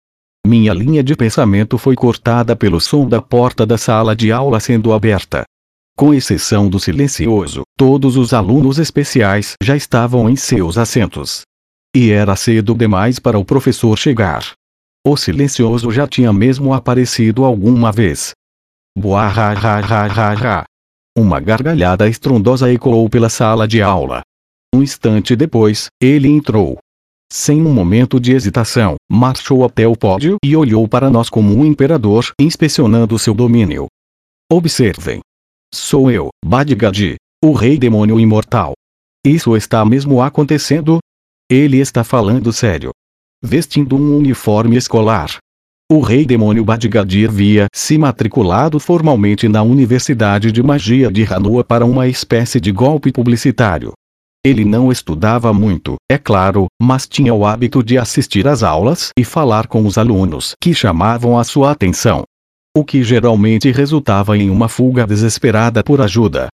Minha 0.45 0.74
linha 0.74 1.03
de 1.03 1.16
pensamento 1.16 1.78
foi 1.80 1.95
cortada 1.95 2.55
pelo 2.55 2.80
som 2.80 3.07
da 3.10 3.20
porta 3.20 3.66
da 3.66 3.80
sala 3.80 4.16
de 4.16 4.32
aula 4.32 4.60
sendo 4.60 4.93
aberta. 4.93 5.43
Com 5.99 6.13
exceção 6.13 6.69
do 6.69 6.79
silencioso, 6.79 7.63
todos 7.77 8.15
os 8.15 8.31
alunos 8.31 8.79
especiais 8.79 9.55
já 9.61 9.75
estavam 9.75 10.29
em 10.29 10.35
seus 10.37 10.77
assentos. 10.77 11.41
E 11.93 12.09
era 12.09 12.37
cedo 12.37 12.73
demais 12.73 13.19
para 13.19 13.37
o 13.37 13.43
professor 13.43 13.97
chegar. 13.97 14.53
O 15.05 15.17
silencioso 15.17 15.91
já 15.91 16.07
tinha 16.07 16.31
mesmo 16.31 16.73
aparecido 16.73 17.43
alguma 17.43 17.91
vez. 17.91 18.31
Buarra 18.97 19.53
Uma 21.17 21.41
gargalhada 21.41 22.07
estrondosa 22.07 22.71
ecoou 22.71 23.09
pela 23.09 23.27
sala 23.27 23.67
de 23.67 23.81
aula. 23.81 24.21
Um 24.73 24.81
instante 24.81 25.35
depois, 25.35 25.87
ele 26.01 26.29
entrou. 26.29 26.77
Sem 27.29 27.61
um 27.61 27.73
momento 27.73 28.21
de 28.21 28.31
hesitação, 28.31 28.95
marchou 29.11 29.65
até 29.65 29.85
o 29.85 29.97
pódio 29.97 30.37
e 30.41 30.55
olhou 30.55 30.87
para 30.87 31.09
nós 31.09 31.29
como 31.29 31.53
um 31.53 31.65
imperador 31.65 32.31
inspecionando 32.39 33.19
seu 33.19 33.33
domínio. 33.33 33.87
Observem. 34.49 35.19
Sou 35.72 36.09
eu, 36.09 36.30
Badgadi, 36.43 37.17
o 37.43 37.53
rei 37.53 37.78
demônio 37.78 38.20
imortal. 38.20 38.74
Isso 39.24 39.55
está 39.55 39.86
mesmo 39.86 40.20
acontecendo? 40.20 40.97
Ele 41.47 41.78
está 41.78 42.03
falando 42.03 42.51
sério. 42.51 42.89
Vestindo 43.43 43.95
um 43.95 44.17
uniforme 44.17 44.76
escolar. 44.76 45.38
O 45.91 45.99
rei 45.99 46.26
demônio 46.26 46.65
Badgadi 46.65 47.28
havia 47.28 47.67
se 47.72 47.99
matriculado 47.99 48.80
formalmente 48.80 49.47
na 49.47 49.61
Universidade 49.61 50.51
de 50.51 50.63
Magia 50.63 51.11
de 51.11 51.24
Hanua 51.24 51.63
para 51.63 51.86
uma 51.86 52.07
espécie 52.07 52.59
de 52.59 52.72
golpe 52.72 53.11
publicitário. 53.11 53.93
Ele 54.43 54.65
não 54.65 54.91
estudava 54.91 55.53
muito, 55.53 55.97
é 56.11 56.17
claro, 56.17 56.65
mas 56.82 57.07
tinha 57.07 57.34
o 57.34 57.45
hábito 57.45 57.84
de 57.84 57.95
assistir 57.97 58.47
às 58.47 58.63
aulas 58.63 59.09
e 59.17 59.24
falar 59.24 59.67
com 59.67 59.86
os 59.86 59.99
alunos 59.99 60.55
que 60.59 60.74
chamavam 60.74 61.38
a 61.38 61.43
sua 61.43 61.72
atenção 61.72 62.24
o 62.76 62.84
que 62.84 63.03
geralmente 63.03 63.72
resultava 63.72 64.38
em 64.38 64.49
uma 64.49 64.67
fuga 64.67 65.05
desesperada 65.05 65.84
por 65.84 66.01
ajuda. 66.01 66.47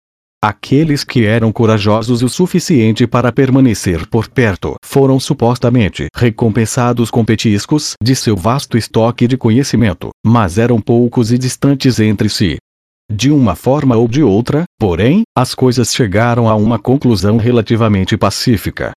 Aqueles 0.45 1.05
que 1.05 1.25
eram 1.25 1.53
corajosos 1.53 2.21
o 2.23 2.29
suficiente 2.29 3.07
para 3.07 3.31
permanecer 3.31 4.09
por 4.09 4.29
perto 4.29 4.75
foram 4.85 5.21
supostamente 5.21 6.09
recompensados 6.17 7.11
com 7.11 7.25
petiscos 7.25 7.93
de 8.03 8.17
seu 8.17 8.37
vasto 8.37 8.77
estoque 8.77 9.29
de 9.29 9.37
conhecimento, 9.37 10.11
mas 10.27 10.59
eram 10.59 10.81
poucos 10.81 11.31
e 11.31 11.39
distantes 11.39 12.01
entre 12.01 12.29
si. 12.29 12.57
De 13.11 13.31
uma 13.31 13.55
forma 13.55 13.97
ou 13.97 14.09
de 14.09 14.23
outra, 14.23 14.65
porém, 14.81 15.23
as 15.37 15.55
coisas 15.55 15.95
chegaram 15.95 16.49
a 16.49 16.57
uma 16.57 16.79
conclusão 16.79 17.37
relativamente 17.37 18.17
pacífica. 18.17 18.91